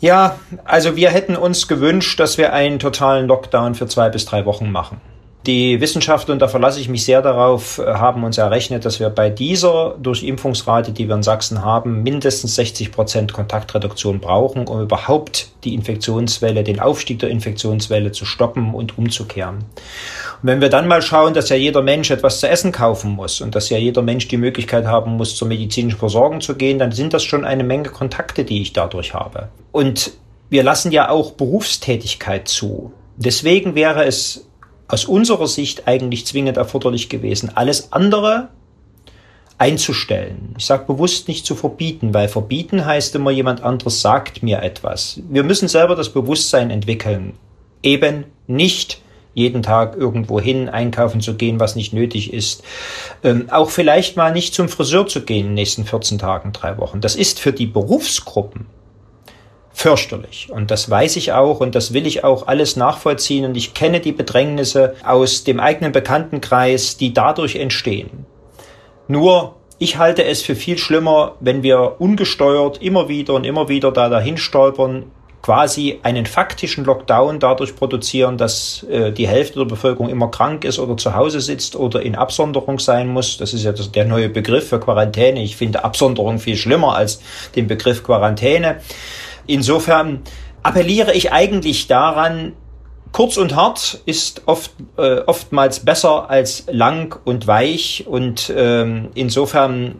Ja, 0.00 0.38
also 0.64 0.96
wir 0.96 1.10
hätten 1.10 1.36
uns 1.36 1.68
gewünscht, 1.68 2.18
dass 2.20 2.36
wir 2.36 2.52
einen 2.52 2.78
totalen 2.78 3.26
Lockdown 3.26 3.74
für 3.74 3.86
zwei 3.86 4.08
bis 4.08 4.24
drei 4.24 4.44
Wochen 4.44 4.72
machen. 4.72 5.00
Die 5.46 5.80
Wissenschaftler, 5.80 6.34
und 6.34 6.42
da 6.42 6.48
verlasse 6.48 6.80
ich 6.80 6.90
mich 6.90 7.02
sehr 7.06 7.22
darauf, 7.22 7.78
äh, 7.78 7.94
haben 7.94 8.24
uns 8.24 8.36
errechnet, 8.36 8.84
dass 8.84 9.00
wir 9.00 9.08
bei 9.08 9.30
dieser 9.30 9.96
Durchimpfungsrate, 9.98 10.92
die 10.92 11.08
wir 11.08 11.14
in 11.14 11.22
Sachsen 11.22 11.64
haben, 11.64 12.02
mindestens 12.02 12.56
60 12.56 12.92
Prozent 12.92 13.32
Kontaktreduktion 13.32 14.20
brauchen, 14.20 14.68
um 14.68 14.82
überhaupt 14.82 15.48
die 15.64 15.72
Infektionswelle, 15.72 16.62
den 16.62 16.78
Aufstieg 16.78 17.20
der 17.20 17.30
Infektionswelle 17.30 18.12
zu 18.12 18.26
stoppen 18.26 18.74
und 18.74 18.98
umzukehren. 18.98 19.56
Und 19.56 20.48
wenn 20.48 20.60
wir 20.60 20.68
dann 20.68 20.86
mal 20.86 21.00
schauen, 21.00 21.32
dass 21.32 21.48
ja 21.48 21.56
jeder 21.56 21.80
Mensch 21.80 22.10
etwas 22.10 22.40
zu 22.40 22.48
essen 22.48 22.70
kaufen 22.70 23.12
muss 23.12 23.40
und 23.40 23.54
dass 23.54 23.70
ja 23.70 23.78
jeder 23.78 24.02
Mensch 24.02 24.28
die 24.28 24.36
Möglichkeit 24.36 24.86
haben 24.86 25.12
muss, 25.12 25.36
zur 25.36 25.48
medizinischen 25.48 25.98
Versorgung 25.98 26.42
zu 26.42 26.54
gehen, 26.54 26.78
dann 26.78 26.92
sind 26.92 27.14
das 27.14 27.24
schon 27.24 27.46
eine 27.46 27.64
Menge 27.64 27.88
Kontakte, 27.88 28.44
die 28.44 28.60
ich 28.60 28.74
dadurch 28.74 29.14
habe. 29.14 29.48
Und 29.72 30.12
wir 30.50 30.64
lassen 30.64 30.92
ja 30.92 31.08
auch 31.08 31.32
Berufstätigkeit 31.32 32.46
zu. 32.46 32.92
Deswegen 33.16 33.74
wäre 33.74 34.04
es 34.04 34.49
aus 34.90 35.04
unserer 35.04 35.46
Sicht 35.46 35.86
eigentlich 35.86 36.26
zwingend 36.26 36.56
erforderlich 36.56 37.08
gewesen, 37.08 37.50
alles 37.54 37.92
andere 37.92 38.48
einzustellen. 39.58 40.54
Ich 40.58 40.66
sage 40.66 40.86
bewusst 40.86 41.28
nicht 41.28 41.44
zu 41.44 41.54
verbieten, 41.54 42.14
weil 42.14 42.28
verbieten 42.28 42.84
heißt 42.84 43.14
immer, 43.14 43.30
jemand 43.30 43.62
anderes 43.62 44.00
sagt 44.00 44.42
mir 44.42 44.62
etwas. 44.62 45.20
Wir 45.28 45.44
müssen 45.44 45.68
selber 45.68 45.94
das 45.94 46.08
Bewusstsein 46.08 46.70
entwickeln, 46.70 47.34
eben 47.82 48.24
nicht 48.46 49.02
jeden 49.34 49.62
Tag 49.62 49.96
irgendwo 49.96 50.40
hin 50.40 50.68
einkaufen 50.68 51.20
zu 51.20 51.34
gehen, 51.34 51.60
was 51.60 51.76
nicht 51.76 51.92
nötig 51.92 52.32
ist. 52.32 52.64
Ähm, 53.22 53.48
auch 53.50 53.70
vielleicht 53.70 54.16
mal 54.16 54.32
nicht 54.32 54.54
zum 54.54 54.68
Friseur 54.68 55.06
zu 55.06 55.22
gehen 55.22 55.40
in 55.40 55.46
den 55.48 55.54
nächsten 55.54 55.84
14 55.84 56.18
Tagen, 56.18 56.52
drei 56.52 56.78
Wochen. 56.78 57.00
Das 57.00 57.14
ist 57.14 57.38
für 57.38 57.52
die 57.52 57.66
Berufsgruppen 57.66 58.66
fürchterlich. 59.72 60.48
Und 60.50 60.70
das 60.70 60.90
weiß 60.90 61.16
ich 61.16 61.32
auch 61.32 61.60
und 61.60 61.74
das 61.74 61.92
will 61.92 62.06
ich 62.06 62.24
auch 62.24 62.46
alles 62.46 62.76
nachvollziehen. 62.76 63.44
Und 63.44 63.56
ich 63.56 63.74
kenne 63.74 64.00
die 64.00 64.12
Bedrängnisse 64.12 64.94
aus 65.04 65.44
dem 65.44 65.60
eigenen 65.60 65.92
Bekanntenkreis, 65.92 66.96
die 66.96 67.12
dadurch 67.12 67.56
entstehen. 67.56 68.26
Nur 69.08 69.56
ich 69.78 69.96
halte 69.96 70.24
es 70.24 70.42
für 70.42 70.54
viel 70.54 70.76
schlimmer, 70.76 71.36
wenn 71.40 71.62
wir 71.62 71.96
ungesteuert 71.98 72.82
immer 72.82 73.08
wieder 73.08 73.34
und 73.34 73.44
immer 73.44 73.68
wieder 73.68 73.90
da 73.92 74.10
dahin 74.10 74.36
stolpern, 74.36 75.06
quasi 75.42 75.98
einen 76.02 76.26
faktischen 76.26 76.84
Lockdown 76.84 77.40
dadurch 77.40 77.74
produzieren, 77.74 78.36
dass 78.36 78.84
äh, 78.90 79.10
die 79.10 79.26
Hälfte 79.26 79.58
der 79.58 79.64
Bevölkerung 79.64 80.10
immer 80.10 80.30
krank 80.30 80.64
ist 80.64 80.78
oder 80.78 80.96
zu 80.96 81.14
Hause 81.14 81.40
sitzt 81.40 81.76
oder 81.76 82.02
in 82.02 82.14
Absonderung 82.14 82.78
sein 82.78 83.08
muss. 83.08 83.38
Das 83.38 83.54
ist 83.54 83.64
ja 83.64 83.72
das, 83.72 83.90
der 83.90 84.04
neue 84.04 84.28
Begriff 84.28 84.68
für 84.68 84.78
Quarantäne. 84.78 85.42
Ich 85.42 85.56
finde 85.56 85.82
Absonderung 85.82 86.38
viel 86.38 86.56
schlimmer 86.56 86.94
als 86.94 87.22
den 87.56 87.66
Begriff 87.66 88.02
Quarantäne. 88.02 88.80
Insofern 89.46 90.22
appelliere 90.62 91.12
ich 91.14 91.32
eigentlich 91.32 91.86
daran, 91.86 92.52
kurz 93.12 93.36
und 93.36 93.56
hart 93.56 94.00
ist 94.06 94.42
oft, 94.46 94.72
äh, 94.96 95.20
oftmals 95.20 95.80
besser 95.80 96.30
als 96.30 96.64
lang 96.70 97.18
und 97.24 97.46
weich 97.46 98.04
und 98.06 98.52
ähm, 98.56 99.08
insofern 99.14 99.96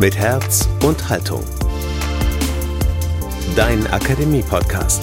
Mit 0.00 0.16
Herz 0.16 0.66
und 0.82 1.10
Haltung. 1.10 1.44
Dein 3.54 3.86
Akademie-Podcast. 3.88 5.02